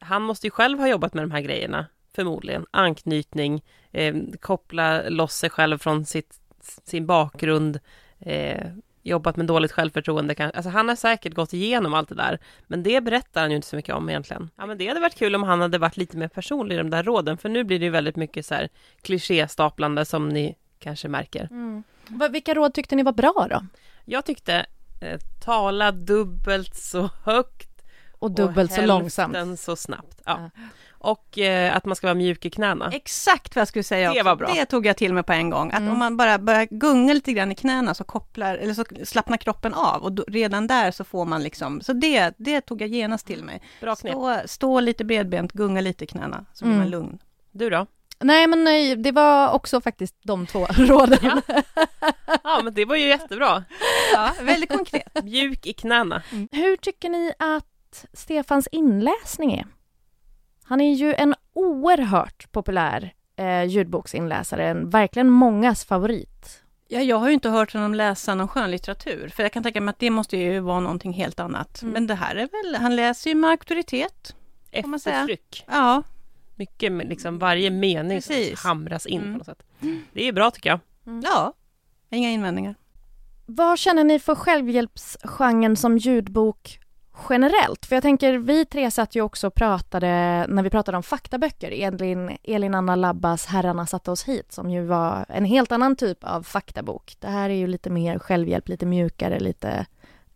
Han 0.00 0.22
måste 0.22 0.46
ju 0.46 0.50
själv 0.50 0.78
ha 0.78 0.88
jobbat 0.88 1.14
med 1.14 1.24
de 1.24 1.30
här 1.30 1.40
grejerna, 1.40 1.86
förmodligen. 2.14 2.66
Anknytning, 2.70 3.64
eh, 3.92 4.14
koppla 4.40 5.08
loss 5.08 5.34
sig 5.34 5.50
själv 5.50 5.78
från 5.78 6.04
sitt, 6.04 6.40
sin 6.84 7.06
bakgrund, 7.06 7.78
eh, 8.18 8.66
jobbat 9.08 9.36
med 9.36 9.46
dåligt 9.46 9.72
självförtroende. 9.72 10.50
Alltså 10.54 10.70
han 10.70 10.88
har 10.88 10.96
säkert 10.96 11.34
gått 11.34 11.52
igenom 11.52 11.94
allt 11.94 12.08
det 12.08 12.14
där, 12.14 12.38
men 12.66 12.82
det 12.82 13.00
berättar 13.00 13.40
han 13.40 13.50
ju 13.50 13.56
inte 13.56 13.68
så 13.68 13.76
mycket 13.76 13.94
om 13.94 14.08
egentligen. 14.08 14.50
Ja, 14.56 14.66
men 14.66 14.78
det 14.78 14.88
hade 14.88 15.00
varit 15.00 15.14
kul 15.18 15.34
om 15.34 15.42
han 15.42 15.60
hade 15.60 15.78
varit 15.78 15.96
lite 15.96 16.16
mer 16.16 16.28
personlig 16.28 16.74
i 16.74 16.78
de 16.78 16.90
där 16.90 17.02
råden, 17.02 17.38
för 17.38 17.48
nu 17.48 17.64
blir 17.64 17.78
det 17.78 17.84
ju 17.84 17.90
väldigt 17.90 18.16
mycket 18.16 18.46
så 18.46 18.54
här 18.54 18.68
klichéstaplande 19.02 20.04
som 20.04 20.28
ni 20.28 20.54
kanske 20.78 21.08
märker. 21.08 21.48
Va- 22.08 22.28
Vilka 22.28 22.54
råd 22.54 22.74
tyckte 22.74 22.96
ni 22.96 23.02
var 23.02 23.12
bra 23.12 23.46
då? 23.50 23.66
Jag 24.04 24.24
tyckte 24.24 24.66
eh, 25.00 25.18
tala 25.44 25.92
dubbelt 25.92 26.74
så 26.76 27.10
högt 27.24 27.68
Och 28.18 28.30
dubbelt 28.30 28.70
så 28.72 28.80
hälften 28.80 28.98
långsamt. 28.98 29.60
så 29.60 29.76
snabbt. 29.76 30.20
Ja. 30.24 30.50
Och 31.00 31.38
eh, 31.38 31.76
att 31.76 31.84
man 31.84 31.96
ska 31.96 32.06
vara 32.06 32.14
mjuk 32.14 32.44
i 32.46 32.50
knäna. 32.50 32.90
Exakt 32.92 33.56
vad 33.56 33.60
jag 33.60 33.68
skulle 33.68 33.82
säga. 33.82 34.12
Det 34.12 34.22
var 34.22 34.36
bra. 34.36 34.48
Det 34.54 34.64
tog 34.66 34.86
jag 34.86 34.96
till 34.96 35.14
mig 35.14 35.22
på 35.22 35.32
en 35.32 35.50
gång. 35.50 35.70
Att 35.72 35.78
Mm. 35.78 35.92
om 35.92 35.98
man 35.98 36.16
bara 36.16 36.38
börjar 36.38 36.66
gunga 36.70 37.12
lite 37.14 37.32
grann 37.32 37.52
i 37.52 37.54
knäna 37.54 37.94
så 37.94 38.04
kopplar, 38.04 38.54
eller 38.56 38.74
så 38.74 38.84
slappnar 39.04 39.36
kroppen 39.36 39.74
av 39.74 40.02
och 40.02 40.12
då, 40.12 40.24
redan 40.28 40.66
där 40.66 40.90
så 40.90 41.04
får 41.04 41.24
man 41.24 41.42
liksom, 41.42 41.80
så 41.80 41.92
det, 41.92 42.34
det 42.38 42.60
tog 42.60 42.82
jag 42.82 42.88
genast 42.88 43.26
till 43.26 43.44
mig. 43.44 43.62
Bra 43.80 43.94
knep. 43.96 44.12
Stå, 44.12 44.38
stå 44.46 44.80
lite 44.80 45.04
bredbent, 45.04 45.52
gunga 45.52 45.80
lite 45.80 46.04
i 46.04 46.06
knäna, 46.06 46.44
så 46.52 46.64
blir 46.64 46.74
Mm. 46.74 46.82
man 46.84 46.90
lugn. 46.90 47.18
Du 47.52 47.70
då? 47.70 47.86
Nej, 48.20 48.46
men 48.46 48.64
nej, 48.64 48.96
det 48.96 49.12
var 49.12 49.52
också 49.52 49.80
faktiskt 49.80 50.14
de 50.22 50.46
två 50.46 50.66
råden. 50.70 51.42
Ja, 52.44 52.60
men 52.64 52.74
det 52.74 52.84
var 52.84 52.96
ju 52.96 53.06
jättebra. 53.06 53.64
Ja, 54.14 54.30
väldigt 54.42 54.72
konkret. 54.72 55.24
Mjuk 55.24 55.66
i 55.66 55.72
knäna. 55.72 56.22
Hur 56.52 56.76
tycker 56.76 57.08
ni 57.08 57.32
att 57.38 58.04
Stefans 58.12 58.66
inläsning 58.72 59.52
är? 59.52 59.66
Han 60.68 60.80
är 60.80 60.94
ju 60.94 61.14
en 61.14 61.34
oerhört 61.52 62.52
populär 62.52 63.14
eh, 63.36 63.64
ljudboksinläsare, 63.64 64.68
en, 64.68 64.90
verkligen 64.90 65.28
mångas 65.30 65.84
favorit. 65.84 66.62
Ja, 66.88 67.00
jag 67.00 67.16
har 67.16 67.28
ju 67.28 67.34
inte 67.34 67.48
hört 67.50 67.72
honom 67.72 67.94
läsa 67.94 68.34
någon 68.34 68.48
skönlitteratur, 68.48 69.28
för 69.28 69.42
jag 69.42 69.52
kan 69.52 69.62
tänka 69.62 69.80
mig 69.80 69.90
att 69.92 69.98
det 69.98 70.10
måste 70.10 70.36
ju 70.36 70.60
vara 70.60 70.80
någonting 70.80 71.12
helt 71.12 71.40
annat. 71.40 71.82
Mm. 71.82 71.92
Men 71.92 72.06
det 72.06 72.14
här 72.14 72.34
är 72.36 72.48
väl, 72.72 72.82
han 72.82 72.96
läser 72.96 73.30
ju 73.30 73.36
med 73.36 73.50
auktoritet. 73.50 74.34
Får 74.82 74.88
man 74.88 75.00
säga. 75.00 75.16
Eftertryck. 75.16 75.64
Ja, 75.68 76.02
Mycket, 76.54 76.92
liksom 76.92 77.38
varje 77.38 77.70
mening 77.70 78.16
Precis. 78.18 78.64
hamras 78.64 79.06
in 79.06 79.20
Mm. 79.20 79.32
på 79.32 79.38
något 79.38 79.46
sätt. 79.46 79.62
Det 80.12 80.28
är 80.28 80.32
bra 80.32 80.50
tycker 80.50 80.70
jag. 80.70 80.80
ja, 81.24 81.52
inga 82.10 82.30
invändningar. 82.30 82.74
Vad 83.46 83.78
känner 83.78 84.04
ni 84.04 84.18
för 84.18 84.34
självhjälpsgenren 84.34 85.76
som 85.76 85.98
ljudbok 85.98 86.80
generellt? 87.28 87.86
För 87.86 87.96
jag 87.96 88.02
tänker, 88.02 88.38
vi 88.38 88.64
tre 88.64 88.90
satt 88.90 89.14
ju 89.14 89.22
också 89.22 89.46
och 89.46 89.54
pratade, 89.54 90.06
när 90.48 90.62
vi 90.62 90.70
pratade 90.70 90.96
om 90.96 91.02
faktaböcker, 91.02 91.70
Elin, 91.70 92.36
Elin 92.42 92.74
Anna 92.74 92.96
Labbas 92.96 93.46
Herrarna 93.46 93.86
satte 93.86 94.10
oss 94.10 94.24
hit, 94.24 94.52
som 94.52 94.70
ju 94.70 94.84
var 94.84 95.26
en 95.28 95.44
helt 95.44 95.72
annan 95.72 95.96
typ 95.96 96.24
av 96.24 96.42
faktabok. 96.42 97.16
Det 97.20 97.28
här 97.28 97.50
är 97.50 97.54
ju 97.54 97.66
lite 97.66 97.90
mer 97.90 98.18
självhjälp, 98.18 98.68
lite 98.68 98.86
mjukare, 98.86 99.40
lite 99.40 99.86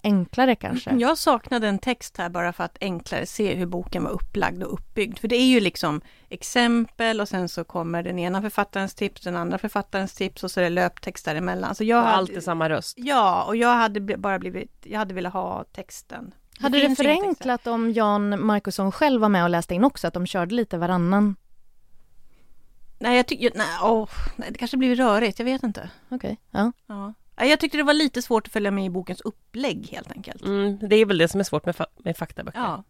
enklare 0.02 0.56
kanske. 0.56 0.94
Jag 0.94 1.18
saknade 1.18 1.68
en 1.68 1.78
text 1.78 2.16
här 2.16 2.28
bara 2.28 2.52
för 2.52 2.64
att 2.64 2.78
enklare 2.80 3.26
se 3.26 3.54
hur 3.54 3.66
boken 3.66 4.04
var 4.04 4.10
upplagd 4.10 4.62
och 4.62 4.72
uppbyggd. 4.74 5.18
För 5.18 5.28
det 5.28 5.36
är 5.36 5.46
ju 5.46 5.60
liksom 5.60 6.00
exempel 6.28 7.20
och 7.20 7.28
sen 7.28 7.48
så 7.48 7.64
kommer 7.64 8.02
den 8.02 8.18
ena 8.18 8.42
författarens 8.42 8.94
tips, 8.94 9.22
den 9.22 9.36
andra 9.36 9.58
författarens 9.58 10.14
tips 10.14 10.44
och 10.44 10.50
så 10.50 10.60
är 10.60 10.64
det 10.64 10.70
löptext 10.70 11.24
däremellan. 11.24 11.74
Så 11.74 11.84
jag 11.84 11.98
Och 11.98 12.04
hade, 12.04 12.16
allt 12.16 12.30
i 12.30 12.40
samma 12.40 12.68
röst. 12.68 12.94
Ja, 12.98 13.44
och 13.44 13.56
jag 13.56 13.74
hade 13.74 14.00
bara 14.16 14.38
blivit, 14.38 14.72
jag 14.82 14.98
hade 14.98 15.14
velat 15.14 15.32
ha 15.32 15.64
texten. 15.72 16.34
Hade 16.62 16.78
det 16.78 16.88
texter. 16.88 17.04
förenklat 17.04 17.66
om 17.66 17.92
Jan 17.92 18.46
Markusson 18.46 18.92
själv 18.92 19.20
var 19.20 19.28
med 19.28 19.42
och 19.44 19.50
läste 19.50 19.74
in 19.74 19.84
också, 19.84 20.06
att 20.08 20.14
de 20.14 20.26
körde 20.26 20.54
lite 20.54 20.78
varannan? 20.78 21.36
Nej, 22.98 23.16
jag 23.16 23.26
tycker, 23.26 23.50
nej, 23.54 23.66
åh, 23.82 24.08
nej, 24.36 24.48
det 24.52 24.58
kanske 24.58 24.76
blir 24.76 24.96
rörigt, 24.96 25.38
jag 25.38 25.44
vet 25.46 25.62
inte. 25.62 25.90
Okej, 26.08 26.38
ja. 26.50 26.72
Ja. 26.86 27.14
Nej, 27.36 27.50
Jag 27.50 27.60
tyckte 27.60 27.76
det 27.78 27.82
var 27.84 27.94
lite 27.94 28.22
svårt 28.22 28.46
att 28.46 28.52
följa 28.52 28.70
med 28.70 28.84
i 28.86 28.90
bokens 28.90 29.20
upplägg 29.20 29.88
helt 29.92 30.12
enkelt. 30.12 30.42
Mm, 30.42 30.78
det 30.88 30.96
är 30.96 31.06
väl 31.06 31.18
det 31.18 31.28
som 31.28 31.40
är 31.40 31.44
svårt 31.44 31.66
med, 31.66 31.74
fa- 31.74 31.86
med 32.04 32.16
faktaböcker. 32.16 32.58
Ja. 32.60 32.84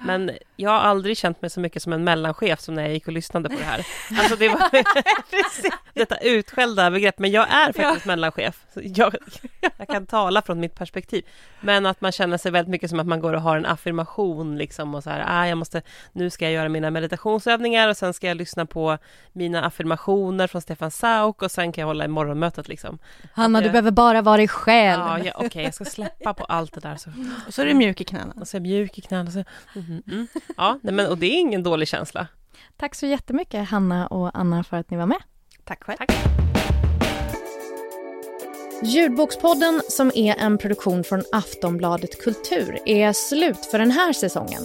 Men 0.00 0.30
jag 0.56 0.70
har 0.70 0.78
aldrig 0.78 1.18
känt 1.18 1.42
mig 1.42 1.50
så 1.50 1.60
mycket 1.60 1.82
som 1.82 1.92
en 1.92 2.04
mellanchef 2.04 2.60
som 2.60 2.74
när 2.74 2.82
jag 2.82 2.92
gick 2.92 3.06
och 3.06 3.12
lyssnade 3.12 3.48
på 3.48 3.56
det 3.56 3.64
här. 3.64 3.86
Alltså 4.18 4.36
det 4.36 4.48
var 4.48 4.70
detta 5.94 6.16
utskällda 6.16 6.90
begrepp, 6.90 7.18
men 7.18 7.30
jag 7.30 7.50
är 7.50 7.72
faktiskt 7.72 8.06
mellanchef. 8.06 8.64
Så 8.74 8.80
Jag, 8.84 9.14
jag 9.78 9.88
kan 9.88 10.06
tala 10.06 10.42
från 10.42 10.60
mitt 10.60 10.74
perspektiv. 10.74 11.24
Men 11.60 11.86
att 11.86 12.00
man 12.00 12.12
känner 12.12 12.38
sig 12.38 12.52
väldigt 12.52 12.70
mycket 12.70 12.90
som 12.90 13.00
att 13.00 13.06
man 13.06 13.20
går 13.20 13.32
och 13.32 13.42
har 13.42 13.56
en 13.56 13.66
affirmation 13.66 14.58
liksom 14.58 14.94
och 14.94 15.02
så 15.02 15.10
här, 15.10 15.24
ah, 15.28 15.46
jag 15.46 15.58
måste, 15.58 15.82
nu 16.12 16.30
ska 16.30 16.44
jag 16.44 16.52
göra 16.52 16.68
mina 16.68 16.90
meditationsövningar 16.90 17.88
och 17.88 17.96
sen 17.96 18.14
ska 18.14 18.26
jag 18.26 18.36
lyssna 18.36 18.66
på 18.66 18.98
mina 19.32 19.64
affirmationer 19.64 20.46
från 20.46 20.62
Stefan 20.62 20.90
Sauk 20.90 21.42
och 21.42 21.50
sen 21.50 21.72
kan 21.72 21.82
jag 21.82 21.86
hålla 21.86 22.04
i 22.04 22.08
morgonmötet 22.08 22.68
liksom. 22.68 22.98
Hanna, 23.32 23.60
du 23.60 23.70
behöver 23.70 23.90
bara 23.90 24.22
vara 24.22 24.36
dig 24.36 24.48
själv. 24.48 25.02
Ja, 25.02 25.18
ja 25.18 25.32
okej, 25.34 25.64
jag 25.64 25.74
ska 25.74 25.84
släppa 25.84 26.34
på 26.34 26.44
allt 26.44 26.72
det 26.72 26.80
där. 26.80 26.96
Så. 26.96 27.10
Och 27.46 27.54
så 27.54 27.62
är 27.62 27.66
det 27.66 27.74
mjuk 27.74 28.00
i 28.00 28.04
knäna. 28.04 28.32
Och 28.40 28.48
så 28.48 28.56
är 28.56 28.60
jag 28.60 28.62
mjuk 28.62 28.98
i 28.98 29.00
knäna. 29.00 29.30
Så, 29.30 29.44
mm, 29.74 30.02
mm. 30.06 30.26
Ja, 30.56 30.78
nej, 30.82 30.94
men, 30.94 31.06
och 31.06 31.18
det 31.18 31.26
är 31.26 31.40
ingen 31.40 31.62
dålig 31.62 31.88
känsla. 31.88 32.26
Tack 32.76 32.94
så 32.94 33.06
jättemycket 33.06 33.68
Hanna 33.68 34.06
och 34.06 34.30
Anna 34.34 34.64
för 34.64 34.76
att 34.76 34.90
ni 34.90 34.96
var 34.96 35.06
med. 35.06 35.22
Tack 35.64 35.84
själv. 35.84 35.98
Ljudbokspodden, 38.82 39.82
som 39.88 40.12
är 40.14 40.34
en 40.34 40.58
produktion 40.58 41.04
från 41.04 41.22
Aftonbladet 41.32 42.22
Kultur, 42.22 42.78
är 42.86 43.12
slut 43.12 43.66
för 43.70 43.78
den 43.78 43.90
här 43.90 44.12
säsongen. 44.12 44.62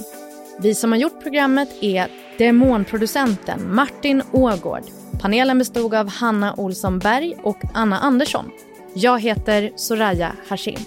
Vi 0.59 0.75
som 0.75 0.91
har 0.91 0.99
gjort 0.99 1.23
programmet 1.23 1.69
är 1.81 2.07
demonproducenten 2.37 3.75
Martin 3.75 4.23
Ågård. 4.31 4.83
Panelen 5.21 5.57
bestod 5.57 5.93
av 5.93 6.09
Hanna 6.09 6.53
Olsson 6.57 6.99
Berg 6.99 7.35
och 7.43 7.61
Anna 7.73 7.99
Andersson. 7.99 8.51
Jag 8.93 9.19
heter 9.21 9.71
Soraya 9.75 10.35
Hashim. 10.47 10.79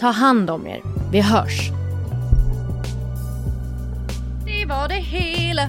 Ta 0.00 0.06
hand 0.06 0.50
om 0.50 0.66
er. 0.66 0.82
Vi 1.12 1.20
hörs. 1.20 1.83
Det 4.64 4.68
var 4.68 4.88
det 4.88 4.94
hela. 4.94 5.68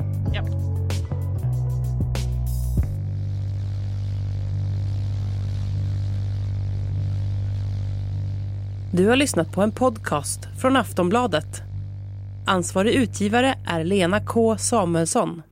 Du 8.91 9.07
har 9.07 9.15
lyssnat 9.15 9.51
på 9.51 9.61
en 9.61 9.71
podcast 9.71 10.39
från 10.61 10.77
Aftonbladet. 10.77 11.61
Ansvarig 12.45 12.93
utgivare 12.93 13.55
är 13.65 13.83
Lena 13.83 14.19
K 14.19 14.57
Samuelsson. 14.57 15.41